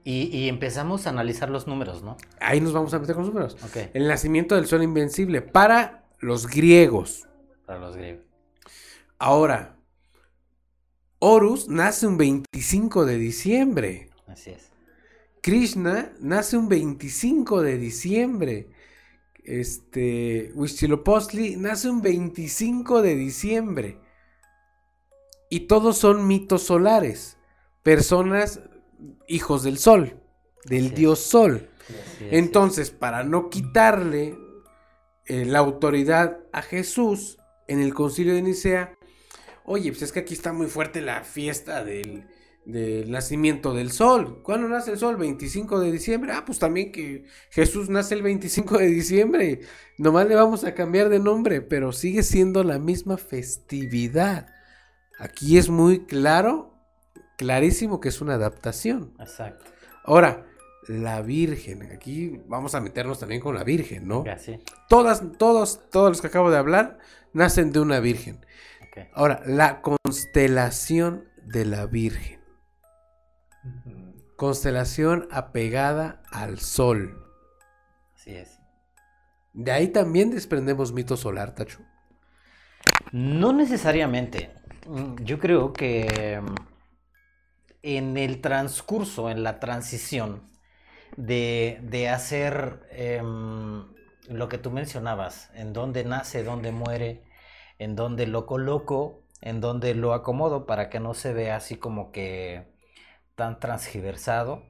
Y, 0.05 0.37
y 0.37 0.49
empezamos 0.49 1.07
a 1.07 1.11
analizar 1.11 1.49
los 1.49 1.67
números, 1.69 2.03
¿no? 2.03 2.17
Ahí 2.41 2.61
nos 2.61 2.73
vamos 2.73 2.93
a 2.93 2.99
meter 2.99 3.15
con 3.15 3.25
los 3.25 3.33
números. 3.33 3.57
Ok, 3.65 3.91
El 3.95 4.09
nacimiento 4.09 4.57
del 4.57 4.67
sol 4.67 4.83
invencible 4.83 5.43
para 5.43 6.05
los 6.19 6.49
griegos. 6.49 7.29
para 7.67 7.79
los 7.79 7.97
griegos. 7.97 8.25
Ahora, 9.19 9.77
Horus 11.21 11.69
nace 11.69 12.09
un 12.09 12.17
25 12.19 13.05
de 13.07 13.17
diciembre. 13.17 14.11
Así 14.27 14.51
es. 14.51 14.72
Krishna 15.43 16.13
nace 16.21 16.57
un 16.57 16.69
25 16.69 17.63
de 17.63 17.77
diciembre. 17.77 18.71
Este, 19.43 20.53
Huitzilopochtli 20.55 21.57
nace 21.57 21.91
un 21.91 22.01
25 22.01 23.03
de 23.03 23.17
diciembre. 23.17 23.99
Y 25.51 25.67
todos 25.67 25.99
son 25.99 26.29
mitos 26.29 26.63
solares. 26.63 27.39
Personas, 27.83 28.61
hijos 29.27 29.65
del 29.65 29.79
sol, 29.79 30.21
del 30.65 30.95
dios 30.95 31.19
sol. 31.19 31.69
Sí. 31.89 32.29
Entonces, 32.31 32.93
para 32.93 33.25
no 33.25 33.51
quitarle 33.51 34.39
eh, 35.27 35.45
la 35.45 35.59
autoridad 35.59 36.39
a 36.53 36.63
Jesús 36.63 37.39
en 37.67 37.81
el 37.81 37.95
concilio 37.95 38.35
de 38.35 38.43
Nicea, 38.43 38.97
oye, 39.65 39.91
pues 39.91 40.03
es 40.03 40.13
que 40.13 40.21
aquí 40.21 40.35
está 40.35 40.53
muy 40.53 40.69
fuerte 40.69 41.01
la 41.01 41.25
fiesta 41.25 41.85
del, 41.85 42.29
del 42.65 43.11
nacimiento 43.11 43.75
del 43.75 43.91
sol. 43.91 44.41
¿Cuándo 44.43 44.69
nace 44.69 44.93
el 44.93 44.99
sol? 44.99 45.17
25 45.17 45.81
de 45.81 45.93
diciembre. 45.93 46.33
Ah, 46.33 46.45
pues 46.45 46.59
también 46.59 46.93
que 46.93 47.25
Jesús 47.51 47.89
nace 47.89 48.15
el 48.15 48.23
25 48.23 48.79
de 48.79 48.87
diciembre. 48.87 49.61
Nomás 49.99 50.29
le 50.29 50.35
vamos 50.35 50.65
a 50.65 50.75
cambiar 50.75 51.09
de 51.09 51.19
nombre, 51.19 51.61
pero 51.61 51.93
sigue 51.93 52.23
siendo 52.23 52.63
la 52.65 52.79
misma 52.79 53.17
festividad. 53.17 54.47
Aquí 55.19 55.59
es 55.59 55.69
muy 55.69 56.07
claro, 56.07 56.75
clarísimo 57.37 58.01
que 58.01 58.09
es 58.09 58.21
una 58.21 58.35
adaptación. 58.35 59.15
Exacto. 59.19 59.65
Ahora, 60.05 60.47
la 60.89 61.23
Virgen. 61.23 61.83
Aquí 61.93 62.41
vamos 62.47 62.75
a 62.75 62.81
meternos 62.81 63.19
también 63.19 63.41
con 63.41 63.55
la 63.55 63.65
Virgen, 63.65 64.07
¿no? 64.07 64.25
Así. 64.31 64.59
Todas, 64.89 65.23
todos, 65.39 65.89
todos 65.91 66.11
los 66.11 66.21
que 66.21 66.27
acabo 66.29 66.51
de 66.51 66.59
hablar 66.59 66.99
nacen 67.33 67.73
de 67.73 67.81
una 67.81 68.01
Virgen. 68.01 68.45
Ok. 68.83 69.09
Ahora, 69.15 69.43
la 69.47 69.81
constelación 69.81 71.25
de 71.45 71.65
la 71.65 71.87
Virgen. 71.87 72.42
Constelación 74.37 75.29
apegada 75.31 76.23
al 76.31 76.59
Sol. 76.59 77.25
Así 78.15 78.35
es. 78.35 78.59
De 79.55 79.73
ahí 79.73 79.89
también 79.89 80.31
desprendemos 80.31 80.93
mito 80.93 81.17
solar, 81.17 81.55
Tacho. 81.55 81.81
No 83.13 83.53
necesariamente. 83.53 84.51
Mm, 84.87 85.17
Yo 85.25 85.39
creo 85.39 85.73
que 85.73 86.41
mm, 86.43 86.55
en 87.83 88.17
el 88.17 88.41
transcurso, 88.41 89.31
en 89.31 89.43
la 89.43 89.61
transición 89.61 90.51
de, 91.17 91.81
de 91.83 92.09
hacer 92.09 92.87
em, 92.91 93.85
lo 94.29 94.49
que 94.49 94.59
tú 94.59 94.71
mencionabas, 94.71 95.51
en 95.55 95.73
dónde 95.73 96.05
nace, 96.05 96.45
dónde 96.45 96.73
muere, 96.73 97.25
en 97.79 97.97
dónde 97.97 98.27
lo 98.27 98.47
coloco, 98.47 99.25
en 99.41 99.61
dónde 99.61 99.95
lo 99.95 100.15
acomodo 100.15 100.67
para 100.67 100.91
que 100.91 101.01
no 101.01 101.15
se 101.15 101.33
vea 101.33 101.57
así 101.57 101.77
como 101.77 102.13
que 102.13 102.72
tan 103.35 103.61
transgiversado, 103.61 104.63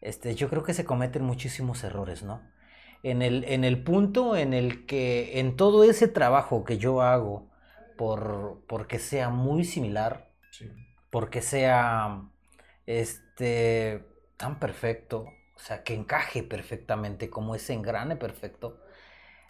este, 0.00 0.34
yo 0.34 0.48
creo 0.50 0.62
que 0.64 0.74
se 0.74 0.84
cometen 0.84 1.24
muchísimos 1.24 1.84
errores, 1.84 2.22
¿no? 2.22 2.42
En 3.02 3.22
el, 3.22 3.44
en 3.44 3.64
el 3.64 3.82
punto 3.84 4.36
en 4.36 4.54
el 4.54 4.86
que 4.86 5.40
en 5.40 5.56
todo 5.56 5.84
ese 5.84 6.08
trabajo 6.08 6.64
que 6.64 6.78
yo 6.78 7.02
hago 7.02 7.48
por 7.96 8.62
porque 8.68 8.98
sea 8.98 9.30
muy 9.30 9.64
similar, 9.64 10.30
porque 11.10 11.42
sea 11.42 12.22
este 12.86 14.04
tan 14.36 14.58
perfecto, 14.60 15.26
o 15.56 15.58
sea, 15.58 15.82
que 15.84 15.94
encaje 15.94 16.42
perfectamente 16.42 17.30
como 17.30 17.54
ese 17.54 17.74
engrane 17.74 18.16
perfecto, 18.16 18.80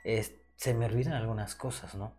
es- 0.05 0.35
se 0.57 0.75
me 0.75 0.87
olvidan 0.87 1.15
algunas 1.15 1.55
cosas, 1.55 1.95
¿no? 1.95 2.15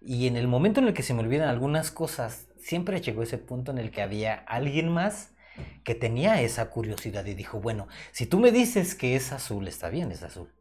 Y 0.00 0.26
en 0.28 0.36
el 0.36 0.48
momento 0.48 0.80
en 0.80 0.88
el 0.88 0.94
que 0.94 1.02
se 1.02 1.14
me 1.14 1.20
olvidan 1.22 1.48
algunas 1.48 1.90
cosas, 1.90 2.48
siempre 2.58 3.00
llegó 3.00 3.22
ese 3.22 3.38
punto 3.38 3.72
en 3.72 3.78
el 3.78 3.90
que 3.90 4.02
había 4.02 4.34
alguien 4.46 4.88
más 4.92 5.32
que 5.84 5.94
tenía 5.94 6.40
esa 6.42 6.70
curiosidad 6.70 7.24
y 7.26 7.34
dijo, 7.34 7.60
bueno, 7.60 7.88
si 8.12 8.26
tú 8.26 8.38
me 8.38 8.52
dices 8.52 8.94
que 8.94 9.16
es 9.16 9.32
azul, 9.32 9.68
está 9.68 9.88
bien, 9.88 10.12
es 10.12 10.22
azul, 10.22 10.52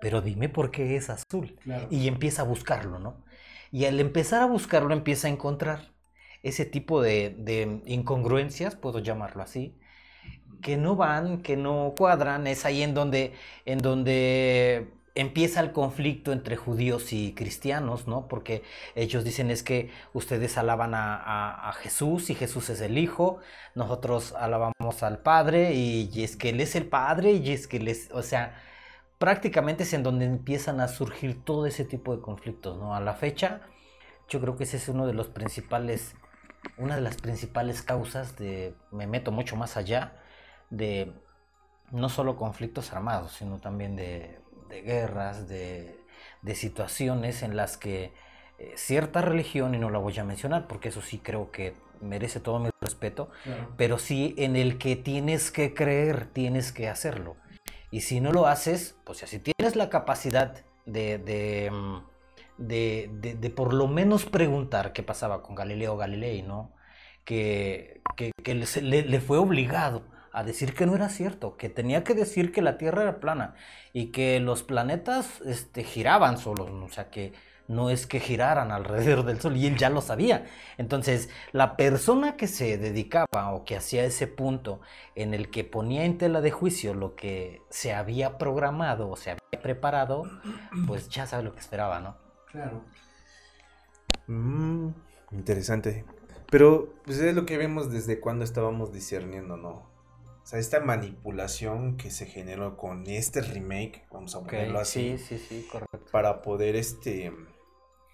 pero 0.00 0.20
dime 0.20 0.48
por 0.48 0.70
qué 0.70 0.96
es 0.96 1.10
azul. 1.10 1.58
Y 1.90 2.08
empieza 2.08 2.42
a 2.42 2.44
buscarlo, 2.44 2.98
¿no? 2.98 3.24
Y 3.72 3.84
al 3.84 4.00
empezar 4.00 4.42
a 4.42 4.46
buscarlo 4.46 4.92
empieza 4.92 5.28
a 5.28 5.30
encontrar 5.30 5.92
ese 6.42 6.64
tipo 6.64 7.02
de, 7.02 7.34
de 7.38 7.82
incongruencias, 7.86 8.76
puedo 8.76 8.98
llamarlo 8.98 9.42
así, 9.42 9.76
que 10.62 10.76
no 10.76 10.96
van, 10.96 11.42
que 11.42 11.56
no 11.56 11.94
cuadran, 11.96 12.46
es 12.46 12.64
ahí 12.64 12.82
en 12.82 12.94
donde, 12.94 13.32
en 13.64 13.78
donde 13.78 14.88
empieza 15.14 15.60
el 15.60 15.72
conflicto 15.72 16.32
entre 16.32 16.56
judíos 16.56 17.12
y 17.12 17.34
cristianos, 17.34 18.06
¿no? 18.06 18.28
Porque 18.28 18.62
ellos 18.94 19.24
dicen 19.24 19.50
es 19.50 19.62
que 19.62 19.90
ustedes 20.12 20.56
alaban 20.58 20.92
a, 20.94 21.72
Jesús 21.80 22.30
y 22.30 22.34
Jesús 22.34 22.70
es 22.70 22.80
el 22.80 22.98
Hijo, 22.98 23.38
nosotros 23.74 24.32
alabamos 24.32 25.02
al 25.02 25.18
Padre 25.18 25.74
y, 25.74 26.10
y 26.12 26.24
es 26.24 26.36
que 26.36 26.50
Él 26.50 26.60
es 26.60 26.76
el 26.76 26.86
Padre 26.86 27.32
y 27.32 27.52
es 27.52 27.66
que 27.66 27.78
Él 27.78 27.88
es, 27.88 28.10
o 28.12 28.22
sea, 28.22 28.60
prácticamente 29.18 29.84
es 29.84 29.92
en 29.92 30.02
donde 30.02 30.24
empiezan 30.26 30.80
a 30.80 30.88
surgir 30.88 31.44
todo 31.44 31.66
ese 31.66 31.84
tipo 31.84 32.16
de 32.16 32.22
conflictos, 32.22 32.78
¿no? 32.78 32.94
A 32.94 33.00
la 33.00 33.14
fecha, 33.14 33.62
yo 34.28 34.40
creo 34.40 34.56
que 34.56 34.64
ese 34.64 34.78
es 34.78 34.88
uno 34.88 35.06
de 35.06 35.12
los 35.12 35.28
principales, 35.28 36.14
una 36.78 36.96
de 36.96 37.02
las 37.02 37.16
principales 37.16 37.82
causas 37.82 38.36
de, 38.36 38.74
me 38.90 39.06
meto 39.06 39.32
mucho 39.32 39.56
más 39.56 39.76
allá, 39.76 40.16
de 40.70 41.12
no 41.90 42.08
solo 42.08 42.36
conflictos 42.36 42.92
armados, 42.92 43.32
sino 43.32 43.58
también 43.58 43.96
de, 43.96 44.39
de 44.70 44.82
guerras, 44.82 45.48
de, 45.48 45.98
de 46.42 46.54
situaciones 46.54 47.42
en 47.42 47.56
las 47.56 47.76
que 47.76 48.12
eh, 48.58 48.72
cierta 48.76 49.20
religión, 49.20 49.74
y 49.74 49.78
no 49.78 49.90
la 49.90 49.98
voy 49.98 50.18
a 50.18 50.24
mencionar 50.24 50.66
porque 50.66 50.88
eso 50.88 51.02
sí 51.02 51.18
creo 51.18 51.50
que 51.50 51.74
merece 52.00 52.40
todo 52.40 52.58
mi 52.58 52.70
respeto, 52.80 53.30
pero 53.76 53.98
sí 53.98 54.34
en 54.38 54.56
el 54.56 54.78
que 54.78 54.96
tienes 54.96 55.50
que 55.50 55.74
creer, 55.74 56.26
tienes 56.32 56.72
que 56.72 56.88
hacerlo. 56.88 57.36
Y 57.90 58.00
si 58.02 58.20
no 58.20 58.32
lo 58.32 58.46
haces, 58.46 58.96
pues 59.04 59.18
si 59.18 59.38
tienes 59.38 59.76
la 59.76 59.90
capacidad 59.90 60.64
de, 60.86 61.18
de, 61.18 61.70
mm, 61.70 61.98
de- 62.58 63.10
de- 63.12 63.34
de 63.34 63.50
por 63.50 63.74
lo 63.74 63.86
menos 63.88 64.24
preguntar 64.24 64.92
qué 64.92 65.02
pasaba 65.02 65.42
con 65.42 65.54
Galileo 65.56 65.96
Galilei, 65.96 66.42
¿no? 66.42 66.72
Que, 67.24 68.00
que, 68.16 68.32
que 68.42 68.54
le- 68.54 69.02
le 69.02 69.20
fue 69.20 69.38
obligado 69.38 70.04
a 70.32 70.44
decir 70.44 70.74
que 70.74 70.86
no 70.86 70.94
era 70.94 71.08
cierto, 71.08 71.56
que 71.56 71.68
tenía 71.68 72.04
que 72.04 72.14
decir 72.14 72.52
que 72.52 72.62
la 72.62 72.78
Tierra 72.78 73.02
era 73.02 73.20
plana 73.20 73.54
y 73.92 74.06
que 74.06 74.40
los 74.40 74.62
planetas 74.62 75.40
este, 75.42 75.82
giraban 75.84 76.38
solos, 76.38 76.70
¿no? 76.70 76.84
o 76.84 76.88
sea 76.90 77.10
que 77.10 77.32
no 77.70 77.88
es 77.88 78.06
que 78.06 78.20
giraran 78.20 78.72
alrededor 78.72 79.24
del 79.24 79.40
Sol 79.40 79.56
y 79.56 79.66
él 79.66 79.76
ya 79.76 79.90
lo 79.90 80.02
sabía. 80.02 80.46
Entonces, 80.76 81.30
la 81.52 81.76
persona 81.76 82.36
que 82.36 82.48
se 82.48 82.76
dedicaba 82.76 83.52
o 83.52 83.64
que 83.64 83.76
hacía 83.76 84.04
ese 84.04 84.26
punto 84.26 84.80
en 85.14 85.34
el 85.34 85.50
que 85.50 85.64
ponía 85.64 86.04
en 86.04 86.18
tela 86.18 86.40
de 86.40 86.50
juicio 86.50 86.94
lo 86.94 87.14
que 87.14 87.62
se 87.70 87.94
había 87.94 88.38
programado 88.38 89.08
o 89.08 89.16
se 89.16 89.30
había 89.30 89.62
preparado, 89.62 90.24
pues 90.86 91.08
ya 91.08 91.26
sabe 91.26 91.44
lo 91.44 91.52
que 91.52 91.60
esperaba, 91.60 92.00
¿no? 92.00 92.16
Claro. 92.50 92.82
Mm, 94.26 94.88
interesante. 95.30 96.04
Pero 96.50 96.94
pues 97.04 97.18
es 97.20 97.34
lo 97.34 97.46
que 97.46 97.56
vemos 97.56 97.92
desde 97.92 98.18
cuando 98.18 98.44
estábamos 98.44 98.92
discerniendo, 98.92 99.56
¿no? 99.56 99.89
O 100.50 100.54
sea, 100.54 100.58
esta 100.58 100.80
manipulación 100.80 101.96
que 101.96 102.10
se 102.10 102.26
generó 102.26 102.76
con 102.76 103.06
este 103.06 103.40
remake, 103.40 104.04
vamos 104.10 104.34
a 104.34 104.40
ponerlo 104.40 104.80
así, 104.80 105.16
sí, 105.16 105.38
sí, 105.38 105.46
sí, 105.48 105.68
correcto. 105.70 106.00
para 106.10 106.42
poder 106.42 106.74
este 106.74 107.32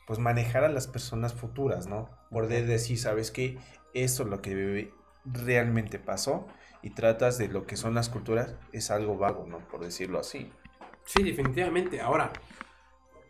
pues 0.06 0.18
manejar 0.18 0.62
a 0.62 0.68
las 0.68 0.86
personas 0.86 1.32
futuras, 1.32 1.86
¿no? 1.86 2.10
Poder 2.28 2.66
decir, 2.66 2.98
¿sabes 2.98 3.30
qué? 3.30 3.56
Esto 3.94 4.24
es 4.24 4.28
lo 4.28 4.42
que 4.42 4.92
realmente 5.24 5.98
pasó 5.98 6.46
y 6.82 6.90
tratas 6.90 7.38
de 7.38 7.48
lo 7.48 7.66
que 7.66 7.78
son 7.78 7.94
las 7.94 8.10
culturas, 8.10 8.54
es 8.70 8.90
algo 8.90 9.16
vago, 9.16 9.46
¿no? 9.46 9.60
Por 9.70 9.80
decirlo 9.80 10.18
así. 10.18 10.52
Sí, 11.06 11.22
definitivamente. 11.22 12.02
Ahora, 12.02 12.34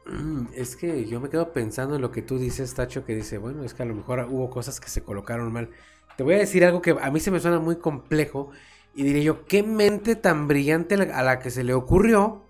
es 0.57 0.75
que 0.75 1.05
yo 1.05 1.21
me 1.21 1.29
quedo 1.29 1.53
pensando 1.53 1.95
en 1.95 2.03
lo 2.03 2.11
que 2.11 2.23
tú 2.23 2.41
dices, 2.41 2.75
Tacho, 2.75 3.05
que 3.05 3.15
dice, 3.15 3.39
bueno, 3.39 3.63
es 3.63 3.73
que 3.73 3.85
a 3.85 3.87
lo 3.87 3.95
mejor 3.95 4.27
hubo 4.29 4.51
cosas 4.51 4.81
que 4.81 4.89
se 4.89 5.05
colocaron 5.05 5.53
mal. 5.53 5.71
Te 6.17 6.25
voy 6.25 6.35
a 6.35 6.39
decir 6.39 6.65
algo 6.65 6.83
que 6.83 6.97
a 7.01 7.11
mí 7.13 7.21
se 7.21 7.31
me 7.31 7.39
suena 7.39 7.61
muy 7.61 7.77
complejo 7.77 8.51
y 8.97 9.05
diré 9.05 9.23
yo, 9.23 9.45
¿qué 9.45 9.63
mente 9.63 10.17
tan 10.17 10.49
brillante 10.49 10.97
la- 10.97 11.17
a 11.17 11.23
la 11.23 11.39
que 11.39 11.51
se 11.51 11.63
le 11.63 11.75
ocurrió 11.75 12.43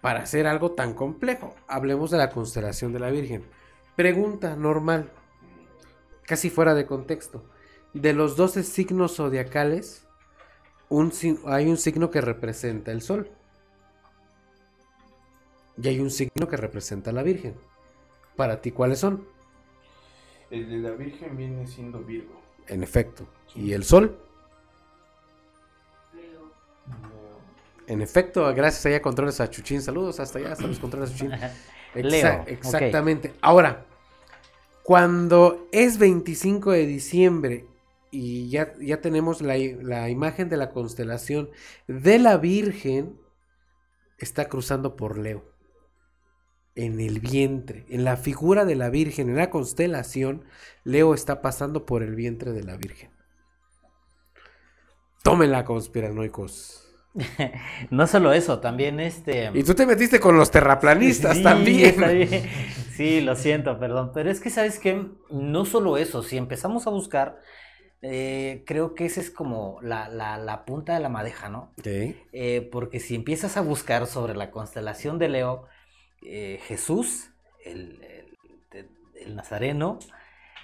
para 0.00 0.20
hacer 0.22 0.46
algo 0.46 0.72
tan 0.72 0.94
complejo? 0.94 1.54
Hablemos 1.68 2.10
de 2.10 2.18
la 2.18 2.30
constelación 2.30 2.92
de 2.92 3.00
la 3.00 3.10
Virgen. 3.10 3.44
Pregunta 3.96 4.56
normal, 4.56 5.10
casi 6.24 6.48
fuera 6.48 6.74
de 6.74 6.86
contexto. 6.86 7.44
De 7.92 8.12
los 8.14 8.36
12 8.36 8.62
signos 8.62 9.16
zodiacales, 9.16 10.06
un, 10.88 11.12
hay 11.46 11.66
un 11.66 11.76
signo 11.76 12.10
que 12.10 12.20
representa 12.20 12.92
el 12.92 13.02
sol. 13.02 13.28
Y 15.82 15.88
hay 15.88 16.00
un 16.00 16.10
signo 16.10 16.48
que 16.48 16.56
representa 16.56 17.10
a 17.10 17.12
la 17.12 17.22
Virgen. 17.22 17.54
Para 18.36 18.60
ti, 18.60 18.70
¿cuáles 18.72 18.98
son? 19.00 19.26
El 20.50 20.70
de 20.70 20.78
la 20.78 20.90
Virgen 20.94 21.36
viene 21.36 21.66
siendo 21.66 22.00
Virgo. 22.00 22.40
En 22.68 22.82
efecto. 22.82 23.26
¿Y 23.54 23.72
el 23.72 23.84
sol? 23.84 24.18
En 27.92 28.00
efecto, 28.00 28.42
gracias 28.54 28.86
allá 28.86 28.96
a 28.96 29.02
Controles 29.02 29.38
a 29.42 29.50
Chuchín. 29.50 29.82
Saludos 29.82 30.18
hasta 30.18 30.38
allá, 30.38 30.52
hasta 30.52 30.66
los 30.66 30.78
Controles 30.78 31.10
a 31.10 31.12
Chuchín. 31.12 31.32
Leo, 31.94 32.26
Exa-. 32.26 32.44
Exactamente. 32.46 33.34
Ahora, 33.42 33.84
cuando 34.82 35.68
es 35.72 35.98
25 35.98 36.72
de 36.72 36.86
diciembre 36.86 37.66
y 38.10 38.48
ya, 38.48 38.72
ya 38.80 39.02
tenemos 39.02 39.42
la, 39.42 39.58
la 39.82 40.08
imagen 40.08 40.48
de 40.48 40.56
la 40.56 40.70
constelación 40.70 41.50
de 41.86 42.18
la 42.18 42.38
Virgen, 42.38 43.20
está 44.16 44.48
cruzando 44.48 44.96
por 44.96 45.18
Leo. 45.18 45.44
En 46.74 46.98
el 46.98 47.20
vientre, 47.20 47.84
en 47.90 48.04
la 48.04 48.16
figura 48.16 48.64
de 48.64 48.74
la 48.74 48.88
Virgen, 48.88 49.28
en 49.28 49.36
la 49.36 49.50
constelación, 49.50 50.46
Leo 50.82 51.12
está 51.12 51.42
pasando 51.42 51.84
por 51.84 52.02
el 52.02 52.14
vientre 52.14 52.52
de 52.52 52.62
la 52.62 52.78
Virgen. 52.78 53.10
Tómenla, 55.22 55.66
conspiranoicos. 55.66 56.81
No 57.90 58.06
solo 58.06 58.32
eso, 58.32 58.60
también 58.60 59.00
este... 59.00 59.50
Y 59.54 59.62
tú 59.64 59.74
te 59.74 59.86
metiste 59.86 60.20
con 60.20 60.36
los 60.36 60.50
terraplanistas 60.50 61.36
Sí, 61.38 61.42
también. 61.42 61.90
está 61.90 62.08
bien. 62.08 62.28
Sí, 62.96 63.22
lo 63.22 63.36
siento, 63.36 63.78
perdón. 63.78 64.10
Pero 64.12 64.30
es 64.30 64.38
que, 64.40 64.50
¿sabes 64.50 64.78
qué? 64.78 65.06
No 65.30 65.64
solo 65.64 65.96
eso, 65.96 66.22
si 66.22 66.36
empezamos 66.36 66.86
a 66.86 66.90
buscar, 66.90 67.40
eh, 68.02 68.64
creo 68.66 68.94
que 68.94 69.06
esa 69.06 69.20
es 69.22 69.30
como 69.30 69.78
la, 69.80 70.08
la- 70.10 70.36
la 70.36 70.66
punta 70.66 70.92
de 70.92 71.00
la 71.00 71.08
madeja, 71.08 71.48
¿no? 71.48 71.72
Ok. 71.78 71.86
Eh, 71.86 72.68
porque 72.70 73.00
si 73.00 73.14
empiezas 73.14 73.56
a 73.56 73.62
buscar 73.62 74.06
sobre 74.06 74.34
la 74.34 74.50
constelación 74.50 75.18
de 75.18 75.28
Leo, 75.30 75.64
eh, 76.22 76.60
Jesús, 76.66 77.30
el, 77.64 78.02
el- 78.72 78.88
el 79.24 79.36
Nazareno, 79.36 79.98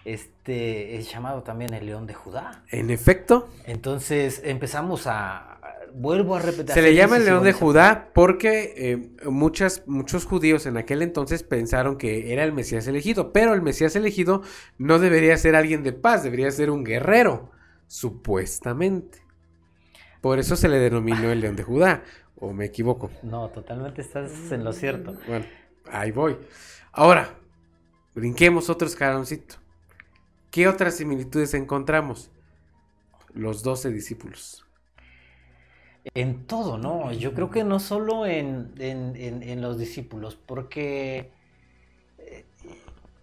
este, 0.05 0.97
es 0.97 1.11
llamado 1.11 1.43
también 1.43 1.73
el 1.75 1.87
León 1.87 2.07
de 2.07 2.15
Judá. 2.15 2.63
En 2.71 2.91
efecto, 2.91 3.49
Entonces 3.67 4.43
empezamos 4.45 5.07
a... 5.07 5.48
Vuelvo 5.95 6.37
a 6.37 6.41
repetir. 6.41 6.75
se 6.75 6.83
le 6.83 6.95
llama 6.95 7.17
el 7.17 7.25
león 7.25 7.45
de 7.45 7.53
Judá 7.53 8.11
porque 8.15 8.75
eh, 8.77 9.29
muchas, 9.29 9.83
muchos 9.87 10.25
judíos 10.25 10.67
en 10.67 10.77
aquel 10.77 11.03
entonces 11.03 11.43
pensaron 11.43 11.97
que 11.97 12.33
era 12.33 12.45
el 12.45 12.53
Mesías 12.53 12.87
elegido, 12.87 13.33
pero 13.33 13.55
el 13.55 13.63
Mesías 13.63 13.97
elegido 13.97 14.43
no 14.79 14.99
debería 14.99 15.37
ser 15.37 15.57
alguien 15.57 15.83
de 15.83 15.93
paz, 15.93 16.23
debería 16.23 16.51
ser 16.51 16.71
un 16.71 16.85
guerrero, 16.85 17.51
supuestamente. 17.87 19.19
Por 20.21 20.39
eso 20.39 20.57
se 20.57 20.69
le 20.69 20.79
denominó 20.79 21.31
el 21.31 21.41
león 21.41 21.57
de 21.57 21.63
Judá, 21.63 22.03
o 22.37 22.53
me 22.53 22.67
equivoco. 22.67 23.11
No, 23.23 23.49
totalmente 23.49 24.03
estás 24.03 24.53
en 24.53 24.65
lo 24.65 24.73
cierto. 24.73 25.17
Bueno, 25.27 25.47
ahí 25.91 26.13
voy. 26.13 26.37
Ahora, 26.93 27.39
brinquemos 28.15 28.71
otro 28.71 28.89
escaloncito. 28.89 29.57
¿Qué 30.51 30.67
otras 30.67 30.97
similitudes 30.97 31.55
encontramos? 31.55 32.31
Los 33.35 33.63
doce 33.63 33.91
discípulos. 33.91 34.68
En 36.15 36.47
todo, 36.47 36.79
¿no? 36.79 37.13
Yo 37.13 37.35
creo 37.35 37.51
que 37.51 37.65
no 37.65 37.81
solo 37.81 38.27
en, 38.27 38.73
en- 38.79 39.15
en- 39.17 39.43
en 39.43 39.61
los 39.63 39.79
discípulos, 39.79 40.37
porque 40.37 41.31
eh, 42.19 42.45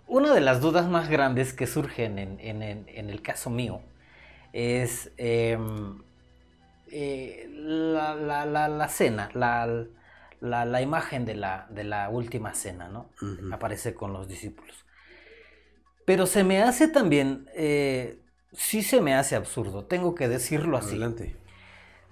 una 0.08 0.34
de 0.34 0.42
las 0.42 0.62
dudas 0.62 0.88
más 0.90 1.10
grandes 1.10 1.54
que 1.54 1.68
surgen 1.68 2.20
en, 2.20 2.40
el 3.10 3.22
caso 3.22 3.50
mío 3.50 3.82
es 4.54 5.12
em, 5.18 6.02
eh, 6.92 7.48
la, 7.52 8.16
la- 8.16 8.46
la- 8.46 8.70
la 8.70 8.88
cena, 8.90 9.30
la, 9.34 9.66
imagen 10.82 11.26
de 11.26 11.36
la, 11.36 11.68
de 11.70 11.84
la 11.84 12.10
última 12.10 12.54
cena, 12.56 12.88
¿no? 12.90 13.10
Ujú. 13.22 13.54
Aparece 13.54 13.94
con 13.96 14.14
los 14.14 14.28
discípulos. 14.28 14.86
Pero 16.06 16.28
se 16.28 16.44
me 16.44 16.62
hace 16.62 16.88
también, 16.88 17.48
eh, 17.56 18.20
sí 18.54 18.84
se 18.84 19.02
me 19.02 19.16
hace 19.16 19.36
absurdo, 19.36 19.86
tengo 19.86 20.14
que 20.14 20.28
decirlo 20.28 20.78
así. 20.78 20.88
Adelante. 20.92 21.36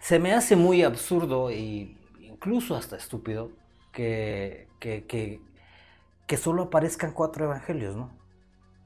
Se 0.04 0.20
me 0.20 0.34
hace 0.34 0.58
muy 0.58 0.84
absurdo 0.84 1.50
e 1.50 1.96
incluso 2.20 2.76
hasta 2.76 2.98
estúpido 2.98 3.52
que, 3.94 4.68
que, 4.82 5.06
que, 5.06 5.40
que 6.28 6.36
solo 6.36 6.64
aparezcan 6.64 7.14
cuatro 7.14 7.46
evangelios, 7.46 7.96
¿no? 7.96 8.12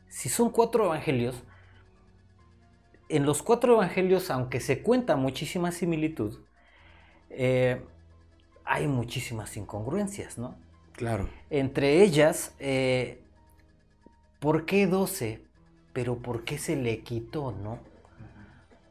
Si 0.09 0.29
son 0.29 0.51
cuatro 0.51 0.85
evangelios, 0.85 1.43
en 3.09 3.25
los 3.25 3.41
cuatro 3.41 3.73
evangelios, 3.73 4.29
aunque 4.29 4.59
se 4.59 4.83
cuenta 4.83 5.15
muchísima 5.15 5.71
similitud, 5.71 6.37
eh, 7.31 7.81
hay 8.63 8.87
muchísimas 8.87 9.57
incongruencias, 9.57 10.37
¿no? 10.37 10.55
Claro. 10.91 11.27
Entre 11.49 12.03
ellas, 12.03 12.53
eh, 12.59 13.23
¿por 14.39 14.67
qué 14.67 14.85
12? 14.85 15.41
Pero 15.93 16.19
¿por 16.19 16.43
qué 16.43 16.59
se 16.59 16.75
le 16.75 16.99
quitó, 16.99 17.53
no? 17.53 17.79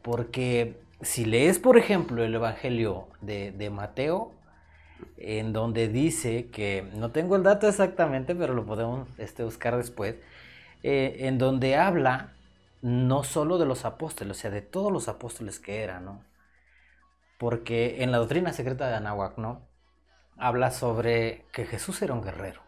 Porque 0.03 0.85
si 1.01 1.24
lees, 1.24 1.59
por 1.59 1.76
ejemplo, 1.76 2.24
el 2.24 2.34
Evangelio 2.34 3.09
de, 3.20 3.53
de 3.53 3.70
Mateo, 3.70 4.32
en 5.16 5.53
donde 5.53 5.88
dice 5.88 6.49
que, 6.51 6.88
no 6.94 7.11
tengo 7.11 7.36
el 7.36 7.42
dato 7.42 7.68
exactamente, 7.68 8.34
pero 8.34 8.55
lo 8.55 8.64
podemos 8.64 9.09
este, 9.18 9.44
buscar 9.44 9.76
después, 9.76 10.16
eh, 10.82 11.16
en 11.20 11.38
donde 11.38 11.76
habla 11.76 12.32
no 12.82 13.24
solo 13.24 13.59
de 13.59 13.66
los 13.66 13.84
apóstoles, 13.84 14.36
o 14.36 14.40
sea, 14.40 14.51
de 14.51 14.62
todos 14.62 14.92
los 14.92 15.09
apóstoles 15.09 15.59
que 15.59 15.82
eran, 15.82 16.05
¿no? 16.05 16.24
Porque 17.38 18.03
en 18.03 18.12
la 18.12 18.18
doctrina 18.18 18.53
secreta 18.53 18.88
de 18.88 18.97
Anáhuac, 18.97 19.38
¿no? 19.38 19.62
Habla 20.38 20.70
sobre 20.70 21.44
que 21.53 21.66
Jesús 21.66 22.01
era 22.03 22.14
un 22.14 22.22
guerrero. 22.22 22.62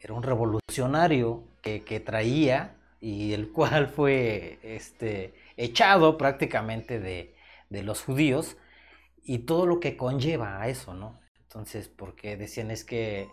Era 0.00 0.14
un 0.14 0.22
revolucionario 0.22 1.44
que, 1.62 1.84
que 1.84 2.00
traía 2.00 2.76
y 3.00 3.32
el 3.32 3.50
cual 3.52 3.88
fue 3.88 4.58
este, 4.62 5.34
echado 5.56 6.18
prácticamente 6.18 7.00
de, 7.00 7.34
de 7.70 7.82
los 7.82 8.02
judíos 8.02 8.56
y 9.24 9.40
todo 9.40 9.66
lo 9.66 9.80
que 9.80 9.96
conlleva 9.96 10.60
a 10.60 10.68
eso, 10.68 10.94
¿no? 10.94 11.20
Entonces, 11.42 11.88
porque 11.88 12.36
decían 12.36 12.70
es 12.70 12.84
que 12.84 13.28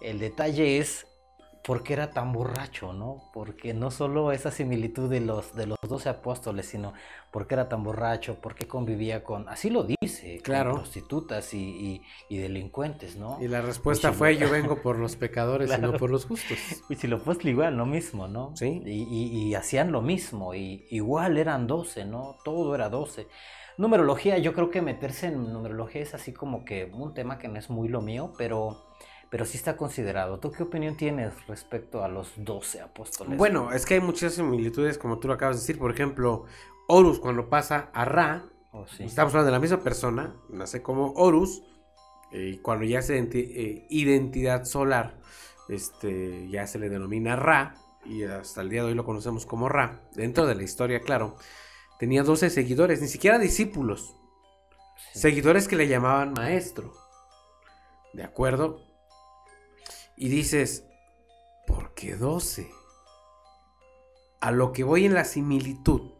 el 0.00 0.18
detalle 0.18 0.78
es 0.78 1.06
por 1.64 1.84
qué 1.84 1.92
era 1.92 2.10
tan 2.10 2.32
borracho, 2.32 2.92
¿no? 2.92 3.30
Porque 3.32 3.72
no 3.72 3.90
solo 3.90 4.32
esa 4.32 4.50
similitud 4.50 5.08
de 5.08 5.20
los, 5.20 5.54
de 5.54 5.66
los 5.66 5.78
12 5.88 6.08
apóstoles, 6.08 6.66
sino 6.66 6.92
por 7.30 7.46
qué 7.46 7.54
era 7.54 7.68
tan 7.68 7.84
borracho, 7.84 8.40
por 8.40 8.54
qué 8.56 8.66
convivía 8.66 9.22
con, 9.22 9.48
así 9.48 9.70
lo 9.70 9.84
dice, 9.84 10.36
con 10.38 10.42
Claro. 10.42 10.74
prostitutas 10.74 11.54
y, 11.54 11.58
y- 11.60 12.02
y 12.28 12.38
delincuentes, 12.38 13.16
¿no? 13.16 13.38
Y 13.40 13.46
la 13.48 13.60
respuesta 13.60 14.08
Mucho 14.08 14.18
fue, 14.18 14.36
yo 14.38 14.50
vengo 14.50 14.82
por 14.82 14.98
los 14.98 15.14
pecadores 15.16 15.70
y 15.76 15.80
no 15.80 15.92
por 15.96 16.10
los 16.10 16.24
justos. 16.26 16.58
Y 16.88 16.96
si 16.96 17.06
lo 17.06 17.22
pues 17.22 17.44
igual, 17.44 17.76
lo 17.76 17.86
mismo, 17.86 18.26
¿no? 18.26 18.56
Sí. 18.56 18.82
Y, 18.84 19.02
y- 19.04 19.42
y 19.48 19.54
hacían 19.54 19.92
lo 19.92 20.02
mismo, 20.02 20.54
y 20.54 20.86
igual 20.90 21.38
eran 21.38 21.66
12, 21.68 22.04
¿no? 22.04 22.36
Todo 22.44 22.74
era 22.74 22.88
12. 22.88 23.28
Numerología, 23.78 24.36
yo 24.38 24.52
creo 24.52 24.70
que 24.70 24.82
meterse 24.82 25.28
en 25.28 25.50
numerología 25.52 26.02
es 26.02 26.12
así 26.14 26.32
como 26.32 26.64
que 26.64 26.90
un 26.92 27.14
tema 27.14 27.38
que 27.38 27.48
no 27.48 27.58
es 27.58 27.70
muy 27.70 27.88
lo 27.88 28.02
mío, 28.02 28.34
pero, 28.36 28.82
pero 29.32 29.46
sí 29.46 29.56
está 29.56 29.78
considerado. 29.78 30.38
¿Tú 30.38 30.52
qué 30.52 30.62
opinión 30.62 30.94
tienes 30.94 31.32
respecto 31.46 32.04
a 32.04 32.08
los 32.08 32.32
12 32.36 32.82
apóstoles? 32.82 33.38
Bueno, 33.38 33.72
es 33.72 33.86
que 33.86 33.94
hay 33.94 34.00
muchas 34.00 34.34
similitudes, 34.34 34.98
como 34.98 35.18
tú 35.18 35.26
lo 35.26 35.32
acabas 35.32 35.56
de 35.56 35.62
decir. 35.62 35.78
Por 35.78 35.90
ejemplo, 35.90 36.44
Horus 36.86 37.18
cuando 37.18 37.48
pasa 37.48 37.88
a 37.94 38.04
Ra, 38.04 38.44
Oh, 38.72 38.86
sí. 38.86 39.04
estamos 39.04 39.32
hablando 39.32 39.46
de 39.46 39.52
la 39.52 39.58
misma 39.60 39.78
persona, 39.78 40.36
nace 40.50 40.82
como 40.82 41.12
Horus, 41.14 41.62
eh, 42.30 42.50
y 42.54 42.58
cuando 42.58 42.84
ya 42.84 42.98
es 42.98 43.08
identi- 43.08 43.50
eh, 43.56 43.86
identidad 43.88 44.66
solar, 44.66 45.18
este, 45.70 46.50
ya 46.50 46.66
se 46.66 46.78
le 46.78 46.90
denomina 46.90 47.34
Ra, 47.34 47.74
y 48.04 48.24
hasta 48.24 48.60
el 48.60 48.68
día 48.68 48.82
de 48.82 48.88
hoy 48.88 48.94
lo 48.94 49.06
conocemos 49.06 49.46
como 49.46 49.66
Ra, 49.70 50.02
dentro 50.14 50.44
de 50.46 50.54
la 50.56 50.62
historia, 50.62 51.00
claro. 51.00 51.36
Tenía 51.98 52.22
12 52.22 52.50
seguidores, 52.50 53.00
ni 53.00 53.08
siquiera 53.08 53.38
discípulos, 53.38 54.14
Sí. 55.14 55.20
seguidores 55.20 55.68
que 55.68 55.76
le 55.76 55.88
llamaban 55.88 56.34
maestro. 56.34 56.92
¿De 58.12 58.24
acuerdo? 58.24 58.91
Y 60.16 60.28
dices, 60.28 60.84
¿por 61.66 61.94
qué 61.94 62.16
12? 62.16 62.70
A 64.40 64.50
lo 64.50 64.72
que 64.72 64.84
voy 64.84 65.06
en 65.06 65.14
la 65.14 65.24
similitud 65.24 66.10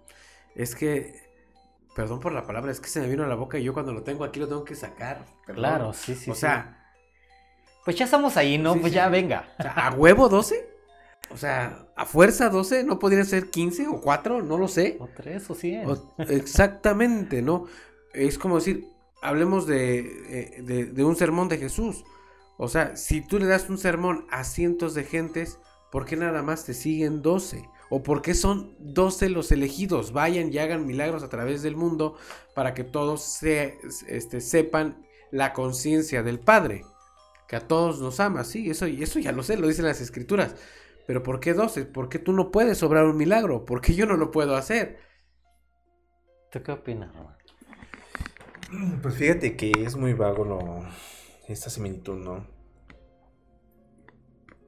es 0.54 0.74
que, 0.74 1.20
perdón 1.96 2.20
por 2.20 2.32
la 2.32 2.46
palabra, 2.46 2.70
es 2.72 2.80
que 2.80 2.88
se 2.88 3.00
me 3.00 3.08
vino 3.08 3.24
a 3.24 3.26
la 3.26 3.34
boca 3.34 3.58
y 3.58 3.64
yo 3.64 3.74
cuando 3.74 3.92
lo 3.92 4.02
tengo 4.04 4.24
aquí 4.24 4.38
lo 4.40 4.48
tengo 4.48 4.64
que 4.64 4.74
sacar. 4.76 5.26
perdón. 5.46 5.60
Claro, 5.60 5.92
sí, 5.92 6.14
sí. 6.14 6.30
o 6.30 6.34
sí. 6.34 6.40
sea, 6.40 6.94
pues 7.84 7.96
ya 7.96 8.04
estamos 8.04 8.36
ahí, 8.36 8.58
¿no? 8.58 8.74
sí, 8.74 8.80
pues 8.80 8.92
sí, 8.92 8.96
ya 8.96 9.08
venga. 9.08 9.54
o 9.58 9.62
sea, 9.62 9.72
¿a 9.72 9.94
huevo 9.94 10.28
12? 10.28 10.68
O 11.30 11.36
sea, 11.36 11.88
¿a 11.96 12.06
fuerza 12.06 12.48
12? 12.50 12.84
¿No 12.84 12.98
podrían 12.98 13.24
ser 13.26 13.50
15 13.50 13.88
o 13.88 14.00
4? 14.00 14.42
No 14.42 14.58
lo 14.58 14.68
sé. 14.68 14.96
O 15.00 15.08
tres 15.08 15.48
o 15.50 15.54
cien. 15.54 15.88
O- 15.88 16.14
exactamente, 16.18 17.42
¿no? 17.42 17.66
Es 18.12 18.38
como 18.38 18.56
decir, 18.56 18.86
hablemos 19.22 19.66
de, 19.66 19.98
eh, 20.58 20.62
de, 20.62 20.84
de 20.86 21.04
un 21.04 21.16
sermón 21.16 21.48
de 21.48 21.58
Jesús. 21.58 22.04
O 22.56 22.68
sea, 22.68 22.96
si 22.96 23.20
tú 23.26 23.38
le 23.38 23.46
das 23.46 23.68
un 23.68 23.78
sermón 23.78 24.26
a 24.30 24.44
cientos 24.44 24.94
de 24.94 25.04
gentes, 25.04 25.58
¿por 25.90 26.04
qué 26.04 26.16
nada 26.16 26.42
más 26.42 26.64
te 26.64 26.74
siguen 26.74 27.22
12? 27.22 27.68
¿O 27.90 28.02
por 28.02 28.22
qué 28.22 28.34
son 28.34 28.74
12 28.78 29.28
los 29.28 29.52
elegidos? 29.52 30.12
Vayan 30.12 30.52
y 30.52 30.58
hagan 30.58 30.86
milagros 30.86 31.22
a 31.22 31.28
través 31.28 31.62
del 31.62 31.76
mundo 31.76 32.16
para 32.54 32.72
que 32.72 32.84
todos 32.84 33.22
se, 33.22 33.78
este, 34.08 34.40
sepan 34.40 35.06
la 35.30 35.52
conciencia 35.52 36.22
del 36.22 36.40
Padre. 36.40 36.84
Que 37.48 37.56
a 37.56 37.68
todos 37.68 38.00
nos 38.00 38.18
ama, 38.20 38.44
sí, 38.44 38.70
eso, 38.70 38.86
eso 38.86 39.18
ya 39.18 39.32
lo 39.32 39.42
sé, 39.42 39.56
lo 39.58 39.68
dicen 39.68 39.84
las 39.84 40.00
escrituras. 40.00 40.54
Pero 41.06 41.22
¿por 41.22 41.40
qué 41.40 41.52
12? 41.52 41.84
¿Por 41.86 42.08
qué 42.08 42.18
tú 42.18 42.32
no 42.32 42.50
puedes 42.50 42.82
obrar 42.82 43.04
un 43.04 43.16
milagro? 43.16 43.66
¿Por 43.66 43.80
qué 43.80 43.94
yo 43.94 44.06
no 44.06 44.16
lo 44.16 44.30
puedo 44.30 44.56
hacer? 44.56 44.98
¿Tú 46.50 46.62
qué 46.62 46.72
opinas? 46.72 47.10
Pues 49.02 49.14
fíjate 49.16 49.56
que 49.56 49.72
es 49.76 49.96
muy 49.96 50.14
vago 50.14 50.44
lo, 50.44 50.86
esta 51.48 51.70
similitud, 51.70 52.18
¿no? 52.18 52.46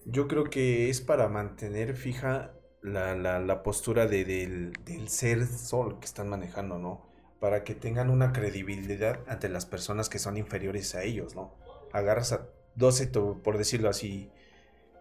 Yo 0.04 0.28
creo 0.28 0.44
que 0.44 0.90
es 0.90 1.00
para 1.00 1.28
mantener 1.28 1.94
fija 1.96 2.52
la, 2.82 3.14
la- 3.16 3.40
la 3.40 3.62
postura 3.62 4.06
de- 4.06 4.24
del, 4.24 4.72
del 4.84 5.08
ser 5.08 5.46
sol 5.46 5.98
que 5.98 6.06
están 6.06 6.28
manejando, 6.28 6.78
¿no? 6.78 7.06
Para 7.40 7.64
que 7.64 7.74
tengan 7.74 8.10
una 8.10 8.32
credibilidad 8.32 9.20
ante 9.26 9.48
las 9.48 9.66
personas 9.66 10.08
que 10.08 10.18
son 10.18 10.36
inferiores 10.36 10.94
a 10.94 11.02
ellos, 11.04 11.34
¿no? 11.34 11.54
Agarras 11.92 12.32
a 12.32 12.48
12, 12.74 13.06
tú, 13.06 13.40
por 13.42 13.56
decirlo 13.58 13.88
así, 13.88 14.30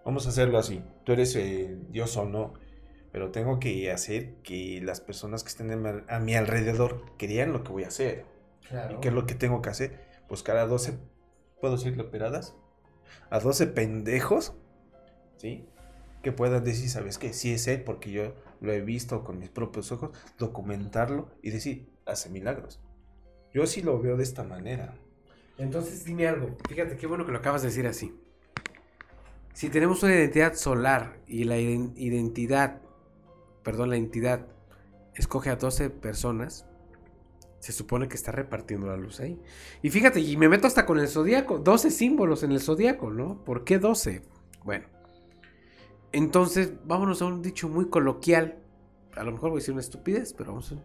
vamos 0.06 0.26
a 0.28 0.30
hacerlo 0.30 0.58
así, 0.60 0.84
tú 1.06 1.14
eres 1.14 1.36
el 1.36 1.92
dios 1.92 2.18
o 2.18 2.26
no, 2.26 2.54
pero 3.12 3.32
tengo 3.32 3.60
que 3.60 3.92
hacer 3.92 4.36
que 4.44 4.82
las 4.84 5.02
personas 5.02 5.44
que 5.44 5.50
estén 5.50 5.72
a 6.10 6.20
mi- 6.20 6.36
alrededor 6.36 7.06
crean 7.18 7.54
lo 7.54 7.64
que 7.64 7.72
voy 7.72 7.84
a 7.84 7.88
hacer. 7.90 8.26
¿Y 8.88 8.98
qué 9.00 9.10
es 9.10 9.14
lo 9.14 9.26
que 9.28 9.36
tengo 9.36 9.62
que 9.62 9.70
hacer? 9.70 10.00
Buscar 10.30 10.58
a 10.58 10.66
12, 10.68 10.98
¿puedo 11.64 11.78
decirlo 11.78 12.04
operadas? 12.04 12.54
A 13.30 13.40
12 13.40 13.68
pendejos, 13.68 14.52
¿sí? 15.38 15.66
Que 16.22 16.34
puedan 16.34 16.62
decir, 16.66 16.90
¿sabes 16.90 17.18
qué? 17.18 17.32
Sí 17.32 17.54
es 17.54 17.68
él, 17.70 17.86
porque 17.86 18.12
yo 18.12 18.34
lo 18.60 18.74
he 18.74 18.82
visto 18.82 19.24
con 19.24 19.40
mis 19.40 19.48
propios 19.48 19.90
ojos, 19.94 20.10
documentarlo 20.38 21.30
y 21.42 21.52
decir, 21.52 21.88
hace 22.06 22.30
milagros. 22.30 22.82
Yo 23.54 23.66
sí 23.66 23.82
lo 23.82 23.98
veo 24.02 24.18
de 24.18 24.24
esta 24.24 24.44
manera. 24.44 24.94
Entonces 25.58 26.04
dime 26.04 26.28
algo, 26.28 26.58
fíjate 26.68 26.98
qué 26.98 27.08
bueno 27.08 27.26
que 27.26 27.32
lo 27.32 27.38
acabas 27.38 27.62
de 27.62 27.70
decir 27.70 27.88
así. 27.88 28.14
Si 29.54 29.70
tenemos 29.70 30.04
una 30.04 30.16
identidad 30.16 30.56
solar 30.56 31.18
y 31.28 31.46
la 31.46 31.56
iden- 31.60 31.94
identidad, 31.96 32.82
perdón, 33.64 33.90
la 33.92 33.96
entidad 33.96 34.48
escoge 35.16 35.50
a 35.50 35.56
12 35.56 35.90
personas, 35.90 36.66
se 37.64 37.72
supone 37.72 38.10
que 38.10 38.18
está 38.18 38.34
repartiendo 38.34 38.88
la 38.88 38.98
luz 38.98 39.22
ahí. 39.22 39.40
Y 39.82 39.90
fíjate, 39.90 40.20
y 40.20 40.36
me 40.36 40.50
meto 40.50 40.68
hasta 40.68 40.86
con 40.86 41.00
el 41.00 41.08
zodiaco, 41.08 41.60
12 41.60 41.92
símbolos 41.92 42.44
en 42.44 42.52
el 42.52 42.60
zodiaco, 42.60 43.10
¿no? 43.10 43.42
¿Por 43.46 43.64
qué 43.64 43.80
12? 43.80 44.22
Bueno, 44.66 44.86
entonces 46.12 46.74
vámonos 46.84 47.22
a 47.22 47.26
un 47.26 47.42
dicho 47.42 47.70
muy 47.70 47.88
coloquial. 47.88 48.60
A 49.16 49.24
lo 49.24 49.32
mejor 49.32 49.52
voy 49.52 49.60
a 49.60 49.62
decir 49.62 49.72
una 49.72 49.80
estupidez, 49.80 50.34
pero 50.34 50.50
vamos 50.52 50.74
a... 50.74 50.76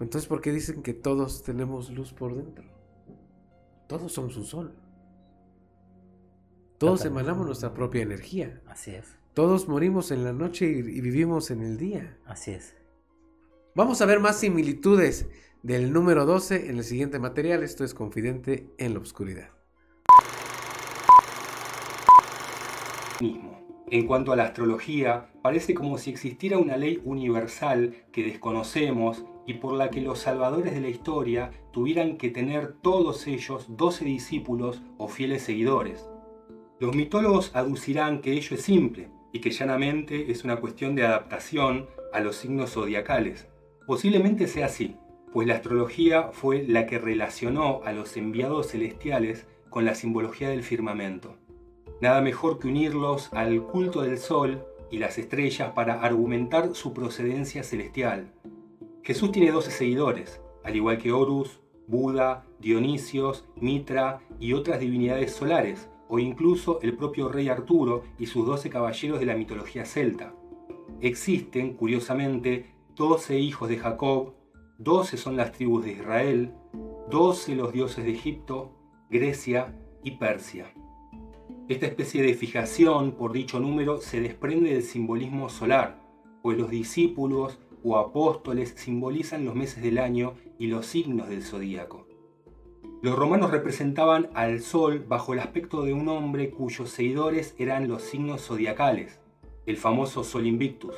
Entonces, 0.00 0.28
¿por 0.28 0.40
qué 0.40 0.52
dicen 0.52 0.84
que 0.84 0.94
todos 0.94 1.42
tenemos 1.42 1.90
luz 1.90 2.12
por 2.12 2.36
dentro? 2.36 2.66
Todos 3.88 4.12
somos 4.12 4.36
un 4.36 4.44
sol. 4.44 4.76
Todos 6.78 7.00
Totalmente. 7.00 7.20
emanamos 7.20 7.46
nuestra 7.46 7.74
propia 7.74 8.02
energía. 8.02 8.62
Así 8.68 8.92
es, 8.92 9.16
Todos 9.34 9.66
morimos 9.66 10.12
en 10.12 10.22
la 10.22 10.32
noche 10.32 10.66
y, 10.66 10.78
y 10.78 11.00
vivimos 11.00 11.50
en 11.50 11.62
el 11.62 11.78
día. 11.78 12.16
así 12.26 12.52
es. 12.52 12.76
Vamos 13.74 14.00
a 14.02 14.06
ver 14.06 14.20
más 14.20 14.38
similitudes 14.38 15.26
del 15.62 15.92
número 15.92 16.26
12 16.26 16.70
en 16.70 16.78
el 16.78 16.84
siguiente 16.84 17.18
material. 17.18 17.62
Esto 17.62 17.84
es 17.84 17.94
Confidente 17.94 18.68
en 18.78 18.94
la 18.94 19.00
Oscuridad. 19.00 19.50
mismo. 23.20 23.62
En 23.90 24.06
cuanto 24.06 24.32
a 24.32 24.36
la 24.36 24.44
astrología, 24.44 25.28
parece 25.42 25.74
como 25.74 25.98
si 25.98 26.10
existiera 26.10 26.58
una 26.58 26.76
ley 26.76 27.00
universal 27.04 27.94
que 28.10 28.24
desconocemos 28.24 29.24
y 29.46 29.54
por 29.54 29.74
la 29.74 29.90
que 29.90 30.00
los 30.00 30.18
salvadores 30.18 30.74
de 30.74 30.80
la 30.80 30.88
historia 30.88 31.50
tuvieran 31.72 32.16
que 32.16 32.30
tener 32.30 32.72
todos 32.82 33.26
ellos 33.26 33.66
12 33.68 34.04
discípulos 34.04 34.82
o 34.98 35.08
fieles 35.08 35.42
seguidores. 35.42 36.08
Los 36.80 36.96
mitólogos 36.96 37.54
aducirán 37.54 38.22
que 38.22 38.32
ello 38.32 38.56
es 38.56 38.62
simple 38.62 39.10
y 39.32 39.40
que 39.40 39.50
llanamente 39.50 40.30
es 40.30 40.42
una 40.42 40.56
cuestión 40.56 40.94
de 40.94 41.04
adaptación 41.04 41.86
a 42.12 42.20
los 42.20 42.36
signos 42.36 42.72
zodiacales. 42.72 43.48
Posiblemente 43.86 44.46
sea 44.46 44.66
así, 44.66 44.96
pues 45.32 45.48
la 45.48 45.54
astrología 45.54 46.30
fue 46.32 46.64
la 46.66 46.86
que 46.86 46.98
relacionó 46.98 47.80
a 47.84 47.92
los 47.92 48.16
enviados 48.16 48.68
celestiales 48.68 49.46
con 49.70 49.84
la 49.84 49.94
simbología 49.94 50.50
del 50.50 50.62
firmamento. 50.62 51.36
Nada 52.00 52.20
mejor 52.20 52.58
que 52.58 52.68
unirlos 52.68 53.32
al 53.32 53.62
culto 53.62 54.02
del 54.02 54.18
sol 54.18 54.64
y 54.90 54.98
las 54.98 55.18
estrellas 55.18 55.72
para 55.72 56.02
argumentar 56.02 56.74
su 56.74 56.92
procedencia 56.92 57.62
celestial. 57.62 58.32
Jesús 59.02 59.32
tiene 59.32 59.50
12 59.50 59.70
seguidores, 59.70 60.40
al 60.64 60.76
igual 60.76 60.98
que 60.98 61.12
Horus, 61.12 61.60
Buda, 61.86 62.44
Dionisios, 62.60 63.44
Mitra 63.56 64.20
y 64.38 64.52
otras 64.52 64.80
divinidades 64.80 65.32
solares, 65.32 65.88
o 66.08 66.18
incluso 66.18 66.78
el 66.82 66.94
propio 66.94 67.28
rey 67.28 67.48
Arturo 67.48 68.04
y 68.18 68.26
sus 68.26 68.46
12 68.46 68.68
caballeros 68.68 69.18
de 69.18 69.26
la 69.26 69.34
mitología 69.34 69.86
celta. 69.86 70.34
Existen, 71.00 71.74
curiosamente, 71.74 72.74
12 72.96 73.38
hijos 73.38 73.68
de 73.70 73.78
Jacob, 73.78 74.34
12 74.82 75.16
son 75.16 75.36
las 75.36 75.52
tribus 75.52 75.84
de 75.84 75.92
Israel, 75.92 76.54
12 77.08 77.54
los 77.54 77.72
dioses 77.72 78.04
de 78.04 78.10
Egipto, 78.10 78.72
Grecia 79.08 79.78
y 80.02 80.12
Persia. 80.12 80.74
Esta 81.68 81.86
especie 81.86 82.20
de 82.20 82.34
fijación 82.34 83.12
por 83.12 83.32
dicho 83.32 83.60
número 83.60 83.98
se 83.98 84.20
desprende 84.20 84.74
del 84.74 84.82
simbolismo 84.82 85.48
solar, 85.48 86.02
pues 86.42 86.58
los 86.58 86.68
discípulos 86.68 87.60
o 87.84 87.96
apóstoles 87.96 88.74
simbolizan 88.76 89.44
los 89.44 89.54
meses 89.54 89.84
del 89.84 89.98
año 89.98 90.34
y 90.58 90.66
los 90.66 90.86
signos 90.86 91.28
del 91.28 91.44
zodíaco. 91.44 92.08
Los 93.02 93.16
romanos 93.16 93.52
representaban 93.52 94.30
al 94.34 94.62
sol 94.62 95.04
bajo 95.06 95.32
el 95.32 95.38
aspecto 95.38 95.82
de 95.82 95.92
un 95.92 96.08
hombre 96.08 96.50
cuyos 96.50 96.90
seguidores 96.90 97.54
eran 97.56 97.86
los 97.86 98.02
signos 98.02 98.42
zodiacales, 98.42 99.20
el 99.64 99.76
famoso 99.76 100.24
Sol 100.24 100.44
Invictus. 100.44 100.96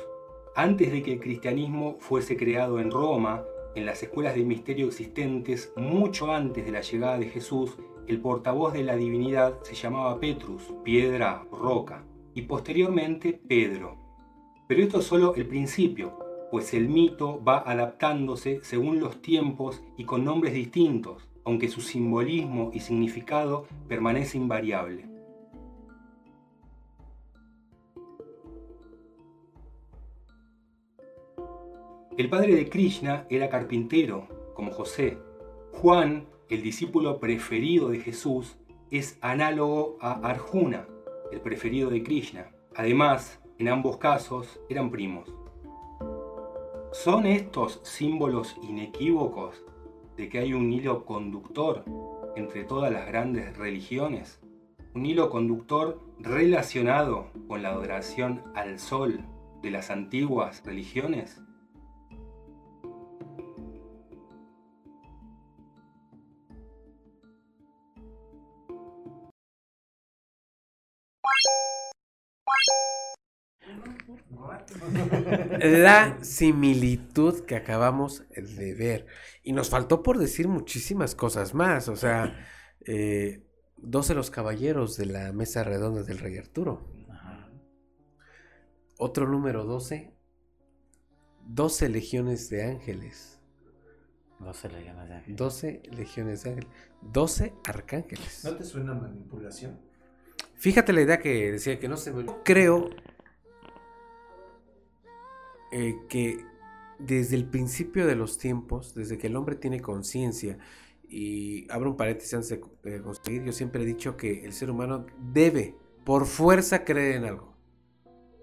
Antes 0.55 0.91
de 0.91 1.03
que 1.03 1.13
el 1.13 1.19
cristianismo 1.19 1.97
fuese 1.99 2.35
creado 2.35 2.79
en 2.79 2.89
Roma, 2.89 3.43
en 3.75 3.85
las 3.85 4.01
escuelas 4.01 4.35
de 4.35 4.43
misterio 4.43 4.87
existentes, 4.87 5.71
mucho 5.75 6.31
antes 6.31 6.65
de 6.65 6.71
la 6.71 6.81
llegada 6.81 7.19
de 7.19 7.27
Jesús, 7.27 7.77
el 8.07 8.21
portavoz 8.21 8.73
de 8.73 8.83
la 8.83 8.95
divinidad 8.95 9.61
se 9.63 9.75
llamaba 9.75 10.19
Petrus, 10.19 10.73
piedra, 10.83 11.45
roca. 11.51 12.03
y 12.33 12.41
posteriormente 12.41 13.31
Pedro. 13.31 13.95
Pero 14.67 14.83
esto 14.83 14.99
es 14.99 15.05
solo 15.05 15.35
el 15.35 15.47
principio, 15.47 16.19
pues 16.51 16.73
el 16.73 16.89
mito 16.89 17.41
va 17.41 17.59
adaptándose 17.59 18.59
según 18.61 18.99
los 18.99 19.21
tiempos 19.21 19.81
y 19.95 20.03
con 20.03 20.25
nombres 20.25 20.53
distintos, 20.53 21.29
aunque 21.45 21.69
su 21.69 21.79
simbolismo 21.79 22.71
y 22.73 22.81
significado 22.81 23.67
permanece 23.87 24.37
invariable. 24.37 25.14
El 32.17 32.29
padre 32.29 32.55
de 32.55 32.69
Krishna 32.69 33.27
era 33.29 33.49
carpintero, 33.49 34.29
como 34.53 34.71
José. 34.71 35.17
Juan, 35.73 36.27
el 36.47 36.63
discípulo 36.63 37.19
preferido 37.19 37.89
de 37.89 37.99
Jesús, 37.99 38.55
es 38.89 39.17
análogo 39.19 39.97
a 39.99 40.13
Arjuna, 40.25 40.87
el 41.33 41.41
preferido 41.41 41.89
de 41.89 42.03
Krishna. 42.03 42.51
Además, 42.73 43.41
en 43.57 43.67
ambos 43.67 43.97
casos 43.97 44.61
eran 44.69 44.91
primos. 44.91 45.29
¿Son 46.93 47.25
estos 47.25 47.81
símbolos 47.83 48.55
inequívocos 48.63 49.65
de 50.15 50.29
que 50.29 50.39
hay 50.39 50.53
un 50.53 50.71
hilo 50.71 51.03
conductor 51.03 51.83
entre 52.37 52.63
todas 52.63 52.93
las 52.93 53.07
grandes 53.07 53.57
religiones? 53.57 54.39
Un 54.93 55.05
hilo 55.05 55.29
conductor 55.29 55.99
relacionado 56.19 57.27
con 57.49 57.61
la 57.61 57.71
adoración 57.71 58.41
al 58.55 58.79
sol 58.79 59.19
de 59.61 59.71
las 59.71 59.91
antiguas 59.91 60.63
religiones? 60.65 61.41
La 75.59 76.17
similitud 76.23 77.45
que 77.45 77.55
acabamos 77.55 78.23
de 78.35 78.73
ver. 78.73 79.07
Y 79.43 79.53
nos 79.53 79.69
faltó 79.69 80.03
por 80.03 80.17
decir 80.17 80.47
muchísimas 80.47 81.15
cosas 81.15 81.53
más. 81.53 81.87
O 81.87 81.95
sea, 81.95 82.45
eh, 82.85 83.43
12 83.77 84.15
los 84.15 84.31
caballeros 84.31 84.97
de 84.97 85.05
la 85.05 85.31
mesa 85.31 85.63
redonda 85.63 86.03
del 86.03 86.19
Rey 86.19 86.37
Arturo. 86.37 86.87
Otro 88.97 89.27
número 89.27 89.65
12. 89.65 90.13
12 91.47 91.89
legiones 91.89 92.49
de 92.49 92.63
ángeles. 92.63 93.39
12 94.39 94.69
legiones 94.69 95.09
de 95.09 95.15
ángeles. 95.15 95.37
12 95.37 95.81
legiones 95.91 96.43
de 96.43 96.49
ángeles. 96.51 96.69
12 97.01 97.53
arcángeles. 97.65 98.41
¿No 98.43 98.55
te 98.55 98.63
suena 98.63 98.93
manipulación? 98.93 99.79
Fíjate 100.55 100.93
la 100.93 101.01
idea 101.01 101.19
que 101.19 101.51
decía 101.51 101.79
que 101.79 101.87
no 101.87 101.97
se 101.97 102.11
me... 102.11 102.25
Creo 102.43 102.89
eh, 105.77 106.05
que 106.07 106.45
desde 106.99 107.35
el 107.35 107.49
principio 107.49 108.07
de 108.07 108.15
los 108.15 108.37
tiempos, 108.37 108.95
desde 108.95 109.17
que 109.17 109.27
el 109.27 109.35
hombre 109.35 109.57
tiene 109.57 109.81
conciencia, 109.81 110.57
y 111.03 111.69
abro 111.69 111.89
un 111.89 111.97
paréntesis 111.97 112.33
antes 112.33 112.61
de, 112.81 113.01
conseguir, 113.01 113.43
yo 113.43 113.51
siempre 113.51 113.83
he 113.83 113.85
dicho 113.85 114.15
que 114.15 114.45
el 114.45 114.53
ser 114.53 114.71
humano 114.71 115.05
debe, 115.33 115.75
por 116.05 116.27
fuerza, 116.27 116.85
creer 116.85 117.17
en 117.17 117.25
algo. 117.25 117.57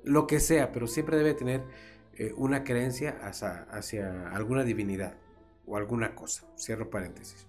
Lo 0.04 0.26
que 0.26 0.40
sea, 0.40 0.72
pero 0.72 0.86
siempre 0.86 1.16
debe 1.16 1.32
tener 1.32 1.64
eh, 2.12 2.34
una 2.36 2.64
creencia 2.64 3.18
hacia, 3.22 3.62
hacia 3.62 4.28
alguna 4.28 4.62
divinidad 4.62 5.16
o 5.64 5.78
alguna 5.78 6.14
cosa. 6.14 6.46
Cierro 6.58 6.90
paréntesis. 6.90 7.46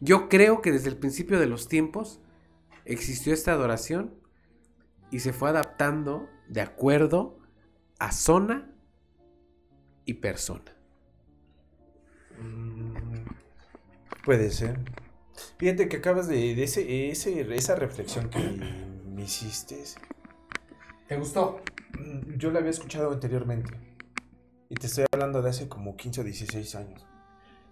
Yo 0.00 0.28
creo 0.28 0.60
que 0.60 0.72
desde 0.72 0.88
el 0.88 0.96
principio 0.96 1.38
de 1.38 1.46
los 1.46 1.68
tiempos 1.68 2.20
existió 2.84 3.32
esta 3.32 3.52
adoración 3.52 4.12
y 5.12 5.20
se 5.20 5.32
fue 5.32 5.50
adaptando 5.50 6.28
de 6.48 6.62
acuerdo 6.62 7.38
a 8.00 8.10
zona 8.10 8.73
y 10.04 10.14
persona. 10.14 10.64
Mm, 12.38 13.24
Puede 14.24 14.50
ser. 14.50 14.78
Fíjate 15.58 15.88
que 15.88 15.98
acabas 15.98 16.28
de, 16.28 16.54
de 16.54 16.62
ese, 16.64 17.10
ese- 17.10 17.54
esa 17.54 17.74
reflexión 17.76 18.30
que 18.30 18.38
me 18.38 19.22
hiciste. 19.24 19.82
¿Te 21.08 21.16
gustó? 21.18 21.60
mm, 21.98 22.36
Yo 22.38 22.50
la 22.50 22.60
había 22.60 22.70
escuchado 22.70 23.12
anteriormente. 23.12 23.72
Y 24.70 24.76
te 24.76 24.86
estoy 24.86 25.04
hablando 25.12 25.42
de 25.42 25.50
hace 25.50 25.68
como 25.68 25.96
15 25.96 26.22
o 26.22 26.24
16 26.24 26.74
años. 26.74 27.06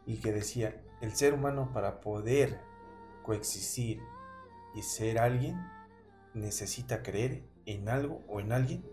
Y 0.06 0.16
que 0.18 0.32
decía, 0.32 0.82
el 1.00 1.14
ser 1.16 1.32
humano 1.34 1.70
para 1.72 2.00
poder 2.00 2.60
coexistir 3.22 4.00
y 4.74 4.82
ser 4.82 5.18
alguien, 5.18 5.56
necesita 6.34 7.02
creer 7.02 7.44
en 7.66 7.88
algo 7.88 8.22
o 8.28 8.40
en 8.40 8.52
alguien 8.52 8.84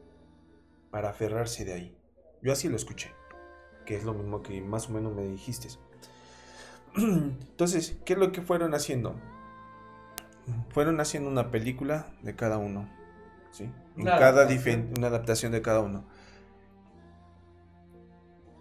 para 0.92 1.10
aferrarse 1.10 1.66
de 1.66 1.74
ahí. 1.74 1.98
Yo 2.42 2.54
así 2.54 2.70
lo 2.70 2.76
escuché. 2.78 3.12
Que 3.90 3.96
es 3.96 4.04
lo 4.04 4.14
mismo 4.14 4.44
que 4.44 4.62
más 4.62 4.88
o 4.88 4.92
menos 4.92 5.16
me 5.16 5.24
dijiste. 5.24 5.68
Entonces, 6.96 7.98
¿qué 8.06 8.14
es 8.14 8.20
lo 8.20 8.32
que 8.32 8.44
fueron 8.44 8.76
haciendo? 8.76 9.16
Fueron 10.70 11.00
haciendo 11.00 11.28
una 11.28 11.50
película 11.50 12.06
de 12.22 12.36
cada 12.36 12.60
uno. 12.60 12.88
¿sí? 13.50 13.72
En 13.98 14.06
cada 14.06 14.48
una 14.96 15.08
adaptación 15.08 15.52
de 15.52 15.64
cada 15.64 15.80
uno. 15.80 16.06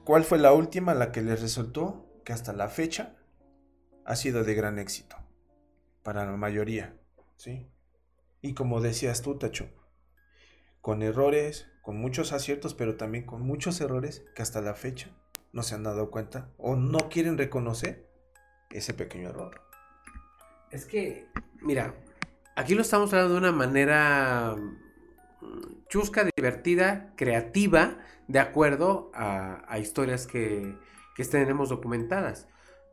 ¿Cuál 0.04 0.24
fue 0.24 0.38
la 0.38 0.54
última, 0.54 0.94
la 0.94 1.12
que 1.12 1.20
les 1.20 1.42
resultó 1.42 2.06
que 2.24 2.32
hasta 2.32 2.54
la 2.54 2.68
fecha 2.68 3.14
ha 4.06 4.16
sido 4.16 4.44
de 4.44 4.54
gran 4.54 4.78
éxito 4.78 5.16
para 6.04 6.24
la 6.24 6.38
mayoría? 6.38 6.96
¿sí? 7.36 7.70
Y 8.40 8.54
como 8.54 8.80
decías 8.80 9.20
tú, 9.20 9.36
Tacho, 9.36 9.68
con 10.80 11.02
errores, 11.02 11.68
con 11.88 11.96
muchos 11.96 12.34
aciertos, 12.34 12.74
pero 12.74 12.96
también 12.96 13.24
con 13.24 13.40
muchos 13.40 13.80
errores 13.80 14.22
que 14.34 14.42
hasta 14.42 14.60
la 14.60 14.74
fecha 14.74 15.08
no 15.54 15.62
se 15.62 15.74
han 15.74 15.84
dado 15.84 16.10
cuenta 16.10 16.50
o 16.58 16.76
no 16.76 17.08
quieren 17.08 17.38
reconocer 17.38 18.04
ese 18.68 18.92
pequeño 18.92 19.30
error. 19.30 19.62
Es 20.70 20.84
que, 20.84 21.28
mira, 21.62 21.94
aquí 22.56 22.74
lo 22.74 22.82
estamos 22.82 23.10
hablando 23.14 23.32
de 23.32 23.40
una 23.40 23.52
manera 23.52 24.54
mm, 25.40 25.86
chusca, 25.88 26.28
divertida, 26.36 27.14
creativa, 27.16 27.96
de 28.26 28.38
acuerdo 28.38 29.10
a, 29.14 29.64
a 29.66 29.78
historias 29.78 30.26
que, 30.26 30.76
que 31.16 31.24
tenemos 31.24 31.70
documentadas. 31.70 32.48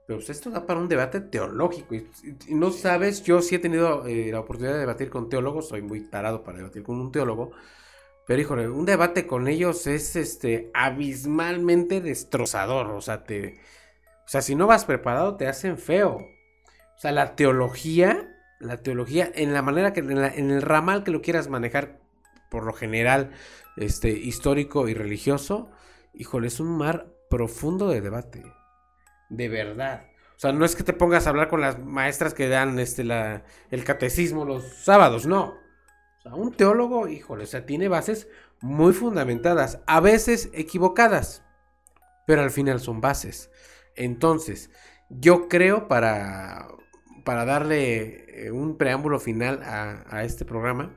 Pero 0.08 0.20
pues, 0.20 0.30
esto 0.30 0.52
da 0.52 0.66
para 0.66 0.80
un 0.80 0.88
debate 0.88 1.20
teológico. 1.20 1.96
Y, 1.96 2.10
y- 2.24 2.38
y 2.48 2.56
no 2.56 2.72
sabes, 2.72 3.24
yo 3.24 3.42
sí 3.42 3.56
he 3.56 3.60
tenido 3.60 4.08
eh, 4.08 4.30
la 4.32 4.40
oportunidad 4.40 4.76
de 4.76 4.80
debatir 4.80 5.10
con 5.10 5.28
teólogos, 5.28 5.68
soy 5.68 5.82
muy 5.82 6.00
tarado 6.10 6.46
para 6.46 6.60
debatir 6.60 6.82
con 6.82 6.98
un 7.02 7.12
teólogo. 7.12 7.52
Pero 8.28 8.42
híjole, 8.42 8.70
un 8.70 8.86
debate 8.86 9.28
con 9.28 9.48
ellos 9.48 9.88
es 9.88 10.16
este 10.16 10.72
abismalmente 10.74 12.02
destrozador. 12.02 12.88
O 12.92 13.02
sea, 13.02 13.24
te. 13.24 13.56
O 14.26 14.30
sea, 14.30 14.42
si 14.42 14.56
no 14.56 14.68
vas 14.68 14.86
preparado, 14.86 15.38
te 15.38 15.48
hacen 15.48 15.78
feo. 15.78 16.18
O 16.98 17.00
sea, 17.00 17.12
la 17.12 17.36
teología, 17.36 18.30
la 18.60 18.78
teología, 18.84 19.32
en 19.36 19.54
la 19.54 19.62
manera 19.62 19.94
que, 19.94 20.02
en, 20.02 20.22
la- 20.22 20.34
en 20.34 20.52
el 20.52 20.62
ramal 20.62 21.04
que 21.04 21.12
lo 21.12 21.22
quieras 21.22 21.50
manejar, 21.50 22.00
por 22.50 22.66
lo 22.66 22.74
general, 22.74 23.32
este, 23.78 24.10
histórico 24.12 24.88
y 24.88 24.94
religioso, 24.94 25.72
híjole, 26.14 26.48
es 26.48 26.60
un 26.60 26.78
mar 26.78 27.08
profundo 27.30 27.90
de 27.90 28.02
debate. 28.02 28.44
De 29.30 29.50
verdad. 29.50 30.08
O 30.36 30.40
sea, 30.40 30.52
no 30.52 30.66
es 30.66 30.76
que 30.76 30.84
te 30.84 30.94
pongas 30.94 31.28
a 31.28 31.30
hablar 31.30 31.50
con 31.50 31.62
las 31.62 31.80
maestras 31.80 32.34
que 32.34 32.50
dan 32.50 32.78
este, 32.80 33.04
la, 33.04 33.44
el 33.72 33.84
catecismo 33.84 34.46
los 34.46 34.64
sábados, 34.84 35.26
no. 35.26 35.65
Un 36.34 36.52
teólogo, 36.54 37.08
híjole, 37.08 37.44
o 37.44 37.48
sea, 37.48 37.66
tiene 37.66 37.88
bases 37.88 38.28
muy 38.62 38.94
fundamentadas, 38.94 39.80
a 39.86 40.00
veces 40.00 40.50
equivocadas, 40.54 41.44
pero 42.26 42.42
al 42.42 42.52
final 42.52 42.80
son 42.80 43.00
bases. 43.00 43.52
Entonces, 43.96 44.72
yo 45.10 45.48
creo 45.48 45.88
para, 45.88 46.68
para 47.24 47.46
darle 47.46 48.46
eh, 48.48 48.52
un 48.52 48.78
preámbulo 48.78 49.20
final 49.20 49.62
a, 49.64 50.04
a 50.10 50.24
este 50.24 50.46
programa, 50.46 50.96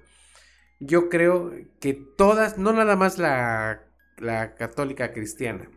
yo 0.80 1.08
creo 1.08 1.52
que 1.80 1.92
todas, 1.94 2.56
no 2.56 2.72
nada 2.72 2.96
más 2.96 3.18
la, 3.18 3.82
la 4.16 4.54
católica 4.54 5.12
cristiana, 5.12 5.70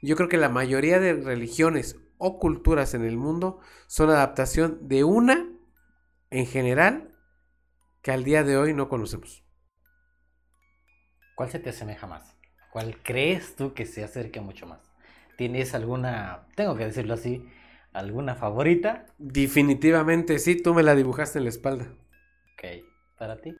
yo 0.00 0.16
creo 0.16 0.28
que 0.28 0.36
la 0.36 0.48
mayoría 0.48 0.98
de 0.98 1.12
religiones 1.14 1.96
o 2.16 2.38
culturas 2.38 2.94
en 2.94 3.04
el 3.04 3.16
mundo 3.16 3.60
son 3.86 4.10
adaptación 4.10 4.88
de 4.88 5.04
una, 5.04 5.46
en 6.30 6.46
general, 6.46 7.17
que 8.08 8.12
al 8.12 8.24
día 8.24 8.42
de 8.42 8.56
hoy 8.56 8.72
no 8.72 8.88
conocemos. 8.88 9.44
¿Cuál 11.34 11.50
se 11.50 11.58
te 11.58 11.68
asemeja 11.68 12.06
más? 12.06 12.38
¿Cuál 12.72 12.96
crees 13.02 13.54
tú 13.54 13.74
que 13.74 13.84
se 13.84 14.02
acerque 14.02 14.40
mucho 14.40 14.64
más? 14.64 14.80
¿Tienes 15.36 15.74
alguna, 15.74 16.48
tengo 16.54 16.74
que 16.74 16.86
decirlo 16.86 17.12
así, 17.12 17.46
alguna 17.92 18.34
favorita? 18.34 19.04
Definitivamente 19.18 20.38
sí, 20.38 20.56
tú 20.56 20.72
me 20.72 20.82
la 20.82 20.94
dibujaste 20.94 21.36
en 21.36 21.44
la 21.44 21.50
espalda. 21.50 21.84
Ok, 22.54 22.82
para 23.18 23.42
ti. 23.42 23.54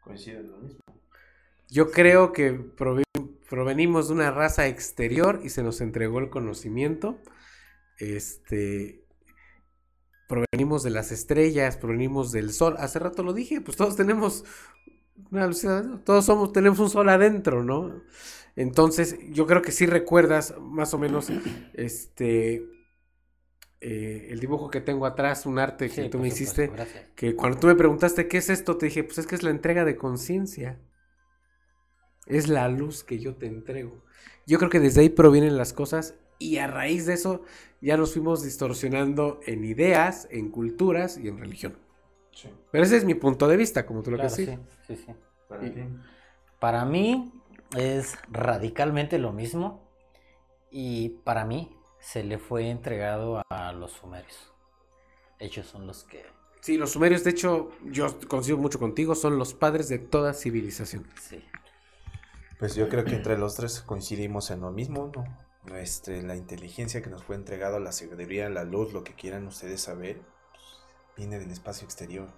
Coincide 0.00 0.38
en 0.38 0.52
lo 0.52 0.58
mismo. 0.58 0.80
Yo 1.70 1.90
creo 1.90 2.32
que 2.32 2.52
provenimos 3.50 4.06
de 4.06 4.14
una 4.14 4.30
raza 4.30 4.68
exterior 4.68 5.40
y 5.42 5.48
se 5.48 5.64
nos 5.64 5.80
entregó 5.80 6.20
el 6.20 6.30
conocimiento. 6.30 7.18
Este. 7.98 9.01
Provenimos 10.32 10.82
de 10.82 10.88
las 10.88 11.12
estrellas, 11.12 11.76
provenimos 11.76 12.32
del 12.32 12.54
sol. 12.54 12.76
Hace 12.78 12.98
rato 12.98 13.22
lo 13.22 13.34
dije, 13.34 13.60
pues 13.60 13.76
todos 13.76 13.96
tenemos 13.96 14.46
Una 15.30 15.46
luz. 15.46 15.66
Todos 16.06 16.24
somos, 16.24 16.54
tenemos 16.54 16.78
un 16.78 16.88
sol 16.88 17.10
adentro, 17.10 17.62
¿no? 17.62 18.02
Entonces, 18.56 19.18
yo 19.28 19.46
creo 19.46 19.60
que 19.60 19.72
sí 19.72 19.84
recuerdas 19.84 20.54
más 20.58 20.94
o 20.94 20.98
menos 20.98 21.30
este 21.74 22.64
eh, 23.82 24.28
el 24.30 24.40
dibujo 24.40 24.70
que 24.70 24.80
tengo 24.80 25.04
atrás, 25.04 25.44
un 25.44 25.58
arte 25.58 25.90
que 25.90 26.08
tú 26.08 26.18
me 26.18 26.28
hiciste. 26.28 26.68
gracias. 26.68 27.10
Que 27.14 27.36
cuando 27.36 27.58
tú 27.58 27.66
me 27.66 27.74
preguntaste 27.74 28.26
qué 28.26 28.38
es 28.38 28.48
esto, 28.48 28.78
te 28.78 28.86
dije, 28.86 29.04
pues 29.04 29.18
es 29.18 29.26
que 29.26 29.34
es 29.34 29.42
la 29.42 29.50
entrega 29.50 29.84
de 29.84 29.96
conciencia. 29.96 30.80
Es 32.24 32.48
la 32.48 32.68
luz 32.68 33.04
que 33.04 33.18
yo 33.18 33.34
te 33.36 33.44
entrego. 33.44 34.02
Yo 34.46 34.56
creo 34.56 34.70
que 34.70 34.80
desde 34.80 35.02
ahí 35.02 35.10
provienen 35.10 35.58
las 35.58 35.74
cosas 35.74 36.14
y 36.50 36.58
a 36.58 36.66
raíz 36.66 37.06
de 37.06 37.14
eso 37.14 37.42
ya 37.80 37.96
nos 37.96 38.12
fuimos 38.12 38.42
distorsionando 38.42 39.40
en 39.46 39.64
ideas, 39.64 40.28
en 40.30 40.50
culturas 40.50 41.18
y 41.18 41.28
en 41.28 41.38
religión. 41.38 41.76
Sí. 42.32 42.48
Pero 42.70 42.84
ese 42.84 42.96
es 42.96 43.04
mi 43.04 43.14
punto 43.14 43.48
de 43.48 43.56
vista, 43.56 43.84
como 43.86 44.02
tú 44.02 44.10
lo 44.10 44.18
Claro, 44.18 44.34
que 44.34 44.42
decir. 44.46 44.58
sí, 44.86 44.96
sí, 44.96 45.04
sí. 45.06 45.12
Para 45.48 45.66
Y-. 45.66 45.88
Para 46.58 46.84
mí 46.84 47.32
es 47.76 48.16
radicalmente 48.30 49.18
lo 49.18 49.32
mismo 49.32 49.88
y 50.70 51.10
para 51.24 51.44
mí 51.44 51.76
se 51.98 52.22
le 52.24 52.38
fue 52.38 52.70
entregado 52.70 53.42
a 53.48 53.72
los 53.72 53.92
sumerios. 53.92 54.52
Ellos 55.38 55.66
son 55.66 55.86
los 55.86 56.04
que... 56.04 56.24
Sí, 56.60 56.76
los 56.78 56.90
sumerios, 56.92 57.24
de 57.24 57.30
hecho, 57.30 57.70
yo 57.84 58.16
coincido 58.28 58.56
mucho 58.58 58.78
contigo, 58.78 59.14
son 59.16 59.36
los 59.36 59.54
padres 59.54 59.88
de 59.88 59.98
toda 59.98 60.32
civilización. 60.32 61.04
Sí. 61.20 61.44
Pues 62.60 62.76
yo 62.76 62.88
creo 62.88 63.04
que 63.04 63.16
entre 63.16 63.36
los 63.36 63.56
tres 63.56 63.80
coincidimos 63.82 64.52
en 64.52 64.60
lo 64.60 64.70
mismo, 64.70 65.10
¿no? 65.14 65.24
Nuestra, 65.64 66.20
la 66.22 66.36
inteligencia 66.36 67.02
que 67.02 67.10
nos 67.10 67.22
fue 67.22 67.36
entregado, 67.36 67.78
la 67.78 67.92
sabiduría, 67.92 68.48
la 68.48 68.64
luz, 68.64 68.92
lo 68.92 69.04
que 69.04 69.14
quieran 69.14 69.46
ustedes 69.46 69.80
saber, 69.80 70.20
pues, 70.50 70.64
viene 71.16 71.38
del 71.38 71.50
espacio 71.50 71.84
exterior. 71.84 72.28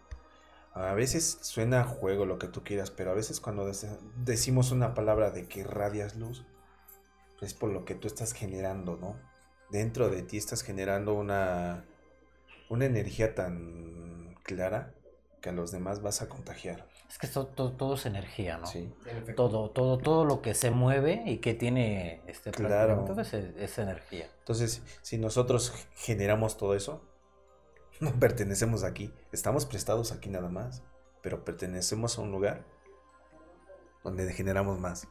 A 0.75 0.93
veces 0.93 1.39
suena 1.41 1.81
a 1.81 1.85
juego 1.85 2.27
lo 2.27 2.39
que 2.39 2.49
tú 2.49 2.65
quieras, 2.65 2.91
pero 2.91 3.13
a 3.13 3.15
veces 3.15 3.41
cuando 3.41 3.71
decimos 4.17 4.73
una 4.73 4.93
palabra 4.95 5.31
de 5.31 5.47
que 5.47 5.61
irradias 5.61 6.17
luz, 6.17 6.45
es 7.45 7.55
por 7.55 7.71
lo 7.71 7.85
que 7.85 7.95
tú 7.95 8.09
estás 8.09 8.33
generando, 8.33 8.97
¿no? 8.97 9.17
Dentro 9.71 10.09
de 10.09 10.23
ti 10.23 10.37
estás 10.37 10.63
generando 10.63 11.15
una, 11.15 11.85
una 12.69 12.87
energía 12.87 13.35
tan 13.35 14.35
clara 14.43 14.95
que 15.41 15.51
a 15.51 15.53
los 15.53 15.71
demás 15.71 16.03
vas 16.03 16.23
a 16.23 16.29
contagiar. 16.29 16.89
Es 17.15 17.19
que 17.19 17.27
esto- 17.29 17.47
todo, 17.47 17.71
todo 17.75 17.95
es 17.95 18.07
energía, 18.07 18.59
¿no? 18.59 18.67
Sí. 18.67 18.93
Todo, 19.37 19.71
todo, 19.71 19.99
todo 19.99 20.25
lo 20.25 20.43
que 20.43 20.53
se 20.53 20.73
mueve 20.73 21.23
y 21.27 21.39
que 21.39 21.55
tiene 21.55 22.23
este 22.27 22.51
Claro. 22.51 23.05
prácticamente, 23.05 23.13
todo 23.13 23.21
es, 23.55 23.57
es 23.57 23.79
energía. 23.79 24.29
Entonces, 24.41 24.83
si 25.01 25.17
nosotros 25.19 25.73
generamos 25.95 26.57
todo 26.57 26.75
eso, 26.75 27.05
no 28.01 28.19
pertenecemos 28.19 28.83
aquí. 28.83 29.15
Estamos 29.31 29.65
prestados 29.65 30.11
aquí 30.11 30.29
nada 30.29 30.49
más, 30.49 30.83
pero 31.23 31.45
pertenecemos 31.45 32.19
a 32.19 32.23
un 32.23 32.33
lugar 32.33 32.65
donde 34.03 34.31
generamos 34.33 34.81
más. 34.81 35.07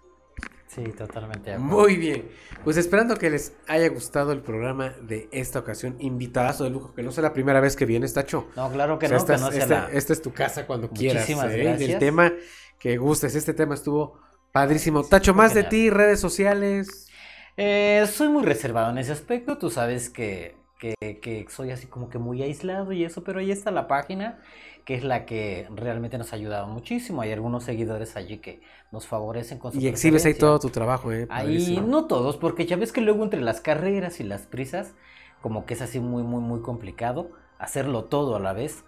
Sí, 0.68 0.84
totalmente. 0.98 1.52
de 1.52 1.56
acuerdo. 1.58 1.78
Muy 1.82 1.98
bien. 1.98 2.30
Pues 2.64 2.78
esperando 2.78 3.16
que 3.18 3.30
les 3.30 3.54
haya 3.68 3.88
gustado 3.90 4.32
el 4.32 4.42
programa 4.42 4.96
de 5.02 5.30
esta 5.32 5.60
ocasión, 5.60 5.98
invitadazo 6.00 6.64
de 6.64 6.72
lujo, 6.72 6.94
que 6.96 7.04
no 7.04 7.12
sea 7.12 7.22
la 7.22 7.34
primera 7.34 7.60
vez 7.60 7.76
que 7.76 7.86
vienes, 7.86 8.14
Tacho. 8.14 8.48
No, 8.56 8.72
claro 8.72 8.98
que 8.98 9.06
O 9.06 9.10
sea, 9.10 9.18
no, 9.20 9.26
que 9.26 9.34
esta, 9.34 9.46
no 9.46 9.52
sea 9.52 9.64
esta- 9.64 9.88
la... 9.88 9.98
esta 9.98 10.14
es 10.14 10.22
tu 10.22 10.34
casa 10.34 10.66
cuando 10.66 10.90
quieras. 10.90 11.24
Muchísimas 11.30 11.52
¿eh? 11.54 11.76
El 11.94 12.00
tema 12.00 12.34
que 12.80 12.98
gustes, 12.98 13.36
este 13.36 13.54
tema 13.54 13.76
estuvo 13.76 14.20
padrísimo. 14.52 15.04
Tacho, 15.04 15.34
más 15.34 15.54
de 15.54 15.64
ti, 15.64 15.90
redes 15.90 16.20
sociales. 16.20 17.08
Eh, 17.56 18.06
soy 18.12 18.30
muy 18.30 18.44
reservado 18.44 18.90
en 18.92 18.98
ese 18.98 19.12
aspecto, 19.12 19.58
tú 19.60 19.70
sabes 19.70 20.10
que, 20.10 20.56
que, 20.84 21.20
que 21.22 21.46
soy 21.50 21.72
así 21.72 21.88
como 21.88 22.10
que 22.10 22.18
muy 22.18 22.44
aislado 22.44 22.92
y 22.92 23.06
eso, 23.06 23.24
pero 23.24 23.40
ahí 23.40 23.52
está 23.52 23.72
la 23.72 23.88
página, 23.88 24.40
que 24.84 24.96
es 24.96 25.04
la 25.04 25.26
que 25.26 25.68
realmente 25.74 26.18
nos 26.18 26.34
ha 26.34 26.36
ayudado 26.36 26.68
muchísimo. 26.68 27.22
Hay 27.22 27.32
algunos 27.32 27.64
seguidores 27.64 28.18
allí 28.18 28.40
que 28.40 28.62
nos 28.92 29.08
favorecen 29.08 29.60
con 29.60 29.72
su 29.72 29.80
Y 29.80 29.88
exhibes 29.88 30.26
ahí 30.26 30.34
todo 30.34 30.60
tu 30.60 30.70
trabajo, 30.70 31.14
¿eh? 31.14 31.28
Ahí 31.30 31.82
no 31.86 32.06
todos, 32.06 32.38
porque 32.38 32.66
ya 32.66 32.76
ves 32.76 32.92
que 32.92 33.02
luego 33.02 33.24
entre 33.24 33.42
las 33.42 33.62
carreras 33.62 34.20
y 34.20 34.24
las 34.24 34.42
prisas, 34.42 34.94
como 35.42 35.66
que 35.66 35.76
es 35.76 35.82
así 35.82 36.00
muy, 36.00 36.24
muy, 36.24 36.42
muy 36.42 36.62
complicado 36.62 37.32
hacerlo 37.58 38.06
todo 38.06 38.36
a 38.36 38.40
la 38.40 38.54
vez. 38.54 38.84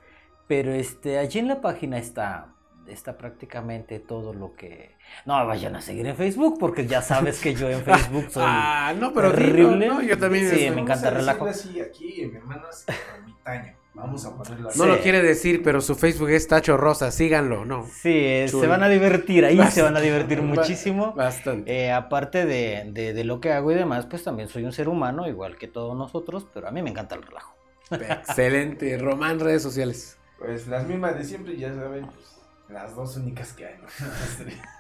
Pero 0.47 0.73
este, 0.73 1.17
allí 1.17 1.39
en 1.39 1.47
la 1.47 1.61
página 1.61 1.97
está, 1.97 2.54
está 2.87 3.17
prácticamente 3.17 3.99
todo 3.99 4.33
lo 4.33 4.55
que... 4.55 4.95
No 5.25 5.39
me 5.39 5.45
vayan 5.45 5.75
a 5.75 5.81
seguir 5.81 6.05
en 6.07 6.15
Facebook, 6.15 6.57
porque 6.59 6.85
ya 6.87 7.01
sabes 7.01 7.39
que 7.39 7.53
yo 7.55 7.69
en 7.69 7.81
Facebook 7.83 8.27
soy... 8.31 8.43
Ah, 8.47 8.93
no, 8.99 9.13
pero 9.13 9.31
terrible. 9.31 9.85
dilo, 9.85 9.93
¿no? 9.95 10.01
Yo 10.01 10.17
también. 10.17 10.49
Sí, 10.49 10.69
me 10.71 10.81
encanta 10.81 11.05
Vamos 11.05 11.05
a 11.05 11.09
relajo. 11.11 11.45
así 11.45 11.79
aquí, 11.81 12.25
mi 12.31 12.37
hermano 12.37 12.63
es 12.69 12.85
ermitaño. 13.17 13.73
Vamos 13.93 14.25
a 14.25 14.35
ponerlo 14.35 14.67
así. 14.69 14.77
No 14.77 14.83
Sí. 14.85 14.91
lo 14.91 14.99
quiere 14.99 15.21
decir, 15.21 15.63
pero 15.63 15.79
su 15.79 15.95
Facebook 15.95 16.29
es 16.29 16.47
Tacho 16.49 16.75
Rosa, 16.75 17.11
síganlo, 17.11 17.63
¿no? 17.63 17.85
Sí, 17.87 18.09
eh, 18.13 18.45
Chulo. 18.49 18.63
se 18.63 18.67
van 18.67 18.83
a 18.83 18.89
divertir, 18.89 19.45
ahí 19.45 19.57
se 19.71 19.81
van 19.81 19.95
a 19.95 20.01
divertir 20.01 20.41
muchísimo. 20.41 21.13
Bastante. 21.13 21.85
Eh, 21.85 21.91
aparte 21.93 22.45
de, 22.45 22.89
de- 22.91 23.13
de 23.13 23.23
lo 23.23 23.39
que 23.39 23.53
hago 23.53 23.71
y 23.71 23.75
demás, 23.75 24.05
pues 24.05 24.21
también 24.23 24.49
soy 24.49 24.65
un 24.65 24.73
ser 24.73 24.89
humano, 24.89 25.27
igual 25.29 25.57
que 25.57 25.67
todos 25.69 25.95
nosotros, 25.97 26.45
pero 26.53 26.67
a 26.67 26.71
mí 26.71 26.81
me 26.81 26.89
encanta 26.89 27.15
el 27.15 27.23
relajo. 27.23 27.55
Excelente. 27.89 28.97
Román, 28.97 29.39
redes 29.39 29.61
sociales. 29.63 30.17
Pues 30.39 30.67
las 30.67 30.85
mismas 30.87 31.17
de 31.17 31.23
siempre, 31.23 31.55
ya 31.57 31.73
saben, 31.73 32.05
pues, 32.07 32.34
las 32.69 32.95
dos 32.95 33.17
únicas 33.17 33.53
que 33.53 33.65
hay. 33.67 33.75
¿no? 33.77 33.87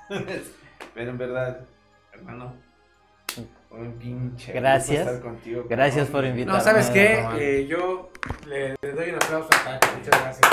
Pero 0.93 1.11
en 1.11 1.17
verdad, 1.17 1.61
hermano, 2.13 2.55
un 3.71 3.93
pinche. 3.99 4.53
Gracias. 4.53 5.01
estar 5.07 5.21
contigo, 5.21 5.65
Gracias 5.69 6.07
por 6.07 6.23
No, 6.23 6.29
invitarme. 6.29 6.61
¿sabes 6.61 6.89
qué? 6.89 7.25
Eh, 7.37 7.67
yo 7.67 8.11
le, 8.47 8.75
le 8.81 8.91
doy 8.93 9.09
un 9.09 9.15
aplauso 9.15 9.49
a 9.51 9.79
Tacho. 9.79 9.97
Muchas 9.97 10.21
gracias. 10.21 10.51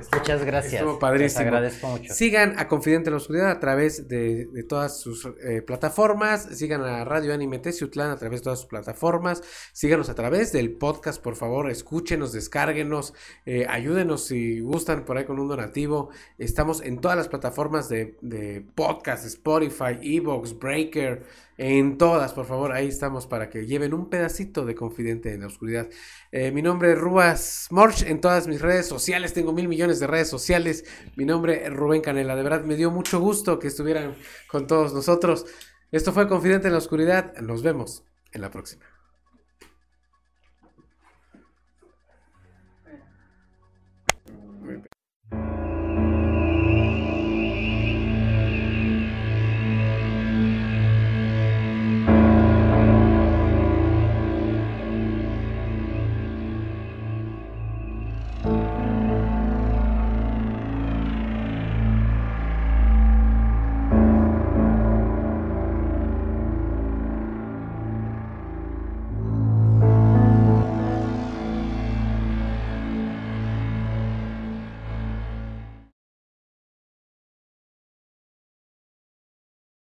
Estuvo- 0.00 0.20
Muchas 0.20 0.44
gracias. 0.44 0.74
Estuvo 0.74 0.92
Les 0.92 1.00
padrísimo. 1.00 1.40
agradezco 1.42 1.86
mucho. 1.88 2.12
Sigan 2.14 2.58
a 2.58 2.68
Confidente 2.68 3.08
en 3.08 3.14
la 3.14 3.16
Oscuridad 3.18 3.50
a 3.50 3.60
través 3.60 4.08
de, 4.08 4.46
de 4.46 4.62
todas 4.62 5.00
sus 5.00 5.26
eh, 5.46 5.62
plataformas. 5.62 6.42
Sigan 6.56 6.82
a 6.82 7.04
Radio 7.04 7.32
Anime 7.34 7.58
Teciutlán 7.58 8.10
a 8.10 8.16
través 8.16 8.40
de 8.40 8.44
todas 8.44 8.60
sus 8.60 8.68
plataformas. 8.68 9.42
Síganos 9.72 10.08
a 10.08 10.14
través 10.14 10.52
del 10.52 10.72
podcast, 10.72 11.22
por 11.22 11.36
favor. 11.36 11.70
Escúchenos, 11.70 12.32
descárguenos. 12.32 13.14
eh, 13.46 13.66
ayúdenos 13.68 14.26
si 14.26 14.60
gustan 14.60 15.04
por 15.04 15.16
ahí 15.18 15.24
con 15.24 15.38
un 15.38 15.48
donativo. 15.48 16.10
Estamos 16.38 16.82
en 16.82 17.00
todas 17.00 17.16
las 17.16 17.28
plataformas 17.28 17.88
de, 17.88 18.16
de 18.20 18.64
podcast: 18.74 19.24
Spotify, 19.26 19.98
Evox, 20.02 20.58
Breaker. 20.58 21.24
En 21.58 21.96
todas, 21.96 22.32
por 22.32 22.44
favor. 22.46 22.72
Ahí 22.72 22.88
estamos 22.88 23.26
para 23.26 23.48
que 23.48 23.66
lleven 23.66 23.94
un 23.94 24.10
pedacito 24.10 24.66
de 24.66 24.74
Confidente 24.74 25.32
en 25.32 25.40
la 25.40 25.46
Oscuridad. 25.46 25.88
Eh, 26.30 26.50
mi 26.50 26.60
nombre 26.62 26.92
es 26.92 26.98
Rubas 26.98 27.68
Morch 27.70 28.02
en 28.02 28.20
todas 28.20 28.46
mis 28.46 28.60
redes 28.60 28.86
sociales. 28.86 29.32
Tengo 29.32 29.52
mil 29.52 29.68
millones 29.68 29.98
de 29.98 30.06
redes 30.06 30.28
sociales. 30.28 30.84
Mi 31.16 31.24
nombre 31.24 31.64
es 31.64 31.72
Rubén 31.72 32.02
Canela. 32.02 32.36
De 32.36 32.42
verdad 32.42 32.64
me 32.64 32.76
dio 32.76 32.90
mucho 32.90 33.20
gusto 33.20 33.58
que 33.58 33.68
estuvieran 33.68 34.16
con 34.48 34.66
todos 34.66 34.92
nosotros. 34.92 35.46
Esto 35.92 36.12
fue 36.12 36.28
Confidente 36.28 36.66
en 36.66 36.72
la 36.72 36.78
Oscuridad. 36.78 37.34
Nos 37.38 37.62
vemos 37.62 38.04
en 38.32 38.42
la 38.42 38.50
próxima. 38.50 38.95